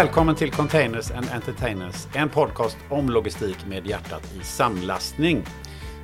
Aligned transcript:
Välkommen 0.00 0.34
till 0.34 0.50
Containers 0.50 1.10
and 1.10 1.26
Entertainers, 1.34 2.06
en 2.14 2.28
podcast 2.28 2.76
om 2.88 3.10
logistik 3.10 3.56
med 3.68 3.86
hjärtat 3.86 4.34
i 4.40 4.44
samlastning. 4.44 5.44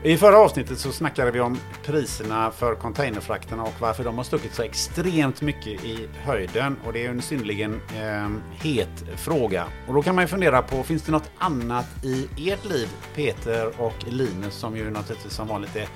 I 0.02 0.16
förra 0.16 0.38
avsnittet 0.38 0.78
så 0.78 0.92
snackade 0.92 1.30
vi 1.30 1.40
om 1.40 1.58
priserna 1.84 2.50
för 2.50 2.74
containerfrakterna 2.74 3.62
och 3.62 3.72
varför 3.80 4.04
de 4.04 4.16
har 4.16 4.24
stuckit 4.24 4.54
så 4.54 4.62
extremt 4.62 5.42
mycket 5.42 5.84
i 5.84 6.08
höjden. 6.14 6.76
Och 6.86 6.92
det 6.92 7.06
är 7.06 7.10
en 7.10 7.22
synnerligen 7.22 7.80
eh, 7.96 8.30
het 8.66 9.04
fråga. 9.16 9.64
Och 9.88 9.94
då 9.94 10.02
kan 10.02 10.14
man 10.14 10.24
ju 10.24 10.28
fundera 10.28 10.62
på, 10.62 10.82
finns 10.82 11.02
det 11.02 11.12
något 11.12 11.30
annat 11.38 11.86
i 12.04 12.50
ert 12.50 12.64
liv, 12.64 12.88
Peter 13.14 13.80
och 13.80 14.04
Linus, 14.06 14.54
som 14.54 14.76
ju 14.76 14.90
naturligtvis 14.90 15.32
som 15.32 15.48
vanligt 15.48 15.76
är 15.76 15.88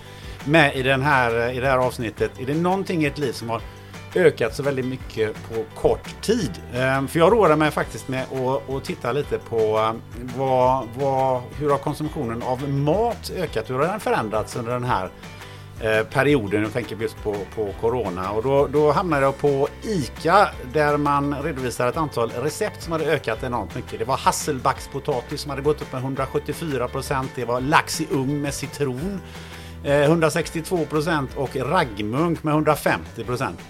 med 0.45 0.77
i, 0.77 0.83
den 0.83 1.03
här, 1.03 1.53
i 1.53 1.61
det 1.61 1.67
här 1.67 1.79
avsnittet. 1.79 2.41
Är 2.41 2.47
det 2.47 2.55
någonting 2.55 3.03
i 3.03 3.07
ert 3.07 3.19
liv 3.19 3.33
som 3.33 3.51
har 3.51 3.63
ökat 4.15 4.55
så 4.55 4.63
väldigt 4.63 4.85
mycket 4.85 5.35
på 5.49 5.81
kort 5.81 6.23
tid. 6.23 6.51
Ehm, 6.75 7.09
för 7.09 7.19
jag 7.19 7.33
roade 7.33 7.57
mig 7.57 7.71
faktiskt 7.71 8.09
med 8.09 8.27
att, 8.69 8.85
titta 8.85 9.13
lite 9.13 9.39
på 9.39 9.79
ehm, 9.79 10.01
vad, 10.37 10.89
vad, 10.99 11.43
hur 11.59 11.71
har 11.71 11.79
konsumtionen 11.79 12.43
av 12.43 12.69
mat 12.69 13.33
ökat? 13.37 13.71
Hur 13.71 13.75
har 13.75 13.87
den 13.87 14.01
förändrats 14.01 14.57
under 14.57 14.73
den 14.73 14.85
här 14.85 15.11
eh, 15.81 16.07
perioden? 16.07 16.63
Jag 16.63 16.73
tänker 16.73 16.97
just 16.97 17.23
på, 17.23 17.37
på 17.55 17.69
Corona. 17.81 18.31
Och 18.31 18.43
då, 18.43 18.67
då 18.67 18.93
hamnade 18.93 19.23
jag 19.23 19.39
på 19.39 19.69
ICA 19.83 20.49
där 20.73 20.97
man 20.97 21.43
redovisar 21.43 21.89
ett 21.89 21.97
antal 21.97 22.31
recept 22.31 22.83
som 22.83 22.93
hade 22.93 23.05
ökat 23.05 23.43
enormt 23.43 23.75
mycket. 23.75 23.99
Det 23.99 24.05
var 24.05 24.17
hasselbackspotatis 24.17 25.41
som 25.41 25.51
hade 25.51 25.63
gått 25.63 25.83
upp 25.83 25.93
med 25.93 26.03
174 26.03 26.89
procent. 26.89 27.31
Det 27.35 27.45
var 27.45 27.61
lax 27.61 28.01
i 28.01 28.07
ugn 28.11 28.41
med 28.43 28.55
citron. 28.55 29.21
Eh, 29.85 30.03
162 30.03 30.85
procent 30.85 31.31
och 31.37 31.57
raggmunk 31.57 32.43
med 32.43 32.55
150 32.55 33.25
procent. 33.25 33.61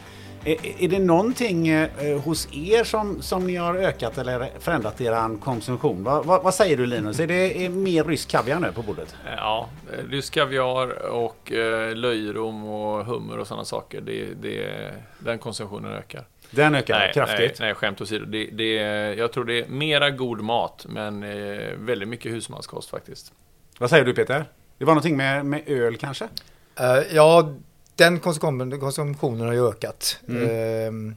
Är, 0.45 0.83
är 0.83 0.89
det 0.89 0.99
någonting 0.99 1.69
eh, 1.69 2.21
hos 2.25 2.49
er 2.53 2.85
som, 2.85 3.23
som 3.23 3.47
ni 3.47 3.57
har 3.57 3.75
ökat 3.75 4.19
eller 4.19 4.51
förändrat 4.59 5.01
er 5.01 5.39
konsumtion? 5.41 6.05
Va, 6.05 6.23
va, 6.23 6.41
vad 6.43 6.55
säger 6.55 6.77
du 6.77 6.87
Linus? 6.87 7.21
Är 7.21 7.27
det 7.27 7.65
är 7.65 7.69
mer 7.69 8.05
rysk 8.05 8.31
kaviar 8.31 8.61
nu 8.61 8.73
på 8.73 8.83
bordet? 8.83 9.17
Ja, 9.37 9.69
rysk 10.09 10.35
kaviar 10.35 11.11
och 11.11 11.53
eh, 11.53 11.95
löjrom 11.95 12.65
och 12.65 13.05
hummer 13.05 13.39
och 13.39 13.47
sådana 13.47 13.65
saker. 13.65 14.01
Det, 14.01 14.25
det, 14.43 14.91
den 15.19 15.39
konsumtionen 15.39 15.93
ökar. 15.93 16.25
Den 16.51 16.75
ökar 16.75 16.99
nej, 16.99 17.13
kraftigt? 17.15 17.61
Nej, 17.61 17.69
nej 17.69 17.75
skämt 17.75 18.01
åsido. 18.01 18.25
Det, 18.25 18.47
det, 18.47 18.75
jag 19.15 19.33
tror 19.33 19.45
det 19.45 19.59
är 19.59 19.69
mera 19.69 20.11
god 20.11 20.41
mat, 20.41 20.87
men 20.89 21.23
eh, 21.23 21.75
väldigt 21.79 22.09
mycket 22.09 22.33
husmanskost 22.33 22.91
faktiskt. 22.91 23.33
Vad 23.79 23.91
säger 23.91 24.05
du 24.05 24.15
Peter? 24.15 24.45
Det 24.79 24.85
var 24.85 24.93
någonting 24.95 25.17
med, 25.17 25.47
med 25.47 25.63
öl 25.67 25.97
kanske? 25.97 26.25
Uh, 26.81 27.15
ja, 27.15 27.55
den 28.01 28.21
konsumtionen, 28.21 28.81
konsumtionen 28.81 29.47
har 29.47 29.53
ju 29.53 29.69
ökat. 29.69 30.19
Mm. 30.29 30.43
Eh, 30.43 31.15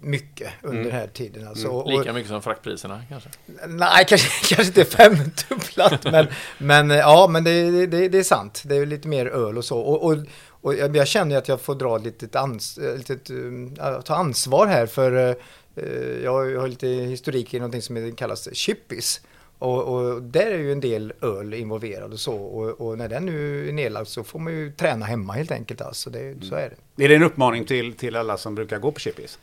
mycket 0.00 0.50
under 0.62 0.80
mm. 0.80 0.90
den 0.90 1.00
här 1.00 1.06
tiden. 1.06 1.48
Alltså. 1.48 1.68
Mm. 1.68 1.98
Lika 1.98 2.12
mycket 2.12 2.30
som 2.30 2.42
fraktpriserna 2.42 3.02
kanske? 3.08 3.28
Nej, 3.68 4.04
kanske, 4.08 4.28
kanske 4.54 4.80
inte 4.80 4.84
femdubblat. 4.84 6.04
men, 6.04 6.26
men 6.58 6.90
ja, 6.90 7.28
men 7.30 7.44
det, 7.44 7.86
det, 7.86 8.08
det, 8.08 8.18
är 8.18 8.22
sant. 8.22 8.62
Det 8.64 8.76
är 8.76 8.86
lite 8.86 9.08
mer 9.08 9.26
öl 9.26 9.58
och 9.58 9.64
så. 9.64 9.78
Och, 9.78 10.04
och, 10.04 10.16
och 10.60 10.74
jag 10.74 11.08
känner 11.08 11.36
att 11.36 11.48
jag 11.48 11.60
får 11.60 11.74
dra 11.74 11.98
lite 11.98 12.40
ans, 12.40 12.78
litet, 12.96 13.30
äh, 13.30 14.00
ta 14.00 14.14
ansvar 14.14 14.66
här 14.66 14.86
för 14.86 15.12
äh, 15.12 15.84
jag 16.24 16.32
har 16.32 16.68
lite 16.68 16.86
historik 16.86 17.54
i 17.54 17.58
någonting 17.58 17.82
som 17.82 18.12
kallas 18.16 18.54
chippis. 18.54 19.20
Och, 19.60 19.94
och, 19.94 20.22
där 20.22 20.46
är 20.46 20.58
ju 20.58 20.72
en 20.72 20.80
del 20.80 21.12
öl 21.20 21.54
involverad 21.54 22.12
och 22.12 22.20
så. 22.20 22.34
Och, 22.34 22.80
och, 22.80 22.98
när 22.98 23.08
den 23.08 23.26
nu 23.26 23.68
är 23.68 23.72
nedlagd 23.72 24.08
så 24.08 24.24
får 24.24 24.38
man 24.38 24.52
ju 24.52 24.72
träna 24.72 25.06
hemma 25.06 25.32
helt 25.32 25.50
enkelt. 25.50 25.80
Alltså 25.80 26.10
det, 26.10 26.20
mm. 26.20 26.42
Så 26.42 26.54
är 26.54 26.72
det. 26.96 27.04
Är 27.04 27.08
det 27.08 27.14
en 27.14 27.22
uppmaning 27.22 27.64
till, 27.64 27.92
till 27.92 28.16
alla 28.16 28.36
som 28.36 28.54
brukar 28.54 28.78
gå 28.78 28.92
på 28.92 29.00
Chippis? 29.00 29.38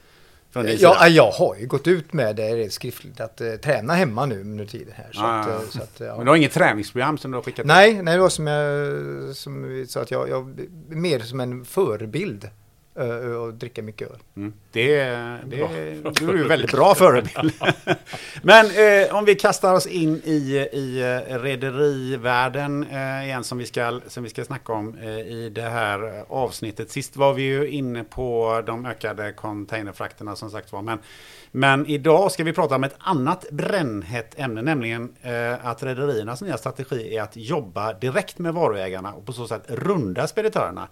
Ja, 0.53 1.07
jag 1.07 1.31
har 1.31 1.55
ju 1.55 1.67
gått 1.67 1.88
ut 1.88 2.13
med 2.13 2.35
det 2.35 2.73
skriftligt 2.73 3.19
att 3.19 3.41
uh, 3.41 3.55
träna 3.55 3.94
hemma 3.94 4.25
nu 4.25 4.41
under 4.41 4.66
tiden 4.66 4.94
här. 4.97 5.09
Så 5.11 5.22
ah, 5.22 5.39
att, 5.39 5.47
uh, 5.47 5.69
så 5.69 5.81
att, 5.83 6.00
ja. 6.00 6.16
Men 6.16 6.25
du 6.25 6.31
har 6.31 6.38
inget 6.38 6.53
träningsprogram 6.53 7.17
som 7.17 7.31
du 7.31 7.38
har 7.38 7.44
skickat? 7.44 7.66
Nej, 7.66 8.01
nej 8.03 8.16
det 8.16 8.22
var 8.22 8.29
som 8.29 8.47
jag 8.47 9.35
som, 9.35 9.85
så 9.88 9.99
att 9.99 10.11
jag, 10.11 10.29
jag 10.29 10.59
mer 10.88 11.19
som 11.19 11.39
en 11.39 11.66
förebild 11.66 12.49
och 13.41 13.53
dricka 13.53 13.81
mycket 13.81 14.12
öl. 14.12 14.18
Mm. 14.35 14.53
Det, 14.72 15.06
det, 15.06 15.46
det 15.46 15.62
är 16.25 16.34
ju 16.34 16.47
väldigt 16.47 16.72
bra 16.72 16.96
förebild. 16.96 17.53
Men 18.41 18.66
eh, 18.66 19.16
om 19.16 19.25
vi 19.25 19.35
kastar 19.35 19.74
oss 19.74 19.85
in 19.85 20.22
i, 20.25 20.68
i 20.72 21.02
eh, 21.02 21.40
rederivärlden 21.40 22.84
eh, 22.84 23.24
igen 23.25 23.44
som 23.44 23.58
vi, 23.58 23.66
ska, 23.66 24.02
som 24.08 24.24
vi 24.24 24.30
ska 24.30 24.46
snacka 24.46 24.74
om 24.74 24.97
eh, 25.02 25.09
i 25.09 25.52
det 25.56 25.62
här 25.62 26.24
avsnittet. 26.30 26.91
Sist 26.91 27.18
var 27.18 27.34
vi 27.34 27.44
ju 27.44 27.68
inne 27.68 28.03
på 28.03 28.62
de 28.66 28.85
ökade 28.85 29.34
containerfrakterna 29.34 30.35
som 30.35 30.52
sagt 30.52 30.72
var. 30.72 30.81
Men, 30.81 31.00
men 31.52 31.85
idag 31.85 32.31
ska 32.31 32.44
vi 32.44 32.53
prata 32.53 32.75
om 32.75 32.84
ett 32.84 32.96
annat 33.00 33.46
brännhett 33.52 34.40
ämne, 34.40 34.62
nämligen 34.62 35.16
eh, 35.22 35.66
att 35.66 35.84
rederiernas 35.84 36.41
nya 36.41 36.58
strategi 36.58 37.16
är 37.16 37.22
att 37.22 37.35
jobba 37.35 37.94
direkt 37.94 38.40
med 38.40 38.53
varuägarna 38.53 39.14
och 39.14 39.25
på 39.25 39.34
så 39.34 39.47
sätt 39.47 39.64
runda 39.68 40.28
speditörerna. 40.28 40.88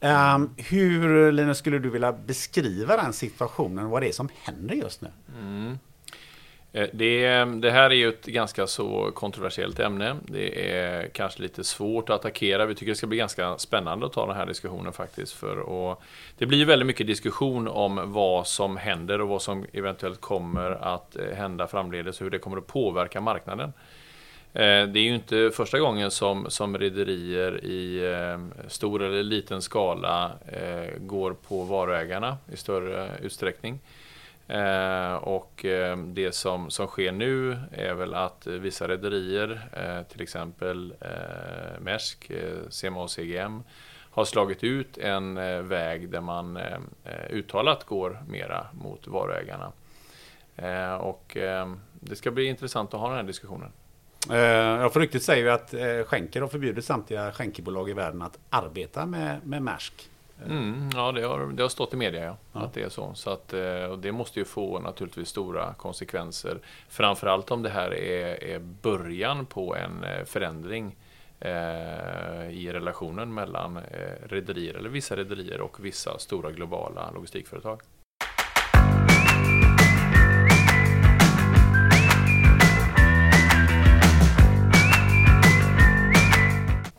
Um, 0.00 0.54
hur, 0.56 1.32
Linus, 1.32 1.58
skulle 1.58 1.78
du 1.78 1.90
vilja 1.90 2.12
beskriva 2.12 2.96
den 2.96 3.12
situationen? 3.12 3.90
Vad 3.90 4.02
det 4.02 4.08
är 4.08 4.12
som 4.12 4.28
händer 4.44 4.74
just 4.74 5.00
nu? 5.00 5.08
Mm. 5.38 5.78
Eh, 6.74 6.88
det, 6.92 7.44
det, 7.44 7.70
här 7.70 7.90
är 7.90 7.94
ju 7.94 8.08
ett 8.08 8.26
ganska 8.26 8.66
så 8.66 9.10
kontroversiellt 9.14 9.80
ämne. 9.80 10.16
Det 10.22 10.76
är 10.76 11.08
kanske 11.08 11.42
lite 11.42 11.64
svårt 11.64 12.10
att 12.10 12.16
attackera. 12.16 12.66
Vi 12.66 12.74
tycker 12.74 12.92
det 12.92 12.96
ska 12.96 13.06
bli 13.06 13.18
ganska 13.18 13.58
spännande 13.58 14.06
att 14.06 14.12
ta 14.12 14.26
den 14.26 14.36
här 14.36 14.46
diskussionen 14.46 14.92
faktiskt. 14.92 15.32
För 15.32 15.58
och 15.58 16.02
det 16.38 16.46
blir 16.46 16.64
väldigt 16.64 16.86
mycket 16.86 17.06
diskussion 17.06 17.68
om 17.68 18.12
vad 18.12 18.46
som 18.46 18.76
händer 18.76 19.20
och 19.20 19.28
vad 19.28 19.42
som 19.42 19.66
eventuellt 19.72 20.20
kommer 20.20 20.70
att 20.70 21.16
eh, 21.16 21.36
hända 21.36 21.66
framledes 21.66 22.20
och 22.20 22.24
hur 22.24 22.30
det 22.30 22.38
kommer 22.38 22.56
att 22.56 22.66
påverka 22.66 23.20
marknaden. 23.20 23.72
Eh, 24.54 24.86
det 24.86 25.00
är 25.00 25.04
ju 25.04 25.14
inte 25.14 25.50
första 25.54 25.78
gången 25.78 26.10
som, 26.10 26.50
som 26.50 26.78
rederier 26.78 27.64
i 27.64 28.12
eh, 28.12 28.68
stor 28.68 29.02
eller 29.02 29.22
liten 29.22 29.62
skala 29.62 30.32
eh, 30.46 30.98
går 30.98 31.32
på 31.32 31.62
varuägarna 31.62 32.36
i 32.52 32.56
större 32.56 33.08
utsträckning. 33.22 33.80
Eh, 34.48 35.14
och 35.14 35.64
eh, 35.64 35.96
det 35.96 36.34
som, 36.34 36.70
som 36.70 36.86
sker 36.86 37.12
nu 37.12 37.58
är 37.72 37.94
väl 37.94 38.14
att 38.14 38.46
vissa 38.46 38.88
rederier, 38.88 39.60
till 40.08 40.22
exempel 40.22 40.94
Maersk, 41.80 42.30
CMA 42.80 43.02
och 43.02 43.10
CGM, 43.10 43.62
har 44.10 44.24
slagit 44.24 44.64
ut 44.64 44.98
en 44.98 45.34
väg 45.68 46.10
där 46.10 46.20
man 46.20 46.58
uttalat 47.30 47.84
går 47.84 48.22
mera 48.28 48.66
mot 48.72 49.06
varuägarna. 49.06 49.72
Och 50.98 51.36
det 51.92 52.16
ska 52.16 52.30
bli 52.30 52.44
intressant 52.44 52.94
att 52.94 53.00
ha 53.00 53.08
den 53.08 53.16
här 53.16 53.24
diskussionen. 53.24 53.72
Uh, 54.30 54.36
ja, 54.36 54.90
för 54.90 55.00
ryktet 55.00 55.22
säger 55.22 55.44
ju 55.44 55.50
att 55.50 55.74
uh, 55.74 56.04
Schenker 56.04 56.40
har 56.40 56.48
förbjudit 56.48 56.84
samtliga 56.84 57.32
skänkibolag 57.32 57.90
i 57.90 57.92
världen 57.92 58.22
att 58.22 58.38
arbeta 58.50 59.06
med, 59.06 59.46
med 59.46 59.62
Maersk. 59.62 60.10
Mm, 60.46 60.90
ja, 60.94 61.12
det 61.12 61.22
har, 61.22 61.46
det 61.46 61.62
har 61.62 61.68
stått 61.68 61.94
i 61.94 61.96
media 61.96 62.24
ja, 62.24 62.36
ja. 62.52 62.60
att 62.60 62.74
det 62.74 62.82
är 62.82 62.88
så. 62.88 63.14
så 63.14 63.30
att, 63.30 63.52
och 63.90 63.98
det 63.98 64.12
måste 64.12 64.38
ju 64.38 64.44
få 64.44 64.78
naturligtvis 64.78 65.28
stora 65.28 65.74
konsekvenser. 65.74 66.58
Framförallt 66.88 67.50
om 67.50 67.62
det 67.62 67.68
här 67.68 67.94
är, 67.94 68.44
är 68.44 68.58
början 68.58 69.46
på 69.46 69.76
en 69.76 70.26
förändring 70.26 70.96
i 72.50 72.70
relationen 72.72 73.34
mellan 73.34 73.80
rederier, 74.26 74.74
eller 74.74 74.88
vissa 74.88 75.16
rederier 75.16 75.60
och 75.60 75.84
vissa 75.84 76.18
stora 76.18 76.50
globala 76.50 77.10
logistikföretag. 77.10 77.80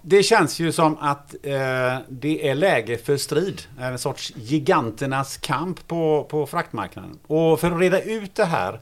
Det 0.07 0.24
känns 0.24 0.60
ju 0.60 0.72
som 0.72 0.98
att 0.98 1.36
eh, 1.44 1.98
det 2.10 2.50
är 2.50 2.56
läge 2.56 2.98
för 2.98 3.18
strid. 3.18 3.62
En 3.80 4.00
sorts 4.00 4.34
giganternas 4.36 5.38
kamp 5.38 5.88
på, 5.88 6.28
på 6.30 6.46
fraktmarknaden. 6.46 7.19
Och 7.28 7.60
för 7.60 7.72
att 7.72 7.80
reda 7.80 8.02
ut 8.02 8.36
det 8.36 8.46
här 8.46 8.80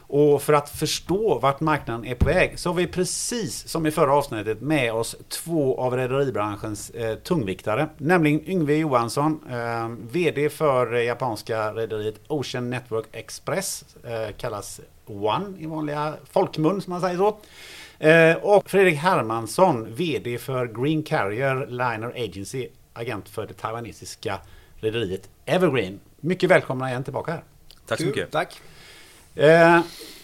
och 0.00 0.42
för 0.42 0.52
att 0.52 0.68
förstå 0.68 1.38
vart 1.38 1.60
marknaden 1.60 2.04
är 2.04 2.14
på 2.14 2.26
väg 2.26 2.58
så 2.58 2.68
har 2.68 2.74
vi 2.74 2.86
precis 2.86 3.68
som 3.68 3.86
i 3.86 3.90
förra 3.90 4.14
avsnittet 4.14 4.60
med 4.60 4.92
oss 4.92 5.16
två 5.28 5.80
av 5.80 5.96
rederibranschens 5.96 6.90
eh, 6.90 7.14
tungviktare. 7.14 7.88
Nämligen 7.98 8.50
Yngve 8.50 8.74
Johansson, 8.74 9.40
eh, 9.50 9.88
VD 10.10 10.50
för 10.50 10.92
japanska 10.92 11.72
rederiet 11.72 12.20
Ocean 12.28 12.70
Network 12.70 13.06
Express. 13.12 13.84
Eh, 14.04 14.34
kallas 14.36 14.80
One 15.06 15.58
i 15.58 15.66
vanliga 15.66 16.14
folkmun 16.32 16.82
som 16.82 16.90
man 16.92 17.00
säger 17.00 17.16
så. 17.16 17.38
Eh, 17.98 18.36
och 18.36 18.70
Fredrik 18.70 18.96
Hermansson, 18.96 19.94
VD 19.94 20.38
för 20.38 20.66
Green 20.66 21.02
Carrier 21.02 21.66
Liner 21.66 22.12
Agency, 22.16 22.68
agent 22.92 23.28
för 23.28 23.46
det 23.46 23.54
taiwanesiska 23.54 24.38
rederiet 24.76 25.30
Evergreen. 25.44 26.00
Mycket 26.20 26.50
välkomna 26.50 26.90
igen 26.90 27.04
tillbaka 27.04 27.32
här. 27.32 27.44
Tack 27.86 28.00
så 28.00 28.06
mycket. 28.06 28.30
Tack. 28.30 28.60
Eh, 29.34 29.80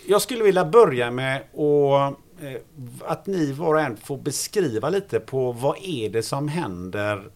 jag 0.07 0.23
skulle 0.23 0.45
vilja 0.45 0.65
börja 0.65 1.11
med 1.11 1.37
att 1.37 2.19
eh, 2.45 2.61
att 3.01 3.27
ni 3.27 3.53
var 3.53 3.75
och 3.75 3.81
en 3.81 3.97
får 3.97 4.17
beskriva 4.17 4.91
lite 4.91 5.21
på 5.21 5.53
vad 5.53 5.77
är 5.83 6.11
det 6.11 6.23
som 6.23 6.49
händer 6.49 7.31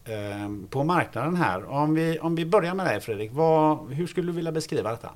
på 0.71 0.85
marknaden 0.85 1.37
här. 1.37 1.65
Om 1.65 1.94
vi, 1.94 2.19
om 2.19 2.35
vi 2.35 2.47
börjar 2.47 2.75
med 2.75 2.87
dig 2.87 3.00
Fredrik, 3.00 3.31
vad, 3.33 3.93
hur 3.93 4.06
skulle 4.06 4.27
du 4.27 4.33
vilja 4.33 4.53
beskriva 4.53 4.91
detta? 4.91 5.11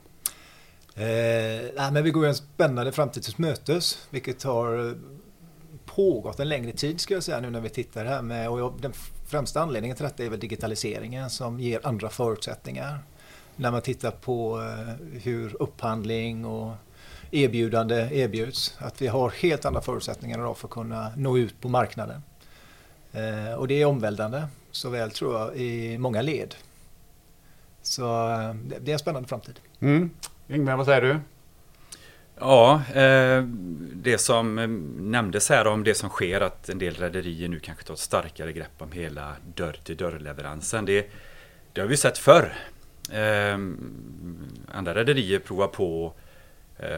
Eh, 0.95 1.71
nej, 1.77 1.93
men 1.93 2.05
vi 2.05 2.11
går 2.11 2.27
en 2.27 2.35
spännande 2.35 2.93
framtid 2.93 3.23
till 3.23 3.35
mötes, 3.37 4.07
vilket 4.11 4.43
har 4.43 4.89
eh, 4.89 4.95
pågått 5.85 6.41
en 6.41 6.49
längre 6.49 6.73
tid 6.73 7.01
ska 7.01 7.15
jag 7.15 7.23
säga 7.23 7.41
nu 7.41 7.51
när 7.51 7.61
vi 7.61 7.69
tittar 7.69 8.05
här 8.05 8.23
med 8.23 8.51
och 8.51 8.81
den 8.81 8.93
främsta 9.27 9.61
anledningen 9.61 9.97
till 9.97 10.05
detta 10.05 10.25
är 10.25 10.29
väl 10.29 10.41
digitaliseringen 10.41 11.31
som 11.31 11.61
ger 11.61 11.87
andra 11.87 12.09
förutsättningar. 12.09 12.99
När 13.57 13.71
man 13.71 13.83
tittar 13.83 14.11
på 14.11 14.61
eh, 14.61 15.21
hur 15.23 15.63
upphandling 15.63 16.45
och 16.45 16.75
erbjudande 17.31 18.09
erbjuds. 18.13 18.75
Att 18.79 19.03
vi 19.03 19.07
har 19.07 19.31
helt 19.31 19.65
andra 19.65 19.81
förutsättningar 19.81 20.39
idag 20.39 20.59
för 20.59 20.69
att 20.69 20.73
kunna 20.73 21.13
nå 21.17 21.39
ut 21.39 21.61
på 21.61 21.69
marknaden. 21.69 22.23
Eh, 23.13 23.55
och 23.55 23.69
det 23.69 23.83
är 23.83 23.87
omvälvande, 23.87 24.49
såväl 24.71 25.11
tror 25.11 25.39
jag 25.39 25.57
i 25.57 25.99
många 25.99 26.23
led. 26.23 26.55
Så 27.83 28.31
eh, 28.31 28.55
det 28.55 28.91
är 28.91 28.93
en 28.93 28.99
spännande 28.99 29.29
framtid. 29.29 29.61
Mm. 29.81 30.11
Yngve, 30.51 30.77
vad 30.77 30.87
säger 30.87 31.01
du? 31.01 31.19
Ja, 32.39 32.83
eh, 32.95 33.43
det 33.93 34.19
som 34.19 34.59
eh, 34.59 34.69
nämndes 34.99 35.49
här 35.49 35.67
om 35.67 35.85
det 35.85 35.95
som 35.95 36.09
sker 36.09 36.41
att 36.41 36.69
en 36.69 36.79
del 36.79 36.95
rederier 36.95 37.49
nu 37.49 37.59
kanske 37.59 37.85
tar 37.85 37.95
ett 37.95 38.01
starkare 38.01 38.53
grepp 38.53 38.83
om 38.83 38.93
hela 38.93 39.37
dörr-till-dörr-leveransen. 39.55 40.85
Det, 40.85 41.11
det 41.73 41.81
har 41.81 41.89
vi 41.89 41.97
sett 41.97 42.19
förr. 42.19 42.53
Ehm, 43.13 43.79
andra 44.73 44.95
rederier 44.95 45.39
provar 45.39 45.67
på 45.67 46.15
eh, 46.79 46.89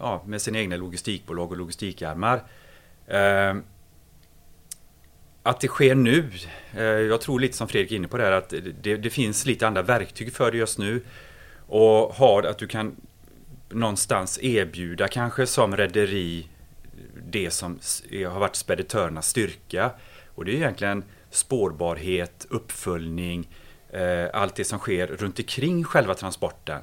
ja, 0.00 0.22
med 0.26 0.42
sina 0.42 0.58
egna 0.58 0.76
logistikbolag 0.76 1.50
och 1.50 1.56
logistikarmar. 1.56 2.42
Ehm, 3.08 3.62
att 5.42 5.60
det 5.60 5.68
sker 5.68 5.94
nu, 5.94 6.30
jag 7.08 7.20
tror 7.20 7.40
lite 7.40 7.56
som 7.56 7.68
Fredrik 7.68 7.92
är 7.92 7.96
inne 7.96 8.08
på 8.08 8.16
det 8.16 8.24
här, 8.24 8.32
att 8.32 8.54
det, 8.82 8.96
det 8.96 9.10
finns 9.10 9.46
lite 9.46 9.66
andra 9.66 9.82
verktyg 9.82 10.32
för 10.32 10.50
det 10.50 10.58
just 10.58 10.78
nu. 10.78 11.02
Och 11.74 12.14
har 12.14 12.42
att 12.42 12.58
du 12.58 12.66
kan 12.66 12.96
någonstans 13.68 14.38
erbjuda 14.42 15.08
kanske 15.08 15.46
som 15.46 15.76
rederi 15.76 16.48
det 17.30 17.50
som 17.50 17.78
eh, 18.10 18.30
har 18.30 18.40
varit 18.40 18.56
speditörernas 18.56 19.28
styrka. 19.28 19.90
Och 20.34 20.44
det 20.44 20.52
är 20.52 20.54
egentligen 20.54 21.04
spårbarhet, 21.30 22.46
uppföljning, 22.50 23.48
eh, 23.90 24.26
allt 24.32 24.54
det 24.54 24.64
som 24.64 24.78
sker 24.78 25.06
runt 25.06 25.38
omkring 25.38 25.84
själva 25.84 26.14
transporten. 26.14 26.82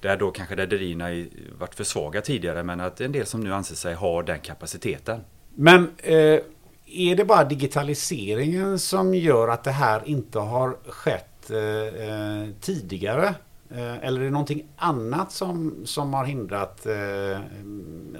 Där 0.00 0.16
då 0.16 0.30
kanske 0.30 0.56
rederierna 0.56 1.26
varit 1.58 1.74
för 1.74 1.84
svaga 1.84 2.20
tidigare 2.20 2.62
men 2.62 2.80
att 2.80 3.00
en 3.00 3.12
del 3.12 3.26
som 3.26 3.40
nu 3.40 3.54
anser 3.54 3.74
sig 3.74 3.94
ha 3.94 4.22
den 4.22 4.40
kapaciteten. 4.40 5.20
Men 5.54 5.90
eh, 5.98 6.40
är 6.86 7.16
det 7.16 7.24
bara 7.24 7.44
digitaliseringen 7.44 8.78
som 8.78 9.14
gör 9.14 9.48
att 9.48 9.64
det 9.64 9.70
här 9.70 10.02
inte 10.04 10.38
har 10.38 10.76
skett 10.86 11.50
eh, 11.50 12.08
eh 12.08 12.48
tidigare? 12.60 13.34
Eh, 13.74 14.06
eller 14.06 14.20
är 14.20 14.24
det 14.24 14.30
någonting 14.30 14.66
annat 14.76 15.32
som, 15.32 15.82
som 15.84 16.14
har 16.14 16.24
hindrat 16.24 16.86
eh, 16.86 17.40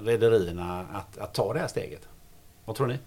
rederierna 0.01 0.87
att, 0.93 1.17
att 1.17 1.33
ta 1.33 1.53
det 1.53 1.59
här 1.59 1.67
steget? 1.67 2.01
Vad 2.65 2.75
tror 2.75 2.87
ni? 2.87 2.97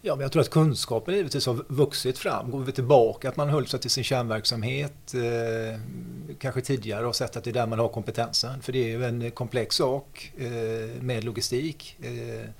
Ja, 0.00 0.14
men 0.14 0.22
jag 0.22 0.32
tror 0.32 0.42
att 0.42 0.50
kunskapen 0.50 1.14
givetvis 1.14 1.46
har 1.46 1.64
vuxit 1.68 2.18
fram. 2.18 2.50
Går 2.50 2.60
vi 2.60 2.72
tillbaka 2.72 3.28
att 3.28 3.36
man 3.36 3.48
höll 3.48 3.66
sig 3.66 3.80
till 3.80 3.90
sin 3.90 4.04
kärnverksamhet 4.04 5.14
eh, 5.14 5.80
kanske 6.38 6.60
tidigare 6.60 7.06
och 7.06 7.16
sett 7.16 7.36
att 7.36 7.44
det 7.44 7.50
är 7.50 7.54
där 7.54 7.66
man 7.66 7.78
har 7.78 7.88
kompetensen. 7.88 8.62
För 8.62 8.72
det 8.72 8.78
är 8.78 8.88
ju 8.88 9.04
en 9.04 9.30
komplex 9.30 9.76
sak 9.76 10.32
eh, 10.38 11.02
med 11.02 11.24
logistik. 11.24 11.96
Eh, 12.02 12.50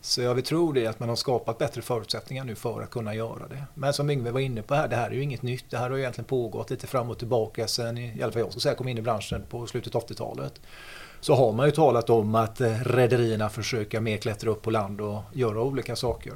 så 0.00 0.22
jag 0.22 0.34
vill 0.34 0.44
tro 0.44 0.72
det 0.72 0.86
att 0.86 1.00
man 1.00 1.08
har 1.08 1.16
skapat 1.16 1.58
bättre 1.58 1.82
förutsättningar 1.82 2.44
nu 2.44 2.54
för 2.54 2.82
att 2.82 2.90
kunna 2.90 3.14
göra 3.14 3.48
det. 3.48 3.64
Men 3.74 3.92
som 3.92 4.10
Yngve 4.10 4.30
var 4.30 4.40
inne 4.40 4.62
på 4.62 4.74
här, 4.74 4.88
det 4.88 4.96
här 4.96 5.10
är 5.10 5.14
ju 5.14 5.22
inget 5.22 5.42
nytt. 5.42 5.64
Det 5.70 5.78
här 5.78 5.90
har 5.90 5.96
ju 5.96 6.02
egentligen 6.02 6.26
pågått 6.26 6.70
lite 6.70 6.86
fram 6.86 7.10
och 7.10 7.18
tillbaka 7.18 7.68
sen, 7.68 7.98
i 7.98 8.22
alla 8.22 8.32
fall 8.32 8.42
jag 8.42 8.50
ska 8.52 8.60
säga, 8.60 8.74
kom 8.74 8.88
in 8.88 8.98
i 8.98 9.02
branschen 9.02 9.44
på 9.50 9.66
slutet 9.66 9.94
av 9.94 10.06
80-talet. 10.06 10.60
Så 11.20 11.34
har 11.34 11.52
man 11.52 11.66
ju 11.66 11.72
talat 11.72 12.10
om 12.10 12.34
att 12.34 12.60
eh, 12.60 12.78
rederierna 12.80 13.48
försöker 13.48 14.00
mer 14.00 14.16
klättra 14.16 14.50
upp 14.50 14.62
på 14.62 14.70
land 14.70 15.00
och 15.00 15.22
göra 15.32 15.62
olika 15.62 15.96
saker. 15.96 16.32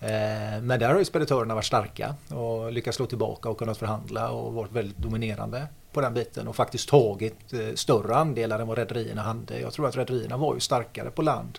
Eh, 0.00 0.62
men 0.62 0.80
där 0.80 0.88
har 0.88 0.98
ju 0.98 1.04
speditörerna 1.04 1.54
varit 1.54 1.64
starka 1.64 2.14
och 2.28 2.72
lyckats 2.72 2.96
slå 2.96 3.06
tillbaka 3.06 3.48
och 3.48 3.58
kunnat 3.58 3.78
förhandla 3.78 4.30
och 4.30 4.54
varit 4.54 4.72
väldigt 4.72 4.98
dominerande 4.98 5.66
på 5.92 6.00
den 6.00 6.14
biten 6.14 6.48
och 6.48 6.56
faktiskt 6.56 6.88
tagit 6.88 7.52
eh, 7.52 7.74
större 7.74 8.16
andelar 8.16 8.58
än 8.58 8.66
vad 8.66 8.78
rederierna 8.78 9.22
hade. 9.22 9.60
Jag 9.60 9.72
tror 9.72 9.88
att 9.88 9.96
rederierna 9.96 10.36
var 10.36 10.54
ju 10.54 10.60
starkare 10.60 11.10
på 11.10 11.22
land 11.22 11.58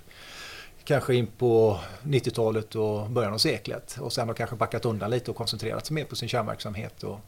kanske 0.87 1.15
in 1.15 1.27
på 1.27 1.79
90-talet 2.03 2.75
och 2.75 3.09
början 3.09 3.33
av 3.33 3.37
seklet. 3.37 3.97
Och 3.99 4.13
sen 4.13 4.27
har 4.27 4.35
kanske 4.35 4.55
backat 4.55 4.85
undan 4.85 5.11
lite 5.11 5.31
och 5.31 5.37
koncentrerat 5.37 5.85
sig 5.85 5.95
mer 5.95 6.03
på 6.05 6.15
sin 6.15 6.29
kärnverksamhet 6.29 7.03
och, 7.03 7.19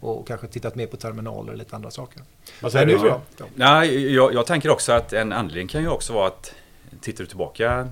och 0.00 0.26
kanske 0.26 0.46
tittat 0.46 0.74
mer 0.74 0.86
på 0.86 0.96
terminaler 0.96 1.52
och 1.52 1.58
lite 1.58 1.76
andra 1.76 1.90
saker. 1.90 2.22
Vad 2.62 2.72
säger 2.72 2.86
du? 2.86 2.92
Ja. 2.92 3.20
Nej, 3.54 4.14
jag, 4.14 4.34
jag 4.34 4.46
tänker 4.46 4.70
också 4.70 4.92
att 4.92 5.12
en 5.12 5.32
anledning 5.32 5.68
kan 5.68 5.82
ju 5.82 5.88
också 5.88 6.12
vara 6.12 6.26
att 6.26 6.54
tittar 7.00 7.24
du 7.24 7.28
tillbaka 7.28 7.88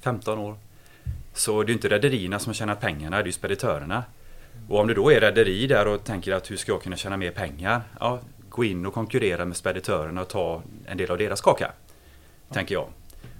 15 0.00 0.38
år 0.38 0.56
så 1.34 1.62
det 1.62 1.72
är 1.72 1.74
inte 1.74 1.88
rederierna 1.88 2.38
som 2.38 2.54
tjänar 2.54 2.74
pengarna, 2.74 3.16
det 3.16 3.22
är 3.22 3.26
ju 3.26 3.32
speditörerna. 3.32 4.04
Och 4.68 4.78
om 4.78 4.86
du 4.86 4.94
då 4.94 5.12
är 5.12 5.20
rederi 5.20 5.66
där 5.66 5.86
och 5.86 6.04
tänker 6.04 6.32
att 6.32 6.50
hur 6.50 6.56
ska 6.56 6.72
jag 6.72 6.82
kunna 6.82 6.96
tjäna 6.96 7.16
mer 7.16 7.30
pengar? 7.30 7.82
Ja, 8.00 8.20
gå 8.48 8.64
in 8.64 8.86
och 8.86 8.94
konkurrera 8.94 9.44
med 9.44 9.56
speditörerna 9.56 10.20
och 10.20 10.28
ta 10.28 10.62
en 10.86 10.96
del 10.96 11.10
av 11.10 11.18
deras 11.18 11.40
kaka. 11.40 11.72
Tänker 12.52 12.74
jag. 12.74 12.88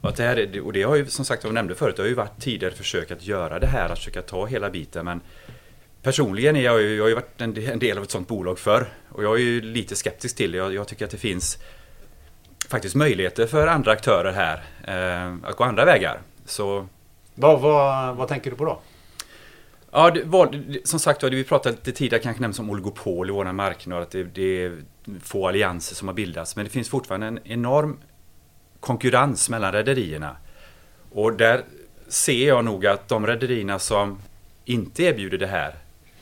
Och, 0.00 0.12
det, 0.16 0.22
här, 0.22 0.60
och 0.60 0.72
det 0.72 0.82
har 0.82 0.96
ju 0.96 1.06
som 1.06 1.24
sagt, 1.24 1.42
som 1.42 1.48
jag 1.48 1.54
nämnde 1.54 1.74
förut, 1.74 1.96
det 1.96 2.02
har 2.02 2.08
ju 2.08 2.14
varit 2.14 2.40
tidigare 2.40 2.74
försök 2.74 3.10
att 3.10 3.26
göra 3.26 3.58
det 3.58 3.66
här, 3.66 3.88
att 3.88 3.98
försöka 3.98 4.22
ta 4.22 4.46
hela 4.46 4.70
biten. 4.70 5.04
Men 5.04 5.20
personligen 6.02 6.56
är 6.56 6.60
jag 6.60 6.82
ju, 6.82 6.96
jag 6.96 7.04
har 7.04 7.08
ju 7.08 7.14
varit 7.14 7.40
en, 7.40 7.78
del 7.78 7.98
av 7.98 8.04
ett 8.04 8.10
sånt 8.10 8.28
bolag 8.28 8.58
förr. 8.58 8.92
Och 9.08 9.24
jag 9.24 9.34
är 9.34 9.40
ju 9.40 9.60
lite 9.60 9.96
skeptisk 9.96 10.36
till 10.36 10.52
det. 10.52 10.58
Jag, 10.58 10.74
jag 10.74 10.88
tycker 10.88 11.04
att 11.04 11.10
det 11.10 11.16
finns 11.16 11.58
faktiskt 12.68 12.94
möjligheter 12.94 13.46
för 13.46 13.66
andra 13.66 13.92
aktörer 13.92 14.32
här 14.32 14.62
eh, 14.84 15.48
att 15.48 15.56
gå 15.56 15.64
andra 15.64 15.84
vägar. 15.84 16.20
Så... 16.44 16.86
Vad, 17.34 17.60
vad, 17.60 18.16
vad 18.16 18.28
tänker 18.28 18.50
du 18.50 18.56
på 18.56 18.64
då? 18.64 18.80
Ja, 19.90 20.10
det 20.10 20.24
var, 20.24 20.62
som 20.84 21.00
sagt 21.00 21.22
vi 21.22 21.44
pratade 21.44 21.74
lite 21.74 21.92
tidigare 21.92 22.22
kanske 22.22 22.40
nämnts 22.40 22.58
om 22.58 22.70
oligopol 22.70 23.28
i 23.28 23.32
våra 23.32 23.52
marknad. 23.52 24.02
Att 24.02 24.10
det, 24.10 24.22
det, 24.22 24.64
är 24.64 24.82
få 25.22 25.48
allianser 25.48 25.94
som 25.96 26.08
har 26.08 26.14
bildats. 26.14 26.56
Men 26.56 26.64
det 26.64 26.70
finns 26.70 26.88
fortfarande 26.88 27.26
en 27.26 27.38
enorm 27.44 27.98
konkurrens 28.80 29.48
mellan 29.50 29.72
rederierna. 29.72 30.36
Och 31.12 31.32
där 31.32 31.64
ser 32.08 32.48
jag 32.48 32.64
nog 32.64 32.86
att 32.86 33.08
de 33.08 33.26
rederierna 33.26 33.78
som 33.78 34.18
inte 34.64 35.02
erbjuder 35.02 35.38
det 35.38 35.46
här 35.46 35.74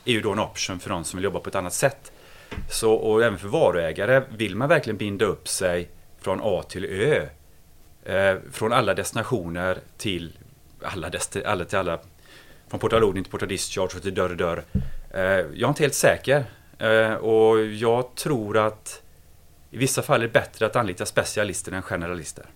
är 0.05 0.13
ju 0.13 0.21
då 0.21 0.33
en 0.33 0.39
option 0.39 0.79
för 0.79 0.91
de 0.91 1.05
som 1.05 1.17
vill 1.17 1.25
jobba 1.25 1.41
på 1.41 1.49
ett 1.49 1.55
annat 1.55 1.73
sätt. 1.73 2.13
Så, 2.71 2.93
och 2.93 3.25
även 3.25 3.39
för 3.39 3.49
varuägare, 3.49 4.23
vill 4.37 4.57
man 4.57 4.69
verkligen 4.69 4.97
binda 4.97 5.25
upp 5.25 5.49
sig 5.49 5.89
från 6.21 6.41
A 6.43 6.63
till 6.69 6.85
Ö, 6.85 7.27
eh, 8.05 8.37
från 8.53 8.73
alla 8.73 8.95
destinationer 8.95 9.79
till 9.97 10.33
alla, 10.83 11.11
desti 11.11 11.45
alla 11.45 11.65
till 11.65 11.79
alla, 11.79 11.99
från 12.69 12.81
portalodning 12.81 13.25
till 13.25 13.31
Porta 13.31 13.47
discharge 13.47 13.97
och 13.97 14.03
till 14.03 14.15
dörr 14.15 14.35
dörr. 14.35 14.65
Eh, 15.15 15.21
jag 15.21 15.63
är 15.63 15.69
inte 15.69 15.83
helt 15.83 15.95
säker 15.95 16.45
eh, 16.79 17.15
och 17.15 17.65
jag 17.65 18.15
tror 18.15 18.59
att 18.59 19.03
i 19.71 19.77
vissa 19.77 20.03
fall 20.03 20.21
är 20.21 20.27
det 20.27 20.33
bättre 20.33 20.67
att 20.67 20.77
anlita 20.77 21.07
specialister 21.07 21.73
än 21.73 21.83
generalister. 21.83 22.47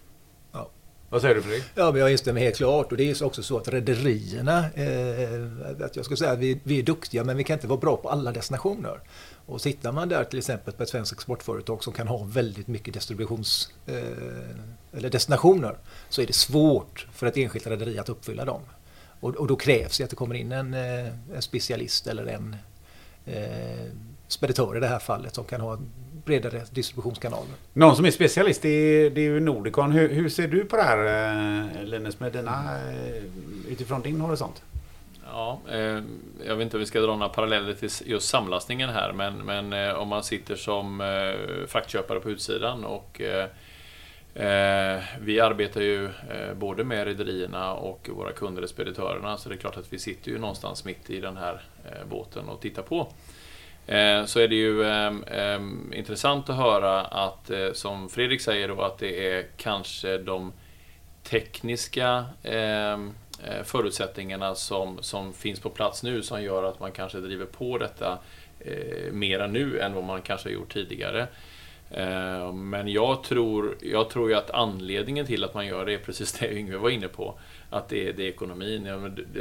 Ja. 0.52 0.70
Vad 1.08 1.20
säger 1.20 1.34
du 1.34 1.42
Fredrik? 1.42 1.64
Ja, 1.74 1.90
men 1.90 2.00
jag 2.00 2.12
instämmer 2.12 2.40
helt 2.40 2.56
klart. 2.56 2.92
Och 2.92 2.98
det 2.98 3.10
är 3.10 3.24
också 3.24 3.42
så 3.42 3.58
att 3.58 3.68
rederierna, 3.68 4.58
eh, 4.74 5.84
att 5.84 5.96
jag 5.96 6.04
ska 6.04 6.16
säga 6.16 6.30
att 6.30 6.38
vi, 6.38 6.60
vi 6.62 6.78
är 6.78 6.82
duktiga 6.82 7.24
men 7.24 7.36
vi 7.36 7.44
kan 7.44 7.54
inte 7.54 7.66
vara 7.66 7.80
bra 7.80 7.96
på 7.96 8.08
alla 8.08 8.32
destinationer. 8.32 9.00
Och 9.46 9.60
tittar 9.60 9.92
man 9.92 10.08
där 10.08 10.24
till 10.24 10.38
exempel 10.38 10.74
på 10.74 10.82
ett 10.82 10.88
svenskt 10.88 11.12
exportföretag 11.12 11.84
som 11.84 11.92
kan 11.92 12.08
ha 12.08 12.24
väldigt 12.24 12.66
mycket 12.66 12.94
distributions 12.94 13.70
eh, 13.86 13.94
eller 14.92 15.10
destinationer 15.10 15.78
så 16.08 16.22
är 16.22 16.26
det 16.26 16.32
svårt 16.32 17.06
för 17.12 17.26
ett 17.26 17.36
enskilt 17.36 17.66
rederi 17.66 17.98
att 17.98 18.08
uppfylla 18.08 18.44
dem. 18.44 18.60
Och, 19.20 19.36
och, 19.36 19.46
då 19.46 19.56
krävs 19.56 19.98
det 19.98 20.04
att 20.04 20.10
det 20.10 20.16
kommer 20.16 20.34
in 20.34 20.52
en, 20.52 20.74
eh, 20.74 21.06
en 21.34 21.42
specialist 21.42 22.06
eller 22.06 22.26
en 22.26 22.56
eh, 23.26 23.92
speditör 24.28 24.76
i 24.76 24.80
det 24.80 24.86
här 24.86 24.98
fallet 24.98 25.34
som 25.34 25.44
kan 25.44 25.60
ha 25.60 25.78
bredare 26.24 26.62
distributionskanaler. 26.70 27.54
Någon 27.72 27.96
som 27.96 28.04
är 28.04 28.10
specialist 28.10 28.62
det 28.62 28.68
är, 28.68 29.10
det 29.10 29.20
är 29.20 29.24
ju 29.24 29.40
Nordicon. 29.40 29.92
Hur, 29.92 30.08
hur, 30.08 30.28
ser 30.28 30.48
du 30.48 30.64
på 30.64 30.76
det 30.76 30.82
här 30.82 30.98
eh, 31.78 31.84
Linus 31.84 32.20
med 32.20 32.32
dina, 32.32 32.80
eh, 32.90 33.22
utifrån 33.68 34.02
din 34.02 34.20
horisont? 34.20 34.62
Ja, 35.32 35.60
eh, 35.70 36.02
jag 36.46 36.56
vet 36.56 36.60
inte 36.60 36.76
om 36.76 36.80
vi 36.80 36.86
ska 36.86 37.00
dra 37.00 37.16
några 37.16 37.28
paralleller 37.28 37.74
till 37.74 37.90
just 38.04 38.28
samlastningen 38.28 38.90
här 38.90 39.12
men, 39.12 39.36
men 39.38 39.72
eh, 39.72 39.94
om 39.94 40.08
man 40.08 40.22
sitter 40.22 40.56
som 40.56 41.00
eh, 41.00 41.66
fraktköpare 41.66 42.20
på 42.20 42.30
utsidan 42.30 42.84
och 42.84 43.20
vi 45.20 45.40
arbetar 45.40 45.80
ju 45.80 46.08
både 46.56 46.84
med 46.84 47.04
rederierna 47.04 47.74
och 47.74 48.08
våra 48.12 48.32
kunder, 48.32 48.66
speditörerna, 48.66 49.36
så 49.36 49.48
det 49.48 49.54
är 49.54 49.56
klart 49.56 49.76
att 49.76 49.92
vi 49.92 49.98
sitter 49.98 50.30
ju 50.30 50.38
någonstans 50.38 50.84
mitt 50.84 51.10
i 51.10 51.20
den 51.20 51.36
här 51.36 51.62
båten 52.10 52.48
och 52.48 52.60
tittar 52.60 52.82
på. 52.82 53.12
Eh, 53.86 54.24
så 54.24 54.40
är 54.40 54.48
det 54.48 54.54
ju 54.54 54.84
ehm, 54.84 55.24
ehm, 55.26 55.92
intressant 55.94 56.50
att 56.50 56.56
höra 56.56 57.00
att, 57.00 57.50
eh, 57.50 57.72
som 57.72 58.08
Fredrik 58.08 58.40
säger 58.40 58.68
då, 58.68 58.82
att 58.82 58.98
det 58.98 59.32
är 59.32 59.46
kanske 59.56 60.18
de 60.18 60.52
tekniska 61.22 62.24
ehm, 62.42 63.10
eh, 63.44 63.62
förutsättningarna 63.64 64.54
som, 64.54 64.98
som 65.02 65.32
finns 65.32 65.60
på 65.60 65.70
plats 65.70 66.02
nu 66.02 66.22
som 66.22 66.42
gör 66.42 66.64
att 66.64 66.80
man 66.80 66.92
kanske 66.92 67.18
driver 67.18 67.46
på 67.46 67.78
detta 67.78 68.18
mera 69.10 69.46
nu 69.46 69.80
än 69.80 69.94
vad 69.94 70.04
man 70.04 70.22
kanske 70.22 70.48
har 70.48 70.54
gjort 70.54 70.72
tidigare. 70.72 71.26
Eh, 71.94 72.52
men 72.52 72.88
jag 72.88 73.22
tror, 73.22 73.76
jag 73.80 74.10
tror 74.10 74.30
ju 74.30 74.36
att 74.36 74.50
anledningen 74.50 75.26
till 75.26 75.44
att 75.44 75.54
man 75.54 75.66
gör 75.66 75.86
det 75.86 75.94
är 75.94 75.98
precis 75.98 76.32
det 76.32 76.52
Yngve 76.52 76.76
var 76.76 76.90
inne 76.90 77.08
på. 77.08 77.34
Att 77.70 77.88
det 77.88 78.08
är, 78.08 78.12
det 78.12 78.22
är 78.22 78.28
ekonomin. 78.28 78.86
Ja, 78.86 78.96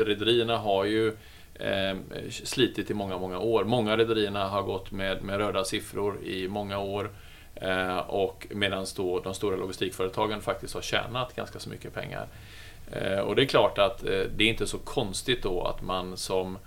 rederierna 0.06 0.58
har 0.58 0.86
ju 0.86 1.18
eh, 1.62 1.98
slitit 2.30 2.92
i 2.92 2.94
många, 2.94 3.18
många 3.18 3.40
år. 3.40 3.64
Många 3.64 3.98
rederierna 3.98 4.48
har 4.48 4.62
gått 4.62 4.92
med, 4.92 5.24
med 5.24 5.38
röda 5.38 5.64
siffror 5.64 6.24
i 6.24 6.48
många 6.48 6.80
år. 6.80 7.10
Eh, 7.56 7.98
och 7.98 8.48
medan 8.50 8.86
då 8.96 9.20
de 9.20 9.34
stora 9.34 9.56
logistikföretagen 9.56 10.42
faktiskt 10.42 10.74
har 10.74 10.82
tjänat 10.82 11.36
ganska 11.36 11.60
så 11.60 11.70
mycket 11.70 11.94
pengar. 11.94 12.28
Eh, 12.92 13.20
och 13.20 13.36
det 13.36 13.42
är 13.42 13.46
klart 13.46 13.78
att 13.78 14.04
eh, 14.04 14.24
det 14.36 14.44
är 14.44 14.50
inte 14.50 14.68
så 14.68 14.78
konstigt 14.78 15.44
då 15.44 15.64
att 15.64 15.82
man 15.82 16.18
som 16.18 16.58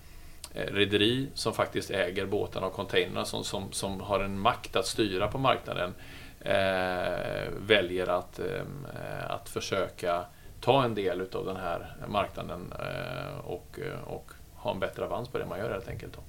eh, 0.54 0.74
rederi 0.74 1.28
som 1.34 1.52
faktiskt 1.52 1.90
äger 1.90 2.26
båtarna 2.26 2.66
och 2.66 2.72
containrarna 2.72 3.24
som, 3.24 3.44
som, 3.44 3.72
som 3.72 4.00
har 4.00 4.20
en 4.20 4.38
makt 4.38 4.76
att 4.76 4.86
styra 4.86 5.28
på 5.28 5.38
marknaden 5.38 5.94
eh, 6.40 7.50
väljer 7.58 8.06
att, 8.06 8.38
eh, 8.38 9.30
att 9.30 9.48
försöka 9.48 10.24
ta 10.60 10.84
en 10.84 10.94
del 10.94 11.20
av 11.32 11.46
den 11.46 11.56
här 11.56 11.96
marknaden 12.08 12.72
eh, 12.78 13.38
och, 13.44 13.78
eh, 13.78 14.08
och 14.08 14.30
ha 14.64 14.70
en 14.70 14.80
bättre 14.80 15.04
avans 15.04 15.28
på 15.28 15.38
det 15.38 15.46
man 15.46 15.58
gör 15.58 15.70
helt 15.70 15.88
enkelt. 15.88 16.12
Då. 16.12 16.20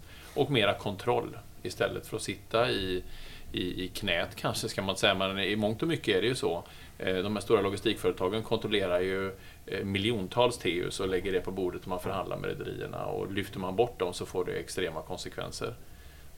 Och 0.41 0.51
mera 0.51 0.73
kontroll 0.73 1.37
istället 1.63 2.07
för 2.07 2.17
att 2.17 2.23
sitta 2.23 2.69
i, 2.69 3.03
i, 3.51 3.83
i 3.83 3.87
knät 3.87 4.35
kanske 4.35 4.69
ska 4.69 4.81
man 4.81 4.97
säga, 4.97 5.15
men 5.15 5.39
i 5.39 5.55
mångt 5.55 5.81
och 5.81 5.87
mycket 5.87 6.15
är 6.15 6.21
det 6.21 6.27
ju 6.27 6.35
så. 6.35 6.63
Eh, 6.97 7.15
de 7.15 7.35
här 7.35 7.41
stora 7.41 7.61
logistikföretagen 7.61 8.43
kontrollerar 8.43 8.99
ju 8.99 9.31
eh, 9.65 9.83
miljontals 9.83 10.57
TEUs 10.57 10.99
och 10.99 11.07
lägger 11.07 11.31
det 11.31 11.41
på 11.41 11.51
bordet 11.51 11.81
och 11.81 11.87
man 11.87 11.99
förhandlar 11.99 12.37
med 12.37 12.49
rederierna. 12.49 13.05
Och 13.05 13.31
lyfter 13.31 13.59
man 13.59 13.75
bort 13.75 13.99
dem 13.99 14.13
så 14.13 14.25
får 14.25 14.45
det 14.45 14.51
extrema 14.51 15.01
konsekvenser. 15.01 15.75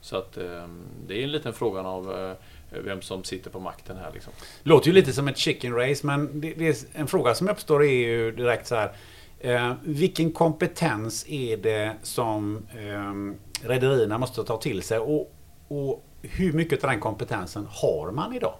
Så 0.00 0.16
att 0.16 0.36
ehm, 0.36 0.82
det 1.06 1.20
är 1.20 1.24
en 1.24 1.32
liten 1.32 1.52
fråga 1.52 1.80
av 1.80 2.12
eh, 2.12 2.36
vem 2.84 3.02
som 3.02 3.24
sitter 3.24 3.50
på 3.50 3.60
makten 3.60 3.96
här. 3.96 4.12
Liksom. 4.14 4.32
Låter 4.62 4.86
ju 4.86 4.92
lite 4.92 5.12
som 5.12 5.28
ett 5.28 5.38
chicken 5.38 5.74
race, 5.74 6.06
men 6.06 6.40
det, 6.40 6.54
det 6.54 6.68
är 6.68 6.76
en 6.92 7.06
fråga 7.06 7.34
som 7.34 7.48
uppstår 7.48 7.84
är 7.84 8.08
ju 8.08 8.32
direkt 8.32 8.66
så 8.66 8.74
här. 8.74 8.92
Eh, 9.40 9.72
vilken 9.82 10.32
kompetens 10.32 11.26
är 11.28 11.56
det 11.56 11.96
som 12.02 12.56
eh, 12.56 13.68
rederierna 13.68 14.18
måste 14.18 14.44
ta 14.44 14.56
till 14.56 14.82
sig? 14.82 14.98
Och, 14.98 15.32
och 15.68 16.04
hur 16.22 16.52
mycket 16.52 16.84
av 16.84 16.90
den 16.90 17.00
kompetensen 17.00 17.66
har 17.70 18.10
man 18.12 18.34
idag? 18.34 18.54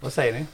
Vad 0.00 0.12
säger 0.12 0.32
ni? 0.32 0.46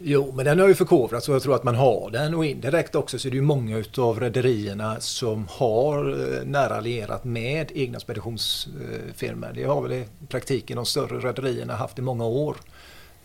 Jo, 0.00 0.32
men 0.36 0.44
den 0.44 0.60
har 0.60 0.68
ju 0.68 0.74
förkovrats 0.74 1.28
och 1.28 1.34
jag 1.34 1.42
tror 1.42 1.54
att 1.54 1.64
man 1.64 1.74
har 1.74 2.10
den 2.10 2.34
och 2.34 2.44
indirekt 2.44 2.94
också 2.94 3.18
så 3.18 3.28
är 3.28 3.30
det 3.30 3.36
ju 3.36 3.42
många 3.42 3.78
utav 3.78 4.20
rederierna 4.20 5.00
som 5.00 5.46
har 5.50 6.08
eh, 6.08 6.44
nära 6.44 6.76
allierat 6.76 7.24
med 7.24 7.72
egna 7.74 8.00
speditionsfirmor. 8.00 9.52
Det 9.54 9.64
har 9.64 9.82
väl 9.82 9.92
i 9.92 10.04
praktiken 10.28 10.76
de 10.76 10.86
större 10.86 11.18
rederierna 11.18 11.76
haft 11.76 11.98
i 11.98 12.02
många 12.02 12.26
år. 12.26 12.56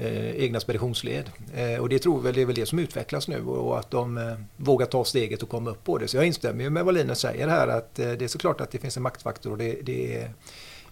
Eh, 0.03 0.43
egna 0.43 0.59
speditionsled. 0.59 1.29
Eh, 1.55 1.81
och 1.81 1.89
det 1.89 1.99
tror 1.99 2.21
väl 2.21 2.33
det 2.33 2.41
är 2.41 2.45
väl 2.45 2.55
det 2.55 2.65
som 2.65 2.79
utvecklas 2.79 3.27
nu 3.27 3.45
och 3.45 3.79
att 3.79 3.91
de 3.91 4.17
eh, 4.17 4.33
vågar 4.57 4.85
ta 4.85 5.05
steget 5.05 5.43
och 5.43 5.49
komma 5.49 5.69
upp 5.69 5.83
på 5.83 5.97
det. 5.97 6.07
Så 6.07 6.17
jag 6.17 6.25
instämmer 6.25 6.63
ju 6.63 6.69
med 6.69 6.85
vad 6.85 6.93
Linus 6.93 7.19
säger 7.19 7.47
här 7.47 7.67
att 7.67 7.99
eh, 7.99 8.11
det 8.11 8.25
är 8.25 8.27
såklart 8.27 8.61
att 8.61 8.71
det 8.71 8.77
finns 8.77 8.97
en 8.97 9.03
maktfaktor 9.03 9.51
och 9.51 9.57
det, 9.57 9.81
det, 9.81 10.17
är, 10.17 10.31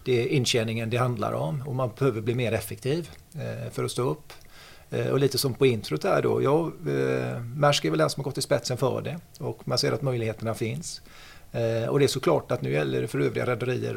det 0.04 0.20
är 0.22 0.26
intjäningen 0.26 0.90
det 0.90 0.96
handlar 0.96 1.32
om 1.32 1.62
och 1.66 1.74
man 1.74 1.90
behöver 1.98 2.20
bli 2.20 2.34
mer 2.34 2.52
effektiv 2.52 3.10
eh, 3.34 3.70
för 3.70 3.84
att 3.84 3.90
stå 3.90 4.02
upp. 4.02 4.32
Eh, 4.90 5.06
och 5.06 5.18
lite 5.18 5.38
som 5.38 5.54
på 5.54 5.66
introt 5.66 6.04
här 6.04 6.22
då, 6.22 6.42
ja, 6.42 6.72
eh, 6.92 7.40
Maersk 7.40 7.84
är 7.84 7.90
väl 7.90 7.98
den 7.98 8.10
som 8.10 8.20
har 8.20 8.24
gått 8.24 8.38
i 8.38 8.42
spetsen 8.42 8.76
för 8.76 9.02
det 9.02 9.18
och 9.38 9.68
man 9.68 9.78
ser 9.78 9.92
att 9.92 10.02
möjligheterna 10.02 10.54
finns. 10.54 11.02
Eh, 11.52 11.88
och 11.88 11.98
det 11.98 12.04
är 12.04 12.08
såklart 12.08 12.52
att 12.52 12.62
nu 12.62 12.72
gäller 12.72 13.00
det 13.00 13.08
för 13.08 13.20
övriga 13.20 13.46
rederier 13.46 13.96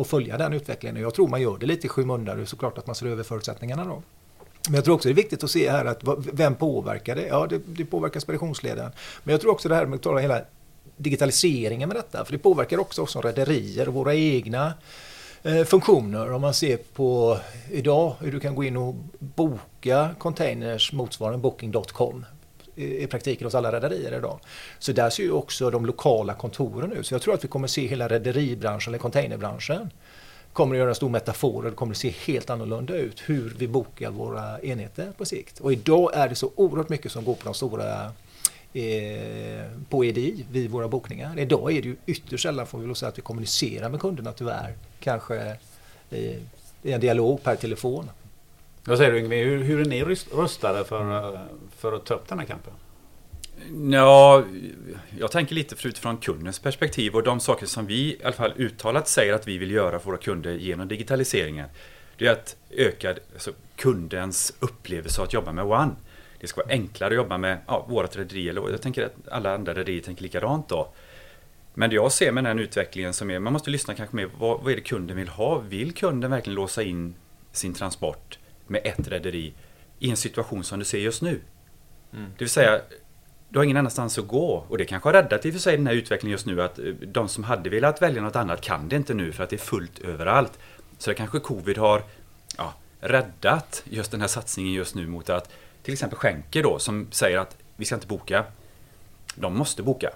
att 0.00 0.06
följa 0.06 0.38
den 0.38 0.52
utvecklingen. 0.52 0.96
Och 0.96 1.02
jag 1.02 1.14
tror 1.14 1.28
man 1.28 1.40
gör 1.40 1.58
det 1.58 1.66
lite 1.66 1.86
i 1.86 1.90
skymundan. 1.90 2.36
Det 2.36 2.42
är 2.42 2.46
såklart 2.46 2.78
att 2.78 2.86
man 2.86 2.96
ser 2.96 3.06
över 3.06 3.22
förutsättningarna 3.22 3.84
då. 3.84 4.02
Men 4.66 4.74
jag 4.74 4.84
tror 4.84 4.94
också 4.94 5.08
det 5.08 5.12
är 5.12 5.16
viktigt 5.16 5.44
att 5.44 5.50
se 5.50 5.70
här 5.70 5.84
att 5.84 6.00
vem 6.32 6.54
påverkar 6.54 7.16
det? 7.16 7.26
Ja, 7.26 7.46
det, 7.46 7.60
det 7.66 7.84
påverkar 7.84 8.20
speditionsledaren. 8.20 8.92
Men 9.24 9.32
jag 9.32 9.40
tror 9.40 9.52
också 9.52 9.68
det 9.68 9.74
här 9.74 9.86
med 9.86 9.96
att 9.96 10.02
tala 10.02 10.20
hela 10.20 10.40
digitaliseringen 10.96 11.88
med 11.88 11.96
detta. 11.96 12.24
För 12.24 12.32
det 12.32 12.38
påverkar 12.38 12.78
också 12.78 13.02
oss 13.02 13.12
som 13.12 13.22
rederier 13.22 13.88
och 13.88 13.94
våra 13.94 14.14
egna 14.14 14.72
eh, 15.42 15.64
funktioner. 15.64 16.32
Om 16.32 16.40
man 16.40 16.54
ser 16.54 16.76
på 16.76 17.38
idag 17.70 18.14
hur 18.20 18.32
du 18.32 18.40
kan 18.40 18.54
gå 18.54 18.64
in 18.64 18.76
och 18.76 18.94
boka 19.18 20.08
containers 20.18 20.92
motsvarande 20.92 21.38
booking.com 21.38 22.24
i 22.80 23.06
praktiken 23.06 23.44
hos 23.44 23.54
alla 23.54 23.72
rederier 23.72 24.18
idag. 24.18 24.40
Så 24.78 24.92
där 24.92 25.10
ser 25.10 25.22
ju 25.22 25.32
också 25.32 25.70
de 25.70 25.86
lokala 25.86 26.34
kontoren 26.34 26.92
ut. 26.92 27.06
Så 27.06 27.14
jag 27.14 27.22
tror 27.22 27.34
att 27.34 27.44
vi 27.44 27.48
kommer 27.48 27.68
se 27.68 27.86
hela 27.86 28.08
rederibranschen 28.08 28.90
eller 28.90 28.98
containerbranschen 28.98 29.90
kommer 30.52 30.74
att 30.74 30.78
göra 30.78 30.88
en 30.88 30.94
stor 30.94 31.08
metafor 31.08 31.64
och 31.64 31.70
det 31.70 31.76
kommer 31.76 31.92
att 31.92 31.98
se 31.98 32.14
helt 32.26 32.50
annorlunda 32.50 32.94
ut 32.94 33.22
hur 33.26 33.54
vi 33.58 33.68
bokar 33.68 34.10
våra 34.10 34.60
enheter 34.60 35.12
på 35.18 35.24
sikt. 35.24 35.60
Och 35.60 35.72
idag 35.72 36.10
är 36.14 36.28
det 36.28 36.34
så 36.34 36.50
oerhört 36.56 36.88
mycket 36.88 37.12
som 37.12 37.24
går 37.24 37.34
på 37.34 37.44
de 37.44 37.54
stora 37.54 38.04
eh, 38.72 39.64
på 39.88 40.04
EDI 40.04 40.46
vid 40.50 40.70
våra 40.70 40.88
bokningar. 40.88 41.38
Idag 41.38 41.72
är 41.72 41.82
det 41.82 41.88
ju 41.88 41.96
ytterst 42.06 42.42
sällan 42.42 42.66
får 42.66 42.78
vi 42.78 42.86
väl 42.86 42.96
säga 42.96 43.08
att 43.08 43.18
vi 43.18 43.22
kommunicerar 43.22 43.88
med 43.88 44.00
kunderna 44.00 44.32
tyvärr. 44.32 44.74
Kanske 45.00 45.56
i, 46.10 46.38
i 46.82 46.92
en 46.92 47.00
dialog 47.00 47.42
per 47.42 47.56
telefon. 47.56 48.10
Vad 48.84 48.98
säger 48.98 49.12
du 49.12 49.18
Yngve, 49.18 49.36
hur, 49.36 49.62
hur 49.62 49.80
är 49.80 49.84
ni 49.84 50.04
rustade 50.32 50.84
för, 50.84 51.34
eh, 51.34 51.40
för 51.80 51.92
att 51.92 52.06
ta 52.06 52.14
upp 52.14 52.28
den 52.28 52.38
här 52.38 52.46
kampen? 52.46 52.72
Ja, 53.92 54.44
jag 55.18 55.30
tänker 55.30 55.54
lite 55.54 55.88
utifrån 55.88 56.16
kundens 56.16 56.58
perspektiv 56.58 57.14
och 57.14 57.22
de 57.22 57.40
saker 57.40 57.66
som 57.66 57.86
vi 57.86 57.94
i 57.94 58.20
alla 58.24 58.32
fall 58.32 58.52
uttalat 58.56 59.08
säger 59.08 59.32
att 59.32 59.48
vi 59.48 59.58
vill 59.58 59.70
göra 59.70 59.98
för 59.98 60.06
våra 60.06 60.16
kunder 60.16 60.52
genom 60.52 60.88
digitaliseringen. 60.88 61.68
Det 62.16 62.26
är 62.26 62.32
att 62.32 62.56
öka 62.70 63.10
alltså, 63.10 63.52
kundens 63.76 64.52
upplevelse 64.60 65.20
av 65.20 65.26
att 65.26 65.32
jobba 65.32 65.52
med 65.52 65.64
One. 65.64 65.90
Det 66.40 66.46
ska 66.46 66.60
vara 66.60 66.72
enklare 66.72 67.10
att 67.10 67.16
jobba 67.16 67.38
med 67.38 67.58
ja, 67.66 67.86
vårt 67.88 68.16
rederi. 68.16 68.46
Jag 68.46 68.82
tänker 68.82 69.04
att 69.04 69.28
alla 69.30 69.54
andra 69.54 69.74
rederier 69.74 70.02
tänker 70.02 70.22
likadant 70.22 70.68
då. 70.68 70.92
Men 71.74 71.90
det 71.90 71.96
jag 71.96 72.12
ser 72.12 72.32
med 72.32 72.44
den 72.44 72.58
här 72.58 72.64
utvecklingen 72.64 73.12
som 73.12 73.30
är, 73.30 73.38
man 73.38 73.52
måste 73.52 73.70
lyssna 73.70 73.94
kanske 73.94 74.16
mer, 74.16 74.28
vad, 74.38 74.60
vad 74.60 74.72
är 74.72 74.76
det 74.76 74.82
kunden 74.82 75.16
vill 75.16 75.28
ha? 75.28 75.58
Vill 75.58 75.94
kunden 75.94 76.30
verkligen 76.30 76.54
låsa 76.54 76.82
in 76.82 77.14
sin 77.52 77.74
transport 77.74 78.38
med 78.66 78.80
ett 78.84 79.08
rederi 79.08 79.54
i 79.98 80.10
en 80.10 80.16
situation 80.16 80.64
som 80.64 80.78
du 80.78 80.84
ser 80.84 80.98
just 80.98 81.22
nu? 81.22 81.40
Mm. 82.12 82.24
Det 82.24 82.44
vill 82.44 82.50
säga, 82.50 82.80
du 83.48 83.58
har 83.58 83.64
ingen 83.64 83.76
annanstans 83.76 84.18
att 84.18 84.26
gå. 84.26 84.64
Och 84.68 84.78
det 84.78 84.84
kanske 84.84 85.08
har 85.08 85.12
räddat 85.12 85.46
i 85.46 85.48
och 85.50 85.52
för 85.52 85.60
sig 85.60 85.76
den 85.76 85.86
här 85.86 85.94
utvecklingen 85.94 86.32
just 86.32 86.46
nu 86.46 86.62
att 86.62 86.78
eh, 86.78 86.84
de 86.84 87.28
som 87.28 87.44
hade 87.44 87.70
velat 87.70 88.02
välja 88.02 88.22
något 88.22 88.36
annat 88.36 88.60
kan 88.60 88.88
det 88.88 88.96
inte 88.96 89.14
nu 89.14 89.32
för 89.32 89.44
att 89.44 89.50
det 89.50 89.56
är 89.56 89.58
fullt 89.58 89.98
överallt. 89.98 90.58
Så 90.98 91.10
det 91.10 91.14
kanske 91.14 91.40
covid 91.40 91.78
har 91.78 92.02
ja, 92.56 92.74
räddat 93.00 93.82
just 93.84 94.10
den 94.10 94.20
här 94.20 94.28
satsningen 94.28 94.72
just 94.72 94.94
nu 94.94 95.06
mot 95.06 95.30
att 95.30 95.50
till 95.82 95.92
exempel 95.92 96.18
Schenker 96.18 96.62
då 96.62 96.78
som 96.78 97.08
säger 97.10 97.38
att 97.38 97.56
vi 97.76 97.84
ska 97.84 97.94
inte 97.94 98.06
boka. 98.06 98.44
De 99.34 99.56
måste 99.56 99.82
boka. 99.82 100.10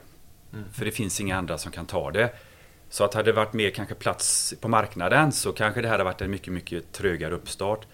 Mm. 0.52 0.64
För 0.72 0.84
det 0.84 0.90
finns 0.90 1.20
inga 1.20 1.36
andra 1.36 1.58
som 1.58 1.72
kan 1.72 1.86
ta 1.86 2.10
det. 2.10 2.30
Så 2.90 3.04
att 3.04 3.14
hade 3.14 3.30
det 3.30 3.36
varit 3.36 3.52
mer 3.52 3.70
kanske 3.70 3.94
plats 3.94 4.54
på 4.60 4.68
marknaden 4.68 5.32
så 5.32 5.52
kanske 5.52 5.82
det 5.82 5.88
hade 5.88 6.04
varit 6.04 6.20
en 6.20 6.30
mycket, 6.30 6.52
mycket 6.52 6.92
trögare 6.92 7.34
uppstart. 7.34 7.86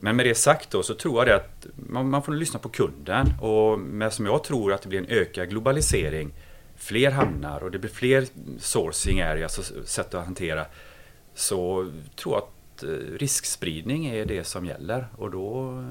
Men 0.00 0.16
med 0.16 0.26
det 0.26 0.34
sagt 0.34 0.70
då 0.70 0.82
så 0.82 0.94
tror 0.94 1.18
jag 1.18 1.26
det 1.26 1.36
att 1.36 1.66
man, 1.76 2.10
man 2.10 2.22
får 2.22 2.32
lyssna 2.32 2.58
på 2.58 2.68
kunden 2.68 3.26
och 3.40 3.78
med 3.78 4.12
som 4.12 4.26
jag 4.26 4.44
tror 4.44 4.72
att 4.72 4.82
det 4.82 4.88
blir 4.88 4.98
en 4.98 5.06
ökad 5.08 5.50
globalisering, 5.50 6.32
fler 6.76 7.10
hamnar 7.10 7.62
och 7.62 7.70
det 7.70 7.78
blir 7.78 7.90
fler 7.90 8.26
sourcing 8.58 9.20
areas, 9.20 9.58
alltså 9.58 9.74
sätt 9.84 10.14
att 10.14 10.24
hantera. 10.24 10.64
Så 11.34 11.90
tror 12.16 12.34
jag 12.34 12.42
att 12.42 12.82
eh, 12.82 13.18
riskspridning 13.18 14.06
är 14.06 14.24
det 14.24 14.44
som 14.44 14.66
gäller 14.66 15.06
och 15.16 15.30
då 15.30 15.84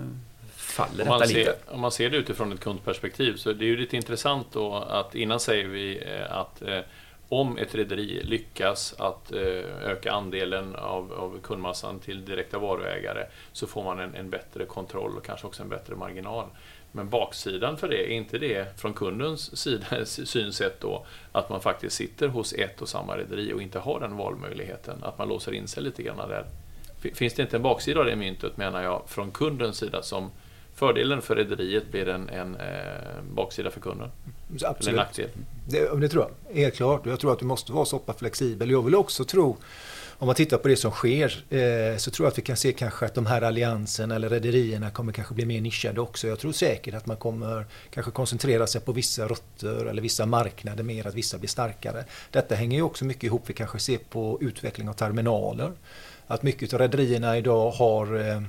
faller 0.55 1.03
om 1.03 1.09
man 1.09 1.19
detta 1.19 1.31
ser, 1.31 1.39
lite. 1.39 1.55
Om 1.67 1.79
man 1.79 1.91
ser 1.91 2.09
det 2.09 2.17
utifrån 2.17 2.51
ett 2.51 2.59
kundperspektiv 2.59 3.35
så 3.35 3.53
det 3.53 3.65
är 3.65 3.67
ju 3.67 3.77
lite 3.77 3.95
intressant 3.95 4.47
då 4.51 4.75
att 4.75 5.15
innan 5.15 5.39
säger 5.39 5.67
vi 5.67 6.03
eh, 6.05 6.37
att 6.37 6.61
eh, 6.61 6.79
om 7.29 7.57
ett 7.57 7.75
rederi 7.75 8.23
lyckas 8.23 8.95
att 8.97 9.31
eh, 9.31 9.89
öka 9.91 10.11
andelen 10.11 10.75
av, 10.75 11.13
av 11.13 11.39
kundmassan 11.43 11.99
till 11.99 12.25
direkta 12.25 12.59
varuägare 12.59 13.25
så 13.51 13.67
får 13.67 13.83
man 13.83 13.99
en, 13.99 14.15
en, 14.15 14.29
bättre 14.29 14.65
kontroll 14.65 15.17
och 15.17 15.25
kanske 15.25 15.47
också 15.47 15.63
en 15.63 15.69
bättre 15.69 15.95
marginal. 15.95 16.45
Men 16.91 17.09
baksidan 17.09 17.77
för 17.77 17.87
det, 17.87 18.11
är 18.11 18.15
inte 18.15 18.37
det 18.37 18.79
från 18.79 18.93
kundens 18.93 19.57
sida, 19.57 19.85
synsätt 20.05 20.81
då 20.81 21.05
att 21.31 21.49
man 21.49 21.61
faktiskt 21.61 21.95
sitter 21.95 22.27
hos 22.27 22.53
ett 22.53 22.81
och 22.81 22.89
samma 22.89 23.17
rederi 23.17 23.53
och 23.53 23.61
inte 23.61 23.79
har 23.79 23.99
den 23.99 24.17
valmöjligheten? 24.17 25.03
Att 25.03 25.17
man 25.17 25.27
låser 25.29 25.51
in 25.51 25.67
sig 25.67 25.83
lite 25.83 26.03
grann 26.03 26.17
där. 26.17 26.45
Finns 27.13 27.33
det 27.33 27.41
inte 27.41 27.55
en 27.55 27.63
baksida 27.63 27.99
av 27.99 28.05
det 28.05 28.15
myntet 28.15 28.57
menar 28.57 28.83
jag 28.83 29.03
från 29.07 29.31
kundens 29.31 29.77
sida 29.77 30.01
som 30.01 30.31
fördelen 30.75 31.21
för 31.21 31.35
rederiet 31.35 31.91
blir 31.91 32.07
en, 32.07 32.29
en 32.29 32.55
eh, 32.55 33.21
baksida 33.31 33.69
för 33.69 33.79
kunden. 33.79 34.09
Absolut. 34.51 34.87
Eller 34.87 34.97
nackdel. 34.97 35.29
Det, 35.65 35.99
det 35.99 36.09
tror 36.09 36.27
jag, 36.29 36.55
helt 36.55 36.75
klart. 36.75 37.05
Jag 37.05 37.19
tror 37.19 37.33
att 37.33 37.39
du 37.39 37.45
måste 37.45 37.71
vara 37.71 37.85
så 37.85 37.99
pass 37.99 38.17
flexibel. 38.17 38.71
Jag 38.71 38.81
vill 38.81 38.95
också 38.95 39.23
tro, 39.23 39.57
om 40.17 40.25
man 40.25 40.35
tittar 40.35 40.57
på 40.57 40.67
det 40.67 40.75
som 40.75 40.91
sker, 40.91 41.43
eh, 41.49 41.97
så 41.97 42.11
tror 42.11 42.25
jag 42.25 42.31
att 42.31 42.37
vi 42.37 42.41
kan 42.41 42.57
se 42.57 42.73
kanske 42.73 43.05
att 43.05 43.13
de 43.13 43.25
här 43.25 43.41
alliansen 43.41 44.11
eller 44.11 44.29
rederierna 44.29 44.89
kommer 44.91 45.13
kanske 45.13 45.33
bli 45.33 45.45
mer 45.45 45.61
nischade 45.61 46.01
också. 46.01 46.27
Jag 46.27 46.39
tror 46.39 46.51
säkert 46.51 46.93
att 46.93 47.05
man 47.05 47.17
kommer 47.17 47.65
kanske 47.89 48.11
koncentrera 48.11 48.67
sig 48.67 48.81
på 48.81 48.91
vissa 48.91 49.27
rutter 49.27 49.85
eller 49.85 50.01
vissa 50.01 50.25
marknader 50.25 50.83
mer, 50.83 51.07
att 51.07 51.15
vissa 51.15 51.37
blir 51.37 51.49
starkare. 51.49 52.05
Detta 52.31 52.55
hänger 52.55 52.77
ju 52.77 52.83
också 52.83 53.05
mycket 53.05 53.23
ihop, 53.23 53.43
vi 53.45 53.53
kanske 53.53 53.79
ser 53.79 53.97
på 53.97 54.37
utveckling 54.41 54.89
av 54.89 54.93
terminaler. 54.93 55.71
att 56.27 56.43
mycket 56.43 56.73
av 56.73 56.79
rederierna 56.79 57.37
idag 57.37 57.71
har 57.71 58.29
eh, 58.29 58.41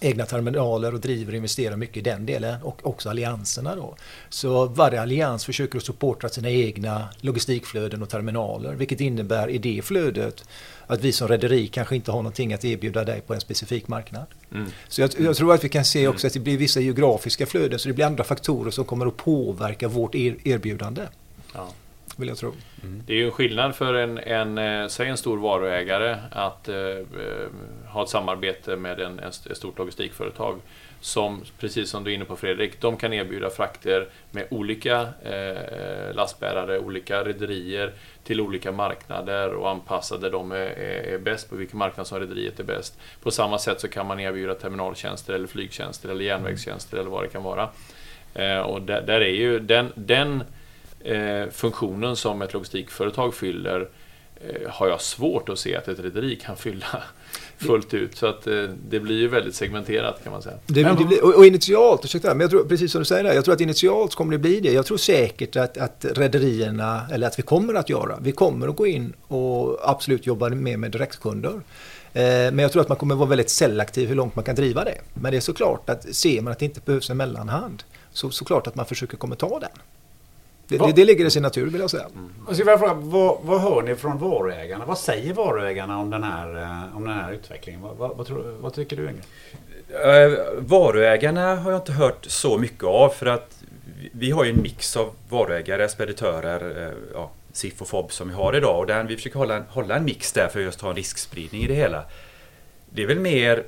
egna 0.00 0.26
terminaler 0.26 0.94
och 0.94 1.00
driver 1.00 1.32
och 1.32 1.36
investerar 1.36 1.76
mycket 1.76 1.96
i 1.96 2.00
den 2.00 2.26
delen 2.26 2.62
och 2.62 2.86
också 2.86 3.10
allianserna 3.10 3.76
då. 3.76 3.96
Så 4.28 4.66
varje 4.66 5.02
allians 5.02 5.44
försöker 5.44 5.78
att 5.78 5.84
supporta 5.84 6.28
sina 6.28 6.50
egna 6.50 7.08
logistikflöden 7.20 8.02
och 8.02 8.08
terminaler 8.08 8.74
vilket 8.74 9.00
innebär 9.00 9.48
i 9.48 9.58
det 9.58 9.82
flödet 9.84 10.44
att 10.86 11.00
vi 11.00 11.12
som 11.12 11.28
rederi 11.28 11.66
kanske 11.66 11.96
inte 11.96 12.10
har 12.10 12.18
någonting 12.18 12.52
att 12.52 12.64
erbjuda 12.64 13.04
dig 13.04 13.20
på 13.20 13.34
en 13.34 13.40
specifik 13.40 13.88
marknad. 13.88 14.26
Mm. 14.52 14.70
Så 14.88 15.00
jag, 15.00 15.10
jag, 15.18 15.36
tror 15.36 15.54
att 15.54 15.64
vi 15.64 15.68
kan 15.68 15.84
se 15.84 16.08
också 16.08 16.26
att 16.26 16.32
det 16.32 16.40
blir 16.40 16.58
vissa 16.58 16.80
geografiska 16.80 17.46
flöden 17.46 17.78
så 17.78 17.88
det 17.88 17.94
blir 17.94 18.04
andra 18.04 18.24
faktorer 18.24 18.70
som 18.70 18.84
kommer 18.84 19.06
att 19.06 19.16
påverka 19.16 19.88
vårt 19.88 20.14
er, 20.14 20.36
erbjudande. 20.44 21.02
Ja 21.54 21.68
vill 22.20 22.28
jag 22.28 22.38
tro. 22.38 22.52
Mm. 22.82 23.02
Det 23.06 23.12
är 23.12 23.16
ju 23.16 23.24
en 23.24 23.30
skillnad 23.30 23.74
för 23.74 23.94
en, 23.94 24.18
en, 24.18 24.58
eh, 24.58 24.88
säg 24.88 25.08
en 25.08 25.16
stor 25.16 25.38
varuägare 25.38 26.16
att 26.30 26.68
eh, 26.68 26.76
eh 26.76 27.04
ha 27.88 28.02
ett 28.02 28.08
samarbete 28.08 28.76
med 28.76 29.00
en, 29.00 29.18
ett 29.18 29.56
stort 29.56 29.78
logistikföretag 29.78 30.60
som, 31.00 31.44
precis 31.58 31.90
som 31.90 32.04
du 32.04 32.10
är 32.10 32.14
inne 32.14 32.24
på 32.24 32.36
Fredrik, 32.36 32.80
de 32.80 32.96
kan 32.96 33.12
erbjuda 33.12 33.50
frakter 33.50 34.08
med 34.30 34.46
olika 34.50 35.00
eh, 35.22 36.14
lastbärare, 36.14 36.78
olika 36.78 37.24
rederier 37.24 37.92
till 38.24 38.40
olika 38.40 38.72
marknader 38.72 39.54
och 39.54 39.70
anpassa 39.70 40.18
där 40.18 40.30
de 40.30 40.52
är, 40.52 40.56
är, 40.56 41.14
är 41.14 41.18
bäst, 41.18 41.50
på 41.50 41.56
vilken 41.56 41.78
marknad 41.78 42.06
som 42.06 42.20
rederiet 42.20 42.60
är 42.60 42.64
bäst. 42.64 42.98
På 43.22 43.30
samma 43.30 43.58
sätt 43.58 43.80
så 43.80 43.88
kan 43.88 44.06
man 44.06 44.20
erbjuda 44.20 44.54
terminaltjänster 44.54 45.34
eller 45.34 45.46
flygtjänster 45.46 46.08
eller 46.08 46.24
järnvägstjänster 46.24 46.98
eller 46.98 47.10
vad 47.10 47.24
det 47.24 47.28
kan 47.28 47.42
vara. 47.42 47.68
Eh, 48.34 48.58
och 48.58 48.82
där, 48.82 49.02
där, 49.02 49.20
är 49.20 49.34
ju 49.34 49.58
den, 49.58 49.92
den 49.94 50.44
funktionen 51.52 52.16
som 52.16 52.42
ett 52.42 52.52
logistikföretag 52.52 53.34
fyller 53.34 53.88
eh, 54.40 54.70
har 54.70 54.88
jag 54.88 55.00
svårt 55.00 55.48
att 55.48 55.58
se 55.58 55.76
att 55.76 55.88
ett 55.88 55.98
rederi 56.00 56.36
kan 56.36 56.56
fylla 56.56 57.02
fullt 57.58 57.94
ut. 57.94 58.16
Så 58.16 58.26
att 58.26 58.46
eh, 58.46 58.62
det 58.88 59.00
blir 59.00 59.18
ju 59.18 59.28
väldigt 59.28 59.54
segmenterat 59.54 60.20
kan 60.22 60.32
man 60.32 60.42
säga. 60.42 60.56
Det, 60.66 60.82
det 60.82 61.04
blir, 61.04 61.24
och, 61.24 61.34
och 61.34 61.46
initialt, 61.46 62.04
ursäkta, 62.04 62.28
men 62.28 62.40
jag 62.40 62.50
tror, 62.50 62.64
precis 62.64 62.92
som 62.92 62.98
du 62.98 63.04
säger 63.04 63.24
där, 63.24 63.32
jag 63.32 63.44
tror 63.44 63.54
att 63.54 63.60
initialt 63.60 64.14
kommer 64.14 64.32
det 64.32 64.38
bli 64.38 64.60
det. 64.60 64.72
Jag 64.72 64.86
tror 64.86 64.96
säkert 64.96 65.56
att, 65.56 65.78
att 65.78 66.04
rederierna, 66.10 67.06
eller 67.12 67.26
att 67.26 67.38
vi 67.38 67.42
kommer 67.42 67.74
att 67.74 67.88
göra, 67.88 68.18
vi 68.20 68.32
kommer 68.32 68.68
att 68.68 68.76
gå 68.76 68.86
in 68.86 69.12
och 69.28 69.90
absolut 69.90 70.26
jobba 70.26 70.48
mer 70.48 70.76
med 70.76 70.90
direktkunder. 70.90 71.60
Eh, 72.12 72.22
men 72.22 72.58
jag 72.58 72.72
tror 72.72 72.82
att 72.82 72.88
man 72.88 72.98
kommer 72.98 73.14
att 73.14 73.18
vara 73.18 73.28
väldigt 73.28 73.50
selektiv 73.50 74.08
hur 74.08 74.14
långt 74.14 74.36
man 74.36 74.44
kan 74.44 74.54
driva 74.54 74.84
det. 74.84 74.98
Men 75.14 75.30
det 75.30 75.36
är 75.36 75.40
såklart 75.40 75.90
att 75.90 76.14
ser 76.14 76.40
man 76.40 76.52
att 76.52 76.58
det 76.58 76.64
inte 76.64 76.80
behövs 76.84 77.10
en 77.10 77.16
mellanhand 77.16 77.82
så 78.12 78.30
såklart 78.30 78.66
att 78.66 78.74
man 78.74 78.86
försöker 78.86 79.16
komma 79.16 79.34
ta 79.34 79.60
den. 79.60 79.70
Det, 80.70 80.78
det, 80.78 80.92
det, 80.92 81.04
ligger 81.04 81.24
i 81.24 81.30
sin 81.30 81.42
natur 81.42 81.70
vill 81.70 81.80
jag 81.80 81.90
säga. 81.90 82.06
Mm. 82.14 82.30
Och 82.46 82.56
så 82.56 82.64
fråga, 82.64 82.94
vad, 82.94 83.38
vad 83.42 83.60
hör 83.60 83.82
ni 83.82 83.94
från 83.94 84.18
varuägarna? 84.18 84.84
Vad 84.84 84.98
säger 84.98 85.34
varuägarna 85.34 85.98
om 85.98 86.10
den 86.10 86.22
här, 86.22 86.62
eh, 86.62 86.96
om 86.96 87.04
den 87.04 87.14
här 87.14 87.32
utvecklingen? 87.32 87.82
Vad, 87.82 87.96
vad, 87.96 88.16
vad, 88.16 88.26
tror, 88.26 88.56
vad 88.60 88.74
tycker 88.74 88.96
du 88.96 89.02
Inge? 89.02 89.22
Uh, 89.90 90.38
varuägarna 90.58 91.56
har 91.56 91.70
jag 91.70 91.80
inte 91.80 91.92
hört 91.92 92.24
så 92.24 92.58
mycket 92.58 92.84
av 92.84 93.08
för 93.08 93.26
att 93.26 93.62
vi 94.12 94.30
har 94.30 94.44
ju 94.44 94.50
en 94.50 94.62
mix 94.62 94.96
av 94.96 95.10
varuägare, 95.28 95.88
speditörer, 95.88 96.88
uh, 96.88 96.94
ja, 97.14 97.30
SIF 97.52 97.82
och 97.82 97.88
FOB 97.88 98.12
som 98.12 98.28
vi 98.28 98.34
har 98.34 98.56
idag 98.56 98.78
och 98.78 98.86
den, 98.86 99.06
vi 99.06 99.16
försöker 99.16 99.38
hålla 99.38 99.56
en, 99.56 99.64
hålla 99.68 99.96
en 99.96 100.04
mix 100.04 100.32
där 100.32 100.48
för 100.48 100.58
att 100.58 100.64
just 100.64 100.80
ha 100.80 100.90
en 100.90 100.96
riskspridning 100.96 101.62
i 101.62 101.66
det 101.66 101.74
hela. 101.74 102.04
Det 102.90 103.02
är 103.02 103.06
väl 103.06 103.20
mer 103.20 103.64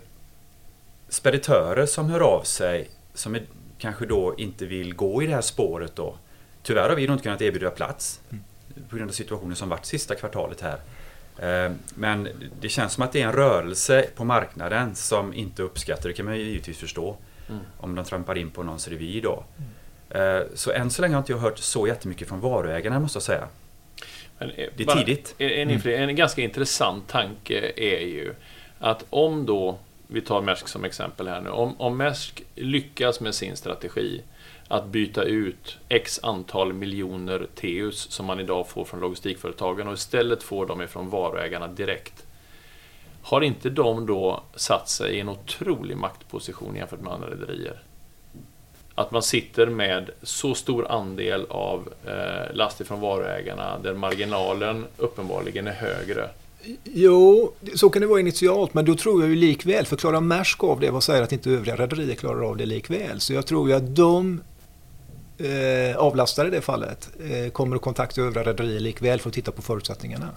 speditörer 1.09 1.87
som 1.87 2.11
hör 2.11 2.21
av 2.21 2.43
sig 2.43 2.89
som 3.15 3.35
är, 3.35 3.43
kanske 3.79 4.07
då 4.07 4.35
inte 4.39 4.67
vill 4.67 4.95
gå 4.95 5.23
i 5.23 5.27
det 5.27 5.35
här 5.35 5.41
spåret 5.41 5.97
då. 5.97 6.15
Tyvärr 6.63 6.89
har 6.89 6.97
vi 6.97 7.07
inte 7.07 7.23
kunnat 7.23 7.43
erbjuda 7.43 7.71
plats 7.71 8.21
mm. 8.31 8.45
på 8.89 8.97
grund 8.97 9.11
av 9.11 9.13
situationen 9.15 9.57
som 9.57 9.69
varit 9.69 9.87
sista 9.87 10.15
kvartalet 10.15 10.61
här. 10.61 10.81
Eh, 11.39 11.73
men 11.95 12.29
det 12.61 12.69
känns 12.69 12.93
som 12.93 13.03
att 13.03 13.13
det 13.13 13.23
är 13.23 13.27
en 13.27 13.33
rörelse 13.33 14.07
på 14.17 14.25
marknaden 14.25 14.95
som 14.95 15.35
inte 15.35 15.63
uppskattar, 15.63 16.09
det 16.09 16.15
kan 16.15 16.27
man 16.27 16.39
ju 16.39 16.45
givetvis 16.45 16.79
förstå, 16.79 17.17
mm. 17.49 17.61
om 17.79 17.95
de 17.95 18.05
trampar 18.05 18.39
in 18.39 18.51
på 18.51 18.63
någons 18.63 18.89
revir 18.89 19.23
då. 19.23 19.45
Mm. 19.59 20.49
Så 20.55 20.73
än 20.73 20.91
så 20.91 21.03
länge 21.03 21.15
har 21.15 21.19
inte 21.19 21.33
jag 21.33 21.39
hört 21.39 21.59
så 21.59 21.87
jättemycket 21.87 22.29
från 22.29 22.41
varuägarna 22.41 23.01
måste 23.01 23.17
jag 23.17 23.23
säga. 23.23 23.49
Men, 24.39 24.51
eh, 24.51 24.69
det 24.77 24.83
är 24.83 24.97
tidigt. 24.97 25.35
En, 25.39 25.71
en, 25.71 26.09
en 26.09 26.17
ganska 26.17 26.43
intressant 26.43 27.09
tanke 27.09 27.73
är 27.77 28.01
ju 28.01 28.35
att 28.79 29.05
om 29.11 29.47
då, 29.47 29.79
vi 30.07 30.21
tar 30.21 30.43
Maersk 30.43 30.69
som 30.69 30.85
exempel 30.85 31.29
här 31.29 31.41
nu, 31.41 31.51
om, 31.51 31.81
om 31.81 31.99
Maersk 31.99 32.43
lyckas 32.55 33.21
med 33.21 33.35
sin 33.35 33.57
strategi 33.57 34.23
att 34.73 34.87
byta 34.87 35.23
ut 35.23 35.79
x 35.89 36.21
antal 36.23 36.73
miljoner 36.73 37.47
teus 37.55 38.11
som 38.11 38.27
man 38.27 38.41
idag 38.41 38.69
får 38.69 38.85
från 38.85 39.01
logistikföretagen 39.01 39.89
och 39.89 39.95
istället 39.95 40.43
får 40.43 40.67
dem 40.67 40.83
ifrån 40.83 41.11
varuägarna 41.11 41.69
direkt. 41.69 42.27
Har 43.23 43.41
inte 43.41 43.71
de 43.71 44.07
då 44.07 44.43
satt 44.55 44.89
sig 44.89 45.15
i 45.15 45.21
en 45.21 45.29
otrolig 45.29 45.97
maktposition 45.97 46.77
jämfört 46.77 47.01
med 47.01 47.13
andra 47.13 47.31
rederier? 47.31 47.83
Att 48.95 49.11
man 49.11 49.23
sitter 49.23 49.67
med 49.67 50.11
så 50.23 50.55
stor 50.55 50.91
andel 50.91 51.47
av 51.49 51.93
eh, 52.07 52.55
last 52.55 52.81
ifrån 52.81 53.01
varuägarna 53.01 53.79
där 53.79 53.95
marginalen 53.95 54.87
uppenbarligen 54.97 55.67
är 55.67 55.73
högre. 55.73 56.31
Jo, 56.85 57.53
så 57.75 57.91
kan 57.91 58.03
det 58.03 58.09
vara 58.09 58.21
initialt, 58.21 58.75
men 58.75 58.85
då 58.85 58.95
tror 58.95 59.23
jag 59.23 59.31
ju 59.31 59.37
likväl, 59.37 59.87
för 59.87 59.97
klarar 59.97 60.21
Maersk 60.21 60.65
av 60.65 60.81
det, 60.81 60.91
vad 60.91 61.03
säger 61.03 61.23
att 61.23 61.33
inte 61.33 61.51
övriga 61.51 61.77
rederier 61.77 62.15
klarar 62.15 62.49
av 62.49 62.57
det 62.57 62.67
likväl? 62.67 63.21
Så 63.21 63.33
jag 63.33 63.47
tror 63.47 63.69
ju 63.69 63.75
att 63.75 63.97
de 63.97 64.41
eh, 65.43 65.97
avlastare 65.97 66.49
i 66.49 66.51
det 66.51 66.61
fallet 66.61 67.11
eh, 67.31 67.51
kommer 67.53 67.77
att 67.77 67.83
kontakta 67.83 68.21
övriga 68.21 68.45
rederier 68.45 68.81
likväl 68.81 69.21
för 69.21 69.29
att 69.29 69.35
titta 69.35 69.53
på 69.53 69.63
förutsättningarna. 69.63 70.29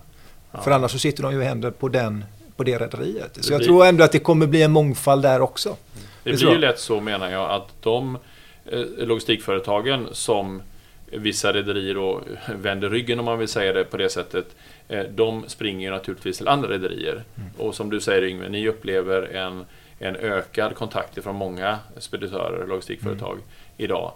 Ja. 0.52 0.62
För 0.62 0.72
annars 0.72 0.92
så 0.92 1.00
sitter 1.00 1.24
de 1.24 1.34
ju 1.34 1.42
händer 1.42 1.72
på, 1.72 1.90
den, 1.90 2.26
på 2.56 2.64
det 2.64 2.78
rederiet. 2.78 3.36
Så 3.36 3.42
det 3.42 3.50
jag 3.50 3.60
blir... 3.60 3.68
tror 3.68 3.86
ändå 3.86 4.04
att 4.04 4.12
det 4.12 4.20
kommer 4.20 4.48
bli 4.48 4.62
en 4.62 4.72
mångfald 4.72 5.22
där 5.22 5.42
också. 5.42 5.76
Det, 6.24 6.32
det 6.32 6.38
blir 6.38 6.52
ju 6.52 6.58
lätt 6.58 6.80
så 6.80 7.00
menar 7.00 7.32
jag 7.32 7.52
att 7.52 7.68
de 7.82 8.18
eh, 8.66 8.80
logistikföretagen 8.98 10.08
som 10.12 10.62
vissa 11.06 11.54
rederier 11.54 11.96
då 11.96 12.22
vänder 12.56 12.90
ryggen 12.90 13.20
om 13.20 13.26
man 13.26 13.40
vill 13.40 13.48
säga 13.48 13.74
det 13.74 13.84
på 13.84 13.98
det 13.98 14.10
sättet. 14.10 14.46
Eh, 14.88 15.04
de 15.04 15.44
springer 15.48 15.92
naturligtvis 15.92 16.38
till 16.38 16.48
andra 16.48 16.70
rederier. 16.70 17.24
Mm. 17.36 17.50
Och 17.58 17.76
som 17.76 17.90
du 17.90 18.02
säger 18.02 18.24
Yngve, 18.24 18.50
ni 18.50 18.68
upplever 18.68 19.22
en, 19.22 19.66
en 20.00 20.16
ökad 20.16 20.76
kontakt 20.76 21.24
från 21.24 21.36
många 21.36 21.80
speditörer 21.98 22.62
och 22.62 22.68
logistikföretag 22.68 23.34
mm. 23.34 23.44
idag. 23.78 24.14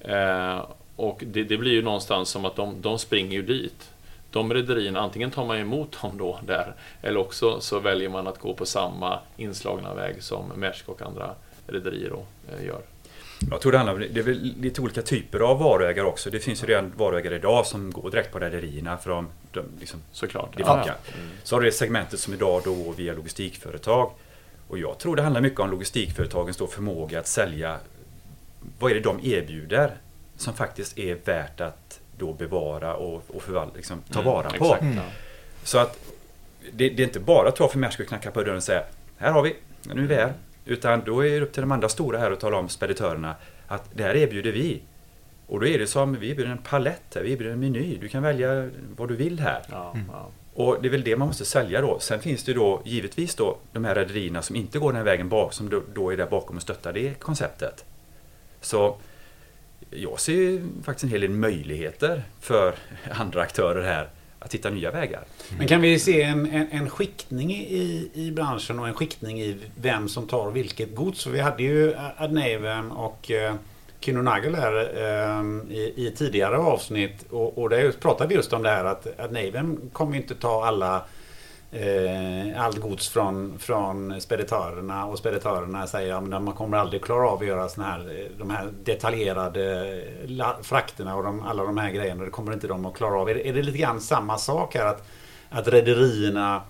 Eh, 0.00 0.64
och 0.96 1.22
det, 1.26 1.44
det, 1.44 1.56
blir 1.56 1.72
ju 1.72 1.82
någonstans 1.82 2.28
som 2.28 2.44
att 2.44 2.56
de, 2.56 2.80
de 2.80 2.98
springer 2.98 3.32
ju 3.32 3.42
dit. 3.42 3.90
De 4.30 4.54
rederierna, 4.54 5.00
antingen 5.00 5.30
tar 5.30 5.46
man 5.46 5.58
emot 5.58 6.02
dem 6.02 6.18
då 6.18 6.40
där, 6.46 6.74
eller 7.02 7.20
också 7.20 7.60
så 7.60 7.80
väljer 7.80 8.08
man 8.08 8.26
att 8.26 8.38
gå 8.38 8.54
på 8.54 8.66
samma 8.66 9.18
inslagna 9.36 9.94
väg 9.94 10.22
som 10.22 10.52
Maersk 10.56 10.88
och 10.88 11.02
andra 11.02 11.34
rederier 11.66 12.12
eh, 12.48 12.66
gör. 12.66 12.80
Jag 13.50 13.60
tror 13.60 13.72
det 13.72 13.78
handlar 13.78 13.94
om 13.94 14.00
det 14.00 14.20
är 14.20 14.24
väl 14.24 14.54
lite 14.60 14.80
olika 14.80 15.02
typer 15.02 15.40
av 15.40 15.58
varuägare 15.58 16.06
också. 16.06 16.30
Det 16.30 16.40
finns 16.40 16.62
ju 16.62 16.66
redan 16.66 16.92
varuägare 16.96 17.36
idag 17.36 17.66
som 17.66 17.90
går 17.90 18.10
direkt 18.10 18.32
på 18.32 18.38
rederierna 18.38 18.96
för 18.96 19.10
de, 19.10 19.28
de 19.52 19.64
liksom, 19.80 20.00
Såklart. 20.12 20.56
Det 20.56 20.64
funkar. 20.64 20.96
Ja. 21.06 21.14
Mm. 21.14 21.30
Så 21.42 21.56
har 21.56 21.60
du 21.60 21.66
det 21.66 21.72
segmentet 21.72 22.20
som 22.20 22.34
idag 22.34 22.62
då 22.64 22.94
via 22.96 23.14
logistikföretag. 23.14 24.10
Och 24.68 24.78
jag 24.78 24.98
tror 24.98 25.16
det 25.16 25.22
handlar 25.22 25.40
mycket 25.40 25.60
om 25.60 25.70
logistikföretagens 25.70 26.56
då 26.56 26.66
förmåga 26.66 27.18
att 27.18 27.26
sälja 27.26 27.76
vad 28.78 28.90
är 28.90 28.94
det 28.94 29.00
de 29.00 29.20
erbjuder 29.22 29.96
som 30.36 30.54
faktiskt 30.54 30.98
är 30.98 31.18
värt 31.24 31.60
att 31.60 32.00
då 32.18 32.32
bevara 32.32 32.94
och, 32.94 33.22
och 33.28 33.42
förvalta, 33.42 33.76
liksom, 33.76 34.02
ta 34.12 34.20
mm, 34.20 34.32
vara 34.32 34.50
på. 34.50 34.64
Exakt, 34.64 34.82
mm. 34.82 35.04
Så 35.62 35.78
att 35.78 35.98
det, 36.72 36.88
det, 36.88 37.02
är 37.02 37.06
inte 37.06 37.20
bara 37.20 37.48
att 37.48 37.56
ta 37.56 37.68
för 37.68 37.78
Maersk 37.78 38.00
och 38.00 38.06
knacka 38.06 38.30
på 38.30 38.42
dörren 38.42 38.56
och 38.56 38.62
säga 38.62 38.82
här 39.16 39.32
har 39.32 39.42
vi, 39.42 39.56
nu 39.82 40.02
är 40.02 40.06
vi 40.06 40.14
här. 40.14 40.32
Utan 40.64 41.02
då 41.04 41.26
är 41.26 41.30
det 41.30 41.40
upp 41.40 41.52
till 41.52 41.60
de 41.60 41.72
andra 41.72 41.88
stora 41.88 42.18
här 42.18 42.30
att 42.30 42.40
tala 42.40 42.56
om 42.56 42.68
speditörerna 42.68 43.34
att 43.66 43.84
det 43.94 44.02
här 44.02 44.16
erbjuder 44.16 44.52
vi. 44.52 44.82
Och 45.46 45.60
då 45.60 45.66
är 45.66 45.78
det 45.78 45.86
som, 45.86 46.14
vi 46.14 46.30
erbjuder 46.30 46.50
en 46.50 46.58
palett 46.58 47.14
här, 47.14 47.22
vi 47.22 47.32
erbjuder 47.32 47.52
en 47.52 47.60
meny. 47.60 47.98
Du 48.00 48.08
kan 48.08 48.22
välja 48.22 48.70
vad 48.96 49.08
du 49.08 49.16
vill 49.16 49.40
här. 49.40 49.62
Ja, 49.70 49.92
mm. 49.94 50.06
ja. 50.12 50.28
Och 50.54 50.82
det 50.82 50.88
är 50.88 50.90
väl 50.90 51.02
det 51.02 51.16
man 51.16 51.28
måste 51.28 51.44
sälja 51.44 51.80
då. 51.80 51.98
Sen 51.98 52.20
finns 52.20 52.44
det 52.44 52.52
då 52.54 52.82
givetvis 52.84 53.34
då 53.34 53.58
de 53.72 53.84
här 53.84 53.94
rederierna 53.94 54.42
som 54.42 54.56
inte 54.56 54.78
går 54.78 54.92
den 54.92 54.96
här 54.96 55.04
vägen 55.04 55.28
bak, 55.28 55.52
som 55.52 55.70
då, 55.70 55.82
då 55.94 56.12
är 56.12 56.16
där 56.16 56.26
bakom 56.26 56.56
och 56.56 56.62
stöttar 56.62 56.92
det 56.92 57.14
konceptet. 57.14 57.84
Så 58.60 58.96
jag 59.90 60.20
ser 60.20 60.62
faktiskt 60.84 61.04
en 61.04 61.10
hel 61.10 61.20
del 61.20 61.30
möjligheter 61.30 62.22
för 62.40 62.74
andra 63.10 63.42
aktörer 63.42 63.82
här 63.82 64.08
att 64.38 64.54
hitta 64.54 64.70
nya 64.70 64.90
vägar. 64.90 65.24
Men 65.58 65.68
kan 65.68 65.80
vi 65.80 65.98
se 65.98 66.22
en, 66.22 66.46
en, 66.46 66.66
en 66.70 66.90
skiktning 66.90 67.52
i, 67.52 68.10
i 68.14 68.30
branschen 68.30 68.78
och 68.78 68.88
en 68.88 68.94
skiktning 68.94 69.40
i 69.40 69.56
vem 69.74 70.08
som 70.08 70.26
tar 70.26 70.50
vilket 70.50 70.94
gods? 70.94 71.26
Vi 71.26 71.40
hade 71.40 71.62
ju 71.62 71.94
Adneven 72.16 72.90
och 72.90 73.30
eh, 73.30 73.54
här 74.54 74.76
eh, 74.96 75.76
i, 75.76 75.92
i, 75.96 76.12
tidigare 76.16 76.58
avsnitt 76.58 77.24
och, 77.30 77.58
och 77.58 77.70
där 77.70 77.92
pratade 77.92 78.28
vi 78.28 78.34
just 78.34 78.52
om 78.52 78.62
det 78.62 78.70
här 78.70 78.84
att 78.84 79.20
Adneven 79.20 79.90
kommer 79.92 80.16
inte 80.16 80.34
ta 80.34 80.64
alla 80.64 81.04
eh, 81.72 82.64
allt 82.64 82.76
gods 82.76 83.08
från, 83.08 83.58
från 83.58 84.20
speditörerna 84.20 85.06
och 85.06 85.18
speditörerna 85.18 85.86
säger 85.86 86.14
att 86.14 86.42
man 86.42 86.52
kommer 86.52 86.76
aldrig 86.76 87.04
klara 87.04 87.28
av 87.28 87.38
att 87.40 87.46
göra 87.46 87.68
såna 87.68 87.86
här, 87.86 87.98
eh, 87.98 88.38
de 88.38 88.50
här 88.50 88.68
detaljerade 88.84 90.00
frakterna 90.62 91.16
och 91.16 91.22
de, 91.22 91.42
alla 91.42 91.64
de 91.64 91.76
här 91.76 91.90
grejerna. 91.90 92.24
Det 92.24 92.30
kommer 92.30 92.52
inte 92.52 92.66
de 92.66 92.86
att 92.86 92.94
klara 92.94 93.20
av. 93.20 93.30
Är 93.30 93.34
det, 93.34 93.48
är 93.48 93.52
det 93.52 93.62
lite 93.62 93.78
grann 93.78 94.00
samma 94.00 94.38
sak 94.38 94.74
här 94.74 94.86
att, 94.86 95.06
att 95.50 95.68
rederierna 95.68 96.62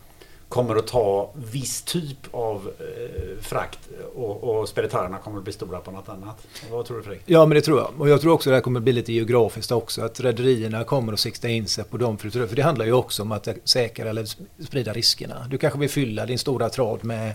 kommer 0.50 0.76
att 0.76 0.86
ta 0.86 1.30
viss 1.52 1.82
typ 1.82 2.18
av 2.30 2.70
eh, 2.78 3.42
frakt 3.42 3.78
och, 4.14 4.44
och 4.44 4.68
speditörerna 4.68 5.18
kommer 5.18 5.38
att 5.38 5.44
bli 5.44 5.52
stora 5.52 5.78
på 5.78 5.90
något 5.90 6.08
annat. 6.08 6.46
Vad 6.70 6.86
tror 6.86 6.96
du 6.96 7.02
Fredrik? 7.02 7.22
Ja, 7.26 7.46
men 7.46 7.54
det 7.54 7.60
tror 7.60 7.78
jag. 7.78 7.90
Och 7.98 8.08
jag 8.08 8.20
tror 8.20 8.32
också 8.32 8.50
att 8.50 8.52
det 8.52 8.56
här 8.56 8.62
kommer 8.62 8.80
att 8.80 8.84
bli 8.84 8.92
lite 8.92 9.12
geografiskt 9.12 9.72
också. 9.72 10.02
Att 10.02 10.20
rederierna 10.20 10.84
kommer 10.84 11.12
att 11.12 11.20
sikta 11.20 11.48
in 11.48 11.66
sig 11.66 11.84
på 11.84 11.96
dem. 11.96 12.18
För 12.18 12.56
det 12.56 12.62
handlar 12.62 12.84
ju 12.84 12.92
också 12.92 13.22
om 13.22 13.32
att 13.32 13.48
säkra 13.64 14.10
eller 14.10 14.26
sprida 14.64 14.92
riskerna. 14.92 15.46
Du 15.50 15.58
kanske 15.58 15.78
vill 15.78 15.90
fylla 15.90 16.26
din 16.26 16.38
stora 16.38 16.68
trad 16.68 17.04
med 17.04 17.34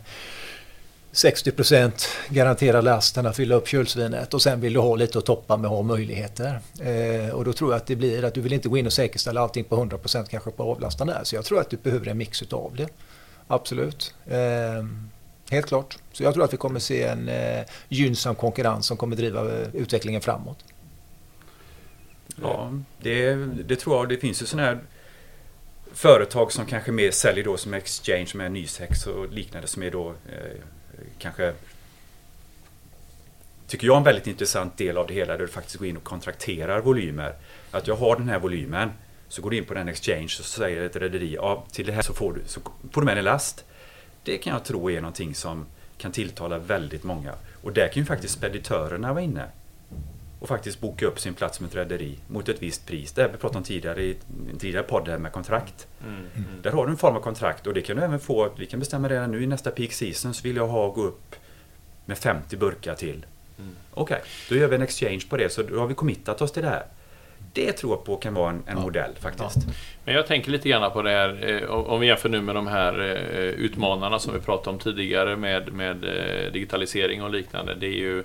60 1.15 1.51
garanterad 2.29 2.83
lasten 2.83 3.25
att 3.25 3.35
fylla 3.35 3.55
upp 3.55 3.67
kölsvinet 3.67 4.33
och 4.33 4.41
sen 4.41 4.61
vill 4.61 4.73
du 4.73 4.79
ha 4.79 4.95
lite 4.95 5.17
att 5.17 5.25
toppa 5.25 5.57
med 5.57 5.65
att 5.65 5.75
ha 5.75 5.81
möjligheter. 5.81 6.59
Eh, 6.81 7.29
och 7.29 7.45
då 7.45 7.53
tror 7.53 7.71
jag 7.71 7.77
att 7.77 7.87
det 7.87 7.95
blir 7.95 8.23
att 8.25 8.33
du 8.33 8.41
vill 8.41 8.53
inte 8.53 8.69
gå 8.69 8.77
in 8.77 8.85
och 8.85 8.93
säkerställa 8.93 9.41
allting 9.41 9.63
på 9.63 9.75
100% 9.75 10.25
kanske 10.29 10.51
på 10.51 10.63
avlastan 10.63 11.07
där. 11.07 11.23
Så 11.23 11.35
jag 11.35 11.45
tror 11.45 11.59
att 11.59 11.69
du 11.69 11.77
behöver 11.77 12.07
en 12.07 12.17
mix 12.17 12.41
utav 12.41 12.75
det. 12.75 12.87
Absolut. 13.47 14.13
Eh, 14.25 14.85
helt 15.49 15.65
klart. 15.65 15.97
Så 16.11 16.23
jag 16.23 16.33
tror 16.33 16.43
att 16.43 16.53
vi 16.53 16.57
kommer 16.57 16.79
se 16.79 17.03
en 17.03 17.29
eh, 17.29 17.65
gynnsam 17.89 18.35
konkurrens 18.35 18.85
som 18.85 18.97
kommer 18.97 19.15
driva 19.15 19.41
eh, 19.41 19.67
utvecklingen 19.73 20.21
framåt. 20.21 20.57
Ja, 22.41 22.71
det, 23.01 23.35
det 23.65 23.75
tror 23.75 23.95
jag. 23.95 24.09
Det 24.09 24.17
finns 24.17 24.41
ju 24.41 24.45
sådana 24.45 24.67
här 24.67 24.79
företag 25.93 26.51
som 26.51 26.65
kanske 26.65 26.91
mer 26.91 27.11
säljer 27.11 27.43
då 27.43 27.57
som 27.57 27.73
Exchange 27.73 28.31
med 28.33 28.51
Nysex 28.51 29.07
och 29.07 29.31
liknande 29.31 29.67
som 29.67 29.83
är 29.83 29.91
då 29.91 30.09
eh, 30.09 30.61
kanske 31.17 31.53
tycker 33.67 33.87
jag 33.87 33.93
är 33.93 33.97
en 33.97 34.03
väldigt 34.03 34.27
intressant 34.27 34.77
del 34.77 34.97
av 34.97 35.07
det 35.07 35.13
hela 35.13 35.33
där 35.33 35.39
du 35.39 35.47
faktiskt 35.47 35.77
går 35.77 35.87
in 35.87 35.97
och 35.97 36.03
kontrakterar 36.03 36.81
volymer. 36.81 37.33
Att 37.71 37.87
jag 37.87 37.95
har 37.95 38.15
den 38.15 38.29
här 38.29 38.39
volymen 38.39 38.91
så 39.27 39.41
går 39.41 39.49
du 39.49 39.57
in 39.57 39.65
på 39.65 39.73
den 39.73 39.87
exchange 39.87 40.23
och 40.23 40.31
så 40.31 40.43
säger 40.43 40.81
ett 40.81 40.95
rederi 40.95 41.35
ja, 41.35 41.65
till 41.71 41.85
det 41.85 41.91
här 41.91 42.01
så 42.01 42.13
får 42.13 42.33
du, 42.33 42.41
så 42.45 42.59
får 42.91 43.01
du 43.01 43.05
med 43.05 43.17
en 43.17 43.23
last. 43.23 43.65
Det 44.23 44.37
kan 44.37 44.53
jag 44.53 44.65
tro 44.65 44.91
är 44.91 45.01
någonting 45.01 45.35
som 45.35 45.65
kan 45.97 46.11
tilltala 46.11 46.57
väldigt 46.57 47.03
många. 47.03 47.33
Och 47.63 47.73
där 47.73 47.87
kan 47.87 48.01
ju 48.01 48.05
faktiskt 48.05 48.33
speditörerna 48.33 49.13
vara 49.13 49.23
inne 49.23 49.45
och 50.39 50.47
faktiskt 50.47 50.79
boka 50.79 51.05
upp 51.05 51.19
sin 51.19 51.33
plats 51.33 51.59
med 51.59 51.67
ett 51.67 51.75
rederi 51.75 52.17
mot 52.27 52.49
ett 52.49 52.61
visst 52.61 52.87
pris. 52.87 53.11
Det 53.11 53.21
har 53.21 53.29
vi 53.29 53.37
pratat 53.37 53.55
om 53.55 53.63
tidigare 53.63 54.03
i 54.03 54.17
en 54.51 54.57
tidigare 54.59 54.83
podd 54.83 55.07
här 55.07 55.17
med 55.17 55.31
kontrakt. 55.31 55.87
Mm, 56.03 56.15
mm. 56.15 56.61
Där 56.61 56.71
har 56.71 56.85
du 56.85 56.91
en 56.91 56.97
form 56.97 57.15
av 57.15 57.21
kontrakt 57.21 57.67
och 57.67 57.73
det 57.73 57.81
kan 57.81 57.97
du 57.97 58.03
även 58.03 58.19
få, 58.19 58.49
vi 58.57 58.65
kan 58.65 58.79
bestämma 58.79 59.09
redan 59.09 59.31
nu 59.31 59.43
i 59.43 59.47
nästa 59.47 59.71
peak 59.71 59.91
season 59.91 60.33
så 60.33 60.43
vill 60.43 60.55
jag 60.55 60.67
ha 60.67 60.89
gå 60.89 61.03
upp 61.03 61.35
med 62.05 62.17
50 62.17 62.57
burkar 62.57 62.95
till. 62.95 63.25
Mm. 63.59 63.75
Okej, 63.93 64.15
okay, 64.15 64.27
då 64.49 64.55
gör 64.55 64.67
vi 64.67 64.75
en 64.75 64.81
exchange 64.81 65.21
på 65.29 65.37
det 65.37 65.49
så 65.49 65.63
då 65.63 65.79
har 65.79 65.87
vi 65.87 65.93
committat 65.93 66.41
oss 66.41 66.51
till 66.51 66.63
det 66.63 66.69
här. 66.69 66.85
Det 67.55 67.71
tror 67.71 67.91
jag 67.91 68.03
på 68.03 68.15
kan 68.15 68.33
vara 68.33 68.49
en, 68.49 68.63
en 68.67 68.77
ja. 68.77 68.83
modell 68.83 69.11
faktiskt. 69.19 69.57
Ja. 69.67 69.73
Men 70.05 70.15
jag 70.15 70.27
tänker 70.27 70.51
lite 70.51 70.69
grann 70.69 70.91
på 70.91 71.01
det 71.01 71.09
här, 71.09 71.61
eh, 71.63 71.69
om 71.69 71.99
vi 71.99 72.07
jämför 72.07 72.29
nu 72.29 72.41
med 72.41 72.55
de 72.55 72.67
här 72.67 72.99
eh, 73.01 73.39
utmanarna 73.39 74.19
som 74.19 74.33
vi 74.33 74.39
pratade 74.39 74.69
om 74.69 74.79
tidigare 74.79 75.35
med, 75.35 75.73
med 75.73 76.03
eh, 76.03 76.51
digitalisering 76.51 77.23
och 77.23 77.29
liknande. 77.29 77.75
Det 77.75 77.87
är 77.87 77.97
ju, 77.97 78.23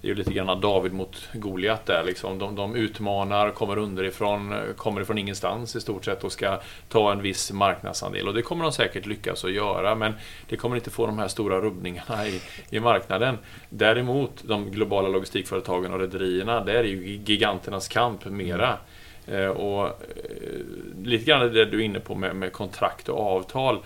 det 0.00 0.06
är 0.06 0.08
ju 0.08 0.14
lite 0.14 0.32
grann 0.32 0.60
David 0.60 0.92
mot 0.92 1.28
Goliat 1.32 1.86
där 1.86 2.02
liksom. 2.06 2.38
De, 2.38 2.54
de 2.54 2.76
utmanar, 2.76 3.50
kommer 3.50 3.78
underifrån, 3.78 4.54
kommer 4.76 5.00
ifrån 5.00 5.18
ingenstans 5.18 5.76
i 5.76 5.80
stort 5.80 6.04
sett 6.04 6.24
och 6.24 6.32
ska 6.32 6.60
ta 6.88 7.12
en 7.12 7.22
viss 7.22 7.52
marknadsandel. 7.52 8.28
Och 8.28 8.34
det 8.34 8.42
kommer 8.42 8.64
de 8.64 8.72
säkert 8.72 9.06
lyckas 9.06 9.44
att 9.44 9.52
göra, 9.52 9.94
men 9.94 10.12
det 10.48 10.56
kommer 10.56 10.76
inte 10.76 10.90
få 10.90 11.06
de 11.06 11.18
här 11.18 11.28
stora 11.28 11.60
rubbningarna 11.60 12.26
i, 12.26 12.40
i 12.70 12.80
marknaden. 12.80 13.38
Däremot, 13.68 14.42
de 14.42 14.70
globala 14.70 15.08
logistikföretagen 15.08 15.92
och 15.92 16.00
rederierna, 16.00 16.64
där 16.64 16.74
är 16.74 16.84
ju 16.84 17.20
giganternas 17.24 17.88
kamp 17.88 18.24
mera. 18.24 18.71
Eh, 19.26 19.46
och 19.46 19.86
eh, 19.86 19.92
lite 21.04 21.24
grann 21.24 21.52
det 21.52 21.64
du 21.64 21.80
är 21.80 21.84
inne 21.84 22.00
på 22.00 22.14
med, 22.14 22.36
med 22.36 22.52
kontrakt 22.52 23.08
och 23.08 23.20
avtal. 23.20 23.78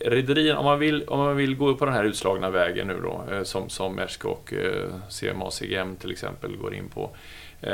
Rederien, 0.00 0.56
om 0.56 0.64
man, 0.64 0.78
vill, 0.78 1.02
om 1.02 1.18
man 1.18 1.36
vill 1.36 1.56
gå 1.56 1.74
på 1.74 1.84
den 1.84 1.94
här 1.94 2.04
utslagna 2.04 2.50
vägen 2.50 2.86
nu 2.86 3.00
då, 3.02 3.34
eh, 3.34 3.42
som, 3.42 3.68
som 3.68 3.96
Maersk 3.96 4.24
och 4.24 4.52
CMA 5.20 5.50
CGM 5.50 5.96
till 5.96 6.10
exempel 6.10 6.56
går 6.56 6.74
in 6.74 6.88
på, 6.88 7.10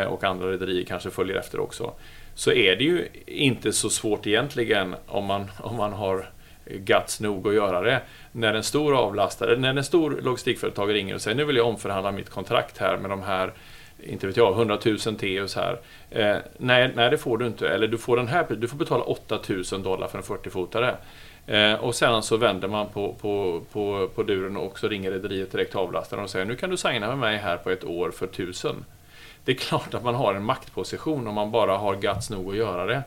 och 0.09 0.25
andra 0.25 0.51
rederier 0.51 0.85
kanske 0.85 1.11
följer 1.11 1.37
efter 1.37 1.61
också, 1.61 1.93
så 2.35 2.53
är 2.53 2.77
det 2.77 2.85
ju 2.85 3.09
inte 3.27 3.73
så 3.73 3.90
svårt 3.90 4.27
egentligen 4.27 4.95
om 5.07 5.25
man, 5.25 5.51
om 5.59 5.77
man 5.77 5.93
har 5.93 6.29
guts 6.64 7.21
nog 7.21 7.49
att 7.49 7.55
göra 7.55 7.81
det. 7.81 8.01
När 8.33 8.55
en 8.55 8.62
stor 8.62 8.97
avlastare, 8.97 9.57
när 9.57 9.75
en 9.75 9.85
stor 9.85 10.21
logistikföretag 10.23 10.95
ringer 10.95 11.14
och 11.14 11.21
säger 11.21 11.37
nu 11.37 11.45
vill 11.45 11.57
jag 11.57 11.67
omförhandla 11.67 12.12
mitt 12.12 12.31
kontrakt 12.31 12.79
här 12.79 12.97
med 12.97 13.11
de 13.11 13.23
här 13.23 13.53
inte 14.07 14.27
vet 14.27 14.37
jag, 14.37 14.53
100 14.53 14.79
000 14.85 14.99
teus 14.99 15.57
här. 15.57 15.79
Eh, 16.11 16.37
nej, 16.59 16.93
nej, 16.95 17.11
det 17.11 17.19
får 17.19 17.38
du 17.38 17.47
inte. 17.47 17.69
Eller 17.69 17.88
du 17.88 17.99
får 17.99 18.17
den 18.17 18.29
här, 18.29 18.47
du 18.49 18.69
får 18.69 18.77
betala 18.77 19.05
8 19.05 19.38
000 19.73 19.83
dollar 19.83 20.09
för 20.09 20.19
en 20.19 20.25
40-fotare. 20.25 20.97
Eh, 21.47 21.75
och 21.75 21.95
sen 21.95 22.23
så 22.23 22.37
vänder 22.37 22.69
man 22.69 22.88
på, 22.88 23.14
på, 23.21 23.62
på, 23.73 24.09
på 24.14 24.23
duren 24.23 24.57
och 24.57 24.79
så 24.79 24.88
ringer 24.88 25.11
rederiet 25.11 25.53
direkt 25.53 25.71
till 25.71 25.81
avlastaren 25.81 26.25
och 26.25 26.31
säger 26.31 26.47
nu 26.47 26.57
kan 26.57 26.71
du 26.71 26.77
signa 26.77 27.09
med 27.09 27.19
mig 27.19 27.37
här 27.37 27.57
på 27.57 27.71
ett 27.71 27.85
år 27.85 28.11
för 28.11 28.27
1000. 28.27 28.85
Det 29.45 29.53
är 29.53 29.57
klart 29.57 29.95
att 29.95 30.05
man 30.05 30.14
har 30.14 30.35
en 30.35 30.45
maktposition 30.45 31.27
om 31.27 31.35
man 31.35 31.51
bara 31.51 31.77
har 31.77 31.97
guts 31.97 32.31
nog 32.31 32.51
att 32.51 32.57
göra 32.57 32.87
det. 32.87 33.03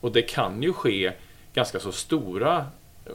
Och 0.00 0.12
det 0.12 0.22
kan 0.22 0.62
ju 0.62 0.72
ske 0.72 1.12
ganska 1.54 1.80
så 1.80 1.92
stora 1.92 2.66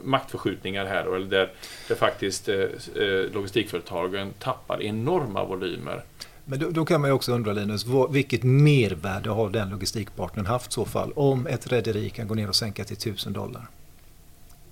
maktförskjutningar 0.02 0.86
här, 0.86 1.14
eller 1.16 1.26
där, 1.26 1.50
där 1.88 1.94
faktiskt 1.94 2.48
eh, 2.48 2.56
eh 2.56 3.32
logistikföretagen 3.32 4.32
tappar 4.38 4.82
enorma 4.82 5.44
volymer. 5.44 6.02
Men 6.48 6.58
då, 6.58 6.70
då, 6.70 6.84
kan 6.84 7.00
man 7.00 7.10
ju 7.10 7.14
också 7.14 7.32
undra 7.32 7.52
Linus, 7.52 7.86
vad, 7.86 8.12
vilket 8.12 8.42
mervärde 8.42 9.30
har 9.30 9.50
den 9.50 9.70
logistikpartnern 9.70 10.46
haft 10.46 10.70
i 10.70 10.74
så 10.74 10.84
fall? 10.84 11.12
Om 11.12 11.46
ett 11.46 11.66
rederi 11.66 12.10
kan 12.10 12.28
gå 12.28 12.34
ner 12.34 12.48
och 12.48 12.54
sänka 12.54 12.84
till 12.84 12.96
1000 12.96 13.32
dollar. 13.32 13.68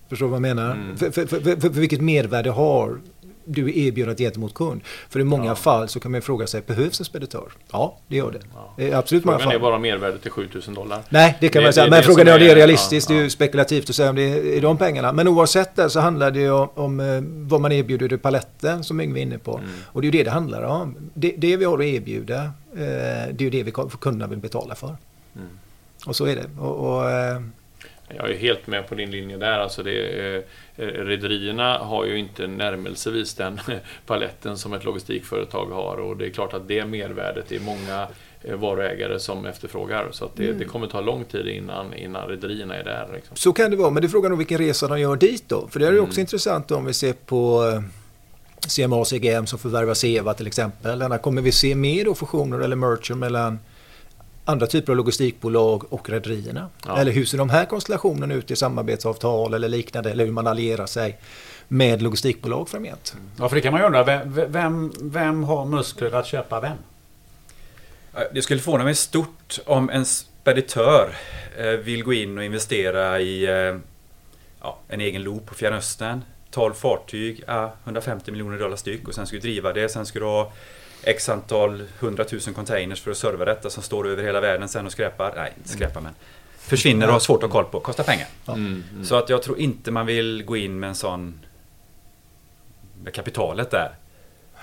Förstår 0.08 0.26
du 0.26 0.30
vad 0.30 0.36
jag 0.36 0.56
menar? 0.56 0.72
Mm. 0.74 0.96
För, 0.96 1.10
för, 1.10 1.26
för, 1.26 1.60
för, 1.60 1.68
vilket 1.68 2.00
mervärde 2.00 2.50
har 2.50 3.00
du 3.44 3.86
erbjudandet 3.86 4.18
gentemot 4.18 4.54
kund. 4.54 4.80
För 5.08 5.20
i 5.20 5.24
många 5.24 5.46
ja. 5.46 5.54
fall 5.54 5.88
så 5.88 6.00
kan 6.00 6.12
man 6.12 6.22
fråga 6.22 6.46
sig, 6.46 6.60
behövs 6.60 7.00
en 7.00 7.04
speditör? 7.04 7.52
Ja, 7.72 7.98
det 8.08 8.16
gör 8.16 8.30
det. 8.30 8.40
Ja. 8.54 8.98
Absolut 8.98 9.22
frågan 9.22 9.34
många 9.34 9.44
fall. 9.44 9.54
är 9.54 9.58
bara 9.58 9.78
mervärdet 9.78 10.22
till 10.22 10.30
7000 10.30 10.74
dollar. 10.74 11.02
Nej, 11.08 11.36
det 11.40 11.48
kan 11.48 11.60
det, 11.60 11.66
man 11.66 11.72
säga. 11.72 11.90
Men 11.90 12.02
frågan 12.02 12.28
är 12.28 12.32
om 12.32 12.38
det 12.38 12.50
är 12.50 12.54
realistiskt. 12.54 13.10
Ja, 13.10 13.16
det 13.16 13.20
är 13.20 13.24
ju 13.24 13.30
spekulativt 13.30 13.90
att 13.90 13.96
säga 13.96 14.10
om 14.10 14.16
det 14.16 14.56
är 14.56 14.60
de 14.60 14.78
pengarna. 14.78 15.12
Men 15.12 15.28
oavsett 15.28 15.76
det 15.76 15.90
så 15.90 16.00
handlar 16.00 16.30
det 16.30 16.40
ju 16.40 16.50
om, 16.50 16.68
om 16.74 17.00
eh, 17.00 17.06
vad 17.22 17.60
man 17.60 17.72
erbjuder 17.72 18.12
i 18.12 18.18
paletten 18.18 18.84
som 18.84 19.00
Yngve 19.00 19.20
är 19.20 19.22
inne 19.22 19.38
på. 19.38 19.58
Mm. 19.58 19.70
Och 19.86 20.02
det 20.02 20.08
är 20.08 20.12
ju 20.12 20.18
det 20.18 20.24
det 20.24 20.30
handlar 20.30 20.62
om. 20.62 20.96
Det, 21.14 21.34
det 21.36 21.56
vi 21.56 21.64
har 21.64 21.78
att 21.78 21.84
erbjuda, 21.84 22.42
eh, 22.44 22.50
det 23.32 23.40
är 23.40 23.42
ju 23.42 23.50
det 23.50 23.62
vi 23.62 23.72
kunderna 24.00 24.26
vill 24.26 24.38
betala 24.38 24.74
för. 24.74 24.96
Mm. 25.36 25.48
Och 26.06 26.16
så 26.16 26.26
är 26.26 26.36
det. 26.36 26.60
Och, 26.60 26.96
och 26.96 27.10
eh, 27.10 27.42
jag 28.08 28.30
är 28.30 28.38
helt 28.38 28.66
med 28.66 28.88
på 28.88 28.94
din 28.94 29.10
linje 29.10 29.36
där. 29.36 29.58
Alltså 29.58 29.82
det, 29.82 30.36
eh, 30.36 30.42
rederierna 30.76 31.78
har 31.78 32.04
ju 32.04 32.18
inte 32.18 32.46
närmelsevis 32.46 33.34
den 33.34 33.60
paletten 34.06 34.58
som 34.58 34.72
ett 34.72 34.84
logistikföretag 34.84 35.66
har 35.66 35.96
och 35.96 36.16
det 36.16 36.26
är 36.26 36.30
klart 36.30 36.54
att 36.54 36.68
det 36.68 36.84
mervärdet 36.84 37.52
är 37.52 37.60
många 37.60 38.08
eh, 38.42 38.56
varuägare 38.56 39.18
som 39.18 39.46
efterfrågar. 39.46 40.08
Så 40.10 40.30
det, 40.36 40.44
mm. 40.44 40.58
det 40.58 40.64
kommer 40.64 40.86
ta 40.86 41.00
lång 41.00 41.24
tid 41.24 41.46
innan, 41.46 41.94
innan 41.94 42.28
rederierna 42.28 42.74
är 42.76 42.84
där. 42.84 43.08
Liksom. 43.14 43.36
Så 43.36 43.52
kan 43.52 43.70
det 43.70 43.76
vara, 43.76 43.90
men 43.90 44.02
det 44.02 44.06
är 44.06 44.10
frågan 44.10 44.32
om 44.32 44.38
vilken 44.38 44.58
resa 44.58 44.88
de 44.88 45.00
gör 45.00 45.16
dit 45.16 45.44
då. 45.48 45.68
För 45.68 45.80
det 45.80 45.86
är 45.86 45.92
mm. 45.92 46.04
också 46.04 46.20
intressant 46.20 46.70
om 46.70 46.84
vi 46.84 46.92
ser 46.92 47.12
på 47.12 47.70
eh, 47.72 47.82
CMA 48.68 48.96
och 48.96 49.06
CGM 49.06 49.46
som 49.46 49.58
förvärvar 49.58 49.94
Seva 49.94 50.34
till 50.34 50.46
exempel. 50.46 51.18
Kommer 51.18 51.42
vi 51.42 51.52
se 51.52 51.74
mer 51.74 52.04
då 52.04 52.14
fusioner 52.14 52.60
eller 52.60 52.76
merger 52.76 53.14
mellan 53.14 53.58
andra 54.44 54.66
typer 54.66 54.92
av 54.92 54.96
logistikbolag 54.96 55.92
och 55.92 56.10
rederierna? 56.10 56.68
Ja. 56.86 56.98
Eller 56.98 57.12
hur 57.12 57.24
ser 57.24 57.38
de 57.38 57.50
här 57.50 57.64
konstellationerna 57.64 58.34
ut 58.34 58.50
i 58.50 58.56
samarbetsavtal 58.56 59.54
eller 59.54 59.68
liknande? 59.68 60.10
Eller 60.10 60.24
hur 60.24 60.32
man 60.32 60.46
allierar 60.46 60.86
sig 60.86 61.18
med 61.68 62.02
logistikbolag 62.02 62.68
framgent? 62.68 63.16
Ja, 63.38 63.48
för 63.48 63.56
det 63.56 63.62
kan 63.62 63.72
man 63.72 63.80
ju 63.80 63.86
undra. 63.86 64.04
Vem, 64.04 64.34
vem, 64.52 64.92
vem 65.00 65.44
har 65.44 65.64
muskler 65.64 66.14
att 66.14 66.26
köpa 66.26 66.60
vem? 66.60 66.76
Det 68.32 68.42
skulle 68.42 68.60
förvåna 68.60 68.84
mig 68.84 68.94
stort 68.94 69.60
om 69.66 69.90
en 69.90 70.06
speditör 70.06 71.14
eh, 71.56 71.66
vill 71.66 72.04
gå 72.04 72.12
in 72.12 72.38
och 72.38 72.44
investera 72.44 73.20
i 73.20 73.44
eh, 73.44 73.76
ja, 74.60 74.78
en 74.88 75.00
egen 75.00 75.22
loop 75.22 75.46
på 75.46 75.54
Fjärran 75.54 75.78
Östern. 75.78 76.22
12 76.50 76.74
fartyg, 76.74 77.42
150 77.84 78.30
miljoner 78.30 78.58
dollar 78.58 78.76
styck 78.76 79.08
och 79.08 79.14
sen 79.14 79.26
ska 79.26 79.36
du 79.36 79.40
driva 79.40 79.72
det. 79.72 79.88
Sen 79.88 80.06
ska 80.06 80.18
du 80.18 80.24
ha 80.24 80.52
X 81.06 81.28
antal 81.28 81.82
hundratusen 81.98 82.54
containers 82.54 83.00
för 83.00 83.10
att 83.10 83.16
serva 83.16 83.44
detta 83.44 83.70
som 83.70 83.82
står 83.82 84.08
över 84.08 84.22
hela 84.22 84.40
världen 84.40 84.68
sen 84.68 84.86
och 84.86 84.92
skräpar. 84.92 85.32
Nej, 85.36 85.52
inte 85.56 85.68
skräpar 85.68 86.00
men 86.00 86.14
försvinner 86.58 87.06
och 87.06 87.12
har 87.12 87.20
svårt 87.20 87.42
att 87.42 87.50
ha 87.50 87.62
koll 87.62 87.70
på. 87.70 87.80
Kostar 87.80 88.04
pengar. 88.04 88.26
Mm, 88.48 88.84
mm. 88.92 89.04
Så 89.04 89.14
att 89.16 89.28
jag 89.28 89.42
tror 89.42 89.58
inte 89.58 89.90
man 89.90 90.06
vill 90.06 90.44
gå 90.44 90.56
in 90.56 90.80
med 90.80 90.88
en 90.88 90.94
sån 90.94 91.40
med 93.02 93.14
kapitalet 93.14 93.70
där. 93.70 93.94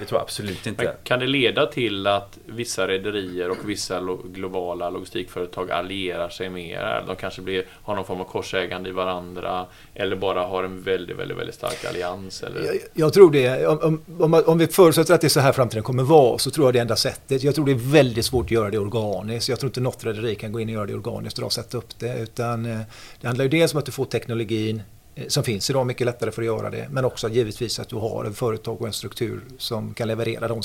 Det 0.02 0.08
tror 0.08 0.20
jag 0.20 0.24
absolut 0.24 0.68
inte. 0.68 0.84
Men 0.84 0.94
kan 1.04 1.20
det 1.20 1.28
leda 1.28 1.66
till 1.66 2.08
att 2.08 2.38
vissa 2.46 2.88
rederier 2.88 3.50
och 3.50 3.70
vissa 3.70 4.00
lo 4.00 4.18
globala 4.34 4.90
logistikföretag 4.90 5.72
allierar 5.72 6.30
sig 6.30 6.50
mer? 6.50 7.04
De 7.08 7.16
kanske 7.16 7.42
blir, 7.42 7.66
har 7.84 7.96
någon 7.96 8.06
form 8.06 8.22
av 8.22 8.26
korsägande 8.26 8.90
i 8.90 8.92
varandra 8.92 9.66
eller 9.94 10.16
bara 10.16 10.44
har 10.44 10.64
en 10.64 10.82
väldigt, 10.82 11.18
väldigt, 11.18 11.38
väldigt 11.38 11.56
stark 11.56 11.86
allians? 11.86 12.44
Eller? 12.44 12.66
Jag, 12.66 12.76
jag 12.94 13.14
tror 13.14 13.32
det. 13.32 13.68
Om, 13.68 14.02
om, 14.20 14.44
om, 14.46 14.58
vi 14.58 14.68
förutsätter 14.68 15.14
att 15.14 15.22
det 15.22 15.28
är 15.28 15.30
så 15.30 15.40
här 15.40 15.52
framtiden 15.52 15.84
kommer 15.84 16.04
vara 16.04 16.38
så 16.38 16.52
tror 16.52 16.68
jag 16.68 16.74
det 16.74 16.80
är 16.80 16.82
enda 16.82 16.96
sättet. 16.96 17.44
Jag 17.44 17.56
tror 17.56 17.66
det 17.66 17.72
är 17.72 17.92
väldigt 17.92 18.26
svårt 18.26 18.46
att 18.46 18.52
göra 18.52 18.70
det 18.70 18.78
organiskt. 18.78 19.50
Jag 19.50 19.60
tror 19.60 19.70
inte 19.70 19.82
något 19.82 20.04
rederi 20.04 20.36
kan 20.36 20.52
gå 20.52 20.60
in 20.60 20.68
och 20.68 20.74
göra 20.74 20.86
det 20.86 20.94
organiskt 20.94 21.40
och 21.40 21.54
sätta 21.54 21.78
upp 21.78 22.00
det. 22.00 22.20
Utan 22.20 22.66
eh, 22.66 22.80
det 23.22 23.28
handlar 23.28 23.46
ju 23.46 23.50
dels 23.50 23.74
om 23.74 23.80
att 23.80 23.86
du 23.86 23.92
får 23.92 24.06
teknologin 24.06 24.82
som 25.28 25.44
finns 25.44 25.70
idag, 25.70 25.88
mycket 25.88 26.06
lättare 26.06 26.32
för 26.32 26.42
att 26.42 26.46
göra 26.46 26.70
det. 26.70 26.88
Men 26.92 27.06
också 27.06 27.30
givetvis 27.30 27.80
att 27.80 27.90
du 27.90 27.96
har 27.96 28.26
en 28.26 28.34
företag 28.34 28.82
och 28.82 28.88
en 28.88 28.94
struktur 28.94 29.42
som 29.58 29.94
kan 29.94 30.08
leverera 30.08 30.48
de, 30.48 30.62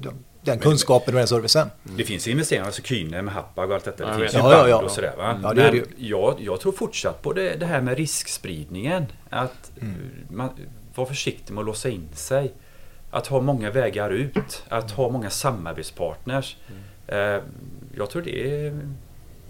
de, 0.00 0.10
den 0.42 0.58
kunskapen 0.58 1.14
och 1.14 1.18
den 1.18 1.28
servicen. 1.28 1.68
Mm. 1.84 1.96
Det 1.96 2.04
finns 2.04 2.28
investeringar, 2.28 2.66
alltså 2.66 2.82
Kyne 2.82 3.22
med 3.22 3.34
Happag 3.34 3.68
och 3.68 3.74
allt 3.74 3.84
detta. 3.84 4.04
Det 4.04 4.10
Ja, 4.12 4.18
finns 4.18 4.32
jag 4.34 4.42
ju 4.44 4.48
Ja, 4.50 4.58
ja, 4.58 4.68
ja. 4.68 4.82
och 4.82 4.90
sådär 4.90 5.14
va. 5.16 5.40
Ja, 5.42 5.54
det 5.54 5.62
Men 5.62 5.72
det 5.74 5.84
jag, 5.96 6.36
jag 6.40 6.60
tror 6.60 6.72
fortsatt 6.72 7.22
på 7.22 7.32
det, 7.32 7.56
det 7.56 7.66
här 7.66 7.80
med 7.80 7.96
riskspridningen. 7.96 9.04
Att 9.30 9.70
Mm. 9.80 9.90
eh, 9.94 10.34
man 10.36 10.48
vara 10.94 11.06
försiktig 11.08 11.54
med 11.54 11.60
att 11.62 11.66
låsa 11.66 11.88
in 11.88 12.08
sig. 12.14 12.52
Att 13.10 13.26
ha 13.26 13.40
många 13.40 13.70
vägar 13.70 14.10
ut. 14.10 14.62
Att 14.68 14.90
ha 14.90 15.10
många 15.10 15.30
samarbetspartners. 15.30 16.56
Mm. 17.08 17.34
Eh, 17.36 17.42
Jag 17.96 18.10
tror 18.10 18.22
det 18.22 18.66
är 18.66 18.80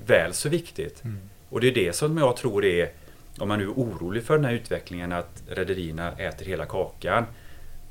väl 0.07 0.35
så 0.35 0.49
viktigt. 0.49 1.05
Mm. 1.05 1.19
Och 1.51 1.61
det 1.61 1.67
är 1.69 1.75
det 1.75 1.93
som 1.97 2.19
jag 2.19 2.37
tror 2.37 2.65
är, 2.65 2.91
om 3.39 3.49
man 3.49 3.59
nu 3.59 3.65
är 3.65 3.71
orolig 3.71 4.23
för 4.23 4.35
den 4.35 4.45
här 4.45 4.53
utvecklingen 4.53 5.13
att 5.13 5.43
rederierna 5.49 6.13
äter 6.13 6.47
hela 6.47 6.67
kakan. 6.67 7.25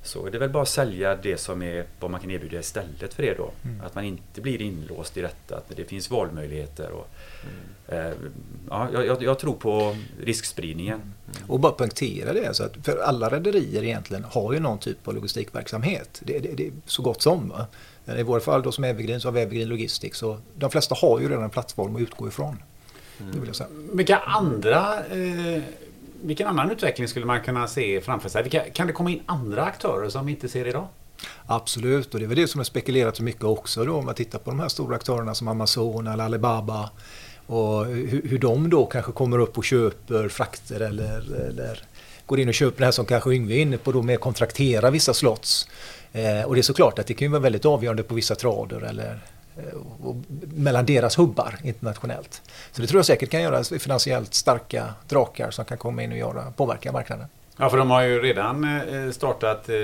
Så 0.03 0.25
är 0.25 0.32
det 0.32 0.39
väl 0.39 0.49
bara 0.49 0.63
att 0.63 0.69
sälja 0.69 1.15
det 1.15 1.38
som 1.38 1.62
är 1.62 1.86
vad 1.99 2.12
man 2.12 2.19
kan 2.19 2.32
erbjuda 2.32 2.60
istället 2.60 3.13
för 3.13 3.23
det 3.23 3.34
då. 3.34 3.51
Mm. 3.63 3.82
Att 3.82 3.95
man 3.95 4.03
inte 4.03 4.41
blir 4.41 4.62
inlåst 4.62 5.17
i 5.17 5.21
detta, 5.21 5.58
att 5.58 5.71
det 5.75 5.86
finns 5.86 6.12
valmöjligheter. 6.12 6.91
Och, 6.91 7.08
eh, 7.93 8.13
ja, 8.69 8.89
jag, 8.93 9.23
jag 9.23 9.39
tror 9.39 9.53
på 9.53 9.95
riskspridningen. 10.23 11.13
Och 11.47 11.60
bara 11.60 11.71
poängtera 11.71 12.34
det, 12.34 12.53
så 12.53 12.63
att 12.63 12.73
för 12.84 12.97
alla 12.97 13.29
rederier 13.29 13.84
egentligen 13.84 14.23
har 14.23 14.53
ju 14.53 14.60
någon 14.60 14.79
typ 14.79 15.08
av 15.08 15.13
logistikverksamhet. 15.13 16.21
Det, 16.25 16.39
det, 16.39 16.51
det 16.51 16.67
är 16.67 16.71
så 16.86 17.01
gott 17.01 17.21
som. 17.21 17.49
Va? 17.49 17.67
I 18.17 18.23
våra 18.23 18.39
fall 18.39 18.62
då 18.62 18.71
som 18.71 18.84
Evergreen 18.84 19.21
så 19.21 19.27
har 19.27 19.34
vi 19.34 19.41
Evergreen 19.41 19.69
Logistics. 19.69 20.23
Och 20.23 20.38
de 20.56 20.71
flesta 20.71 20.95
har 20.95 21.19
ju 21.19 21.29
redan 21.29 21.43
en 21.43 21.49
plattform 21.49 21.95
att 21.95 22.01
utgå 22.01 22.27
ifrån. 22.27 22.58
Det 23.32 23.40
vill 23.40 23.48
jag 23.48 23.56
säga. 23.56 23.70
Vilka 23.94 24.18
andra... 24.18 25.06
Eh, 25.06 25.62
vilken 26.26 26.48
annan 26.48 26.72
utveckling 26.72 27.08
skulle 27.08 27.26
man 27.26 27.42
kunna 27.42 27.68
se 27.68 28.02
framför 28.02 28.30
sig? 28.30 28.44
Vilka, 28.44 28.60
kan 28.60 28.88
det 28.88 28.94
komma 28.94 29.12
in 29.12 29.22
andra 29.26 29.64
aktörer 29.64 30.10
som 30.10 30.26
vi 30.26 30.32
inte 30.32 30.50
ser 30.50 30.68
idag? 30.68 30.88
Absolut, 31.46 32.14
och 32.14 32.20
det 32.20 32.26
är 32.26 32.28
väl 32.28 32.38
det 32.38 32.48
som 32.48 32.60
har 32.60 32.66
spekulerat 32.66 33.16
så 33.16 33.24
mycket 33.24 33.44
också 33.44 33.86
då 33.86 33.96
om 33.96 34.06
man 34.06 34.16
tittar 34.16 34.40
på 34.40 34.50
de 34.50 34.60
här 34.60 34.68
stora 34.68 34.96
aktörerna 34.96 35.36
som 35.36 35.48
Amazon 35.48 36.08
eller 36.08 36.24
Alibaba. 36.24 36.90
Och 37.48 37.86
hur, 37.86 38.22
hur 38.30 38.40
de 38.40 38.70
då 38.70 38.86
kanske 38.86 39.12
kommer 39.12 39.40
upp 39.40 39.58
och 39.58 39.64
köper 39.64 40.30
frakter 40.30 40.80
eller, 40.80 41.48
eller 41.50 41.80
går 42.26 42.40
in 42.40 42.48
och 42.48 42.54
köper 42.54 42.80
det 42.80 42.86
här 42.86 42.92
som 42.92 43.06
kanske 43.06 43.34
Yngve 43.34 43.54
är 43.54 43.60
inne 43.60 43.78
på 43.78 43.92
då 43.92 44.02
med 44.02 44.16
att 44.16 44.22
kontraktera 44.22 44.92
vissa 44.92 45.14
slots. 45.14 45.68
Eh, 46.12 46.44
och 46.46 46.54
det 46.54 46.62
är 46.62 46.64
såklart 46.64 47.00
att 47.00 47.08
det 47.08 47.14
kan 47.14 47.26
ju 47.26 47.32
vara 47.32 47.42
väldigt 47.42 47.66
avgörande 47.66 48.04
på 48.04 48.16
vissa 48.16 48.36
trader 48.36 48.82
eller 48.82 49.20
mellan 50.54 50.86
deras 50.86 51.18
hubbar 51.18 51.56
internationellt. 51.63 52.42
Så 52.72 52.82
det 52.82 52.88
tror 52.88 52.98
jag 52.98 53.06
säkert 53.06 53.30
kan 53.30 53.42
göra 53.42 53.63
finansiellt 53.63 54.34
starka 54.34 54.94
drakar 55.08 55.52
som 55.52 55.66
kan 55.66 55.78
komma 55.78 56.04
in 56.04 56.12
och 56.12 56.18
göra, 56.18 56.52
påverka 56.52 56.92
marknaden. 56.92 57.28
Ja, 57.58 57.70
för 57.70 57.78
de 57.78 57.92
har 57.92 58.02
ju 58.02 58.22
redan 58.22 58.63
eh, 58.63 59.12
startat 59.12 59.70
eh, 59.70 59.76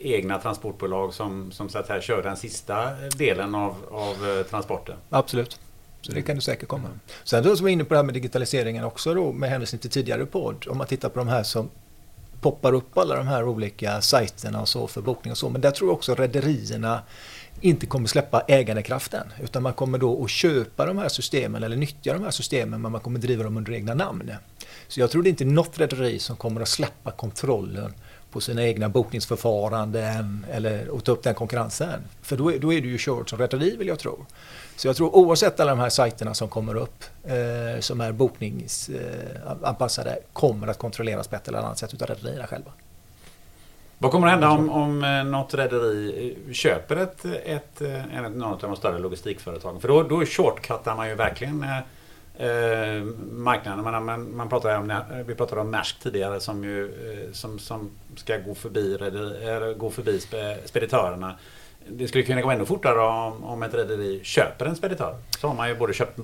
egna 0.00 0.38
transportbolag 0.38 1.14
som, 1.14 1.52
som 1.52 1.68
så 1.68 1.78
att 1.78 1.88
här 1.88 2.00
kör 2.00 2.22
den 2.22 2.36
sista 2.36 2.90
delen 3.16 3.54
av, 3.54 3.74
av 3.90 4.28
eh, 4.28 4.42
transporten. 4.42 4.96
Absolut. 5.10 5.60
Så 6.00 6.12
det 6.12 6.22
kan 6.22 6.36
du 6.36 6.42
säkert 6.42 6.68
komma. 6.68 6.88
Sen 7.24 7.42
då 7.42 7.48
var 7.48 7.56
vi 7.56 7.72
inne 7.72 7.84
på 7.84 7.94
det 7.94 7.98
här 7.98 8.04
med 8.04 8.14
digitaliseringen 8.14 8.84
också 8.84 9.14
då 9.14 9.32
med 9.32 9.50
hänvisning 9.50 9.78
till 9.78 9.90
tidigare 9.90 10.26
podd. 10.26 10.66
Om 10.68 10.78
man 10.78 10.86
tittar 10.86 11.08
på 11.08 11.18
de 11.18 11.28
här 11.28 11.42
som 11.42 11.70
poppar 12.40 12.72
upp 12.72 12.98
alla 12.98 13.16
de 13.16 13.26
här 13.26 13.44
olika 13.48 14.00
sajterna 14.00 14.60
och 14.60 14.68
så 14.68 14.86
för 14.86 15.00
bokning 15.00 15.32
och 15.32 15.38
så. 15.38 15.48
Men 15.48 15.60
där 15.60 15.70
tror 15.70 15.90
jag 15.90 15.94
också 15.94 16.14
rederierna 16.14 17.02
inte 17.60 17.86
kommer 17.86 18.08
släppa 18.08 18.40
ägandekraften. 18.40 19.26
Utan 19.42 19.62
man 19.62 19.72
kommer 19.72 19.98
då 19.98 20.24
att 20.24 20.30
köpa 20.30 20.86
de 20.86 20.98
här 20.98 21.08
systemen 21.08 21.62
eller 21.62 21.76
nyttja 21.76 22.12
de 22.12 22.24
här 22.24 22.30
systemen 22.30 22.82
men 22.82 22.92
man 22.92 23.00
kommer 23.00 23.18
driva 23.18 23.44
dem 23.44 23.56
under 23.56 23.72
egna 23.72 23.94
namn. 23.94 24.32
Så 24.88 25.00
jag 25.00 25.10
tror 25.10 25.22
det 25.22 25.28
inte 25.28 25.44
är 25.44 25.46
något 25.46 25.78
rederi 25.78 26.18
som 26.18 26.36
kommer 26.36 26.60
att 26.60 26.68
släppa 26.68 27.10
kontrollen 27.10 27.94
på 28.30 28.40
sina 28.40 28.62
egna 28.62 28.88
bokningsförfaranden 28.88 30.46
eller 30.50 30.96
att 30.96 31.04
ta 31.04 31.12
upp 31.12 31.22
den 31.22 31.34
konkurrensen. 31.34 32.00
För 32.22 32.36
då 32.36 32.52
är, 32.52 32.58
då 32.58 32.72
är 32.72 32.80
du 32.80 32.88
ju 32.88 32.96
kört 33.00 33.28
som 33.28 33.38
rederi 33.38 33.76
vill 33.76 33.88
jag 33.88 33.98
tro. 33.98 34.26
Så 34.76 34.88
jag 34.88 34.96
tror 34.96 35.16
oavsett 35.16 35.60
alla 35.60 35.70
de 35.70 35.78
här 35.78 35.88
sajterna 35.88 36.34
som 36.34 36.48
kommer 36.48 36.74
upp 36.74 37.04
eh, 37.24 37.80
som 37.80 38.00
är 38.00 38.12
bokningsanpassade 38.12 40.10
eh, 40.10 40.16
kommer 40.32 40.66
att 40.66 40.78
kontrolleras 40.78 41.28
på 41.28 41.36
ett 41.36 41.48
eller 41.48 41.58
annat 41.58 41.78
sätt 41.78 41.94
utav 41.94 42.08
rederierna 42.08 42.46
själva. 42.46 42.70
Vad 44.00 44.10
kommer 44.10 44.26
att 44.26 44.32
hända 44.32 44.50
om, 44.50 44.70
om 44.70 45.04
eh, 45.04 45.24
något 45.24 45.54
rederi 45.54 46.36
eh, 46.46 46.52
köper 46.52 46.96
ett, 46.96 47.24
ett, 47.44 47.80
eh, 47.80 48.16
en, 48.16 48.32
någon 48.32 48.52
av 48.52 48.58
de 48.60 48.76
större 48.76 48.98
logistikföretagen? 48.98 49.80
För 49.80 49.88
då, 49.88 50.02
då 50.02 50.24
shortcuttar 50.24 50.96
man 50.96 51.08
ju 51.08 51.14
verkligen 51.14 51.66
eh, 52.38 53.02
marknaden. 53.30 53.84
Man, 53.84 54.04
man, 54.04 54.36
man 54.36 54.48
pratade 54.48 54.76
om, 54.76 55.02
vi 55.26 55.34
pratade 55.34 55.60
om 55.60 55.70
Maersk 55.70 56.00
tidigare 56.00 56.40
som, 56.40 56.64
ju, 56.64 56.84
eh, 56.84 57.32
som, 57.32 57.58
som 57.58 57.90
ska 58.16 58.36
gå 58.38 58.54
förbi, 58.54 58.96
rederi, 58.96 59.44
eller 59.44 59.74
gå 59.74 59.90
förbi 59.90 60.20
spe, 60.20 60.56
speditörerna. 60.64 61.34
Det 61.90 62.08
skulle 62.08 62.24
kunna 62.24 62.42
gå 62.42 62.50
ännu 62.50 62.66
fortare 62.66 63.00
om, 63.00 63.44
om 63.44 63.62
ett 63.62 63.74
rederi 63.74 64.20
köper 64.22 64.66
en 64.66 64.76
speditör. 64.76 65.16
Så 65.40 65.48
har 65.48 65.54
man 65.54 65.68
ju 65.68 65.74
både 65.74 65.92
köpt 65.94 66.18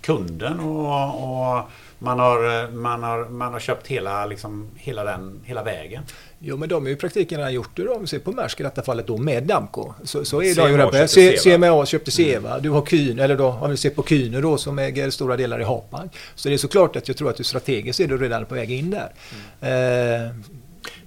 kunden 0.00 0.60
och, 0.60 1.58
och 1.58 1.70
man, 1.98 2.18
har, 2.18 2.62
eh, 2.62 2.70
man, 2.70 3.02
har, 3.02 3.24
man 3.24 3.52
har 3.52 3.60
köpt 3.60 3.86
hela, 3.86 4.26
liksom, 4.26 4.70
hela, 4.76 5.04
den, 5.04 5.40
hela 5.44 5.62
vägen. 5.62 6.02
Jo 6.40 6.56
men 6.56 6.68
de 6.68 6.82
har 6.82 6.88
ju 6.88 6.94
i 6.94 6.96
praktiken 6.98 7.38
redan 7.38 7.52
gjort 7.54 7.70
det. 7.76 7.88
Om 7.88 8.00
vi 8.00 8.06
ser 8.06 8.18
på 8.18 8.32
Maersk 8.32 8.60
i 8.60 8.62
detta 8.62 8.82
fallet 8.82 9.06
då 9.06 9.16
med 9.16 9.42
Damco. 9.42 9.92
Så, 10.04 10.24
så 10.24 10.42
är 10.42 10.54
de 10.54 10.54
CMA 10.54 10.68
ju 10.68 10.76
köpte 10.78 10.96
redan 10.96 11.08
Seva. 11.08 11.58
CMA 11.58 11.86
köpte 11.86 12.10
Seva. 12.10 12.58
Du 12.60 12.70
har 12.70 12.86
Kyn, 12.86 13.18
eller 13.18 13.36
då 13.36 13.46
om 13.46 13.70
vi 13.70 13.76
ser 13.76 13.90
på 13.90 14.02
Kyne 14.02 14.40
då 14.40 14.58
som 14.58 14.78
äger 14.78 15.10
stora 15.10 15.36
delar 15.36 15.60
i 15.60 15.64
Hapag. 15.64 16.08
Så 16.34 16.48
det 16.48 16.54
är 16.54 16.58
såklart 16.58 16.96
att 16.96 17.08
jag 17.08 17.16
tror 17.16 17.30
att 17.30 17.36
du 17.36 17.44
strategiskt 17.44 18.00
är 18.00 18.06
du 18.06 18.18
redan 18.18 18.46
på 18.46 18.54
väg 18.54 18.70
in 18.72 18.90
där. 18.90 19.12
Eh, 19.60 20.30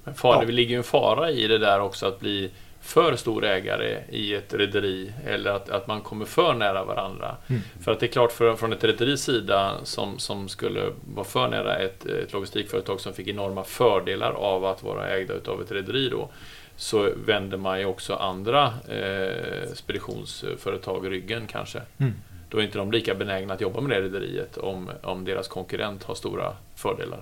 Men 0.04 0.14
far, 0.16 0.36
Ja. 0.36 0.46
Det 0.46 0.52
ligger 0.52 0.72
ju 0.72 0.78
en 0.78 0.84
fara 0.84 1.32
i 1.32 1.48
det 1.48 1.58
där 1.58 1.80
också 1.82 2.06
att 2.06 2.20
bli 2.20 2.52
för 2.82 3.16
stor 3.16 3.46
ägare 3.46 4.04
i 4.10 4.36
ett 4.36 4.54
rederi 4.54 5.14
eller 5.26 5.52
att, 5.52 5.70
att 5.70 5.88
man 5.88 6.02
kommer 6.02 6.26
för 6.26 6.54
nära 6.54 6.84
varandra. 6.84 7.38
Mm. 7.48 7.62
För 7.82 7.92
att 7.92 8.00
det 8.00 8.06
är 8.06 8.12
klart 8.12 8.32
för, 8.32 8.56
från 8.56 8.74
ett 8.74 8.84
rederis 8.84 9.22
sida 9.22 9.78
som, 9.84 10.20
som 10.20 10.50
skulle 10.50 10.92
vara 11.16 11.26
för 11.26 11.48
nära 11.48 11.78
ett, 11.78 12.06
ett 12.06 12.34
logistikföretag 12.34 13.00
som 13.00 13.14
fick 13.14 13.28
enorma 13.28 13.64
fördelar 13.64 14.32
av 14.32 14.66
att 14.66 14.84
vara 14.84 15.10
ägda 15.10 15.34
utav 15.34 15.62
ett 15.62 15.72
rederi 15.72 16.10
då 16.10 16.30
så 16.76 17.10
vänder 17.26 17.58
man 17.58 17.80
ju 17.80 17.86
också 17.86 18.14
andra 18.14 18.74
eh, 18.88 19.74
speditionsföretag 19.74 21.12
ryggen 21.12 21.48
kanske. 21.48 21.82
Mm. 21.98 22.14
Då 22.50 22.58
är 22.58 22.62
inte 22.62 22.78
de 22.78 22.92
lika 22.92 23.16
benägna 23.16 23.54
att 23.54 23.62
jobba 23.62 23.82
med 23.82 23.98
det 23.98 24.02
rederiet 24.02 24.58
om, 24.58 24.90
om 25.02 25.26
deras 25.26 25.48
konkurrent 25.48 26.04
har 26.04 26.16
stora 26.16 26.54
fördelar 26.76 27.22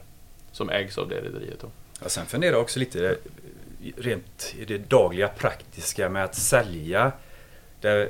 som 0.51 0.69
ägs 0.69 0.97
av 0.97 1.09
det 1.09 1.15
rederiet. 1.15 1.59
Då. 1.61 1.67
Ja, 2.01 2.09
sen 2.09 2.25
funderar 2.25 2.53
jag 2.53 2.61
också 2.61 2.79
lite 2.79 3.17
rent 3.97 4.55
i 4.59 4.65
det 4.65 4.77
dagliga 4.77 5.27
praktiska 5.27 6.09
med 6.09 6.23
att 6.23 6.35
sälja. 6.35 7.11
Där 7.81 8.09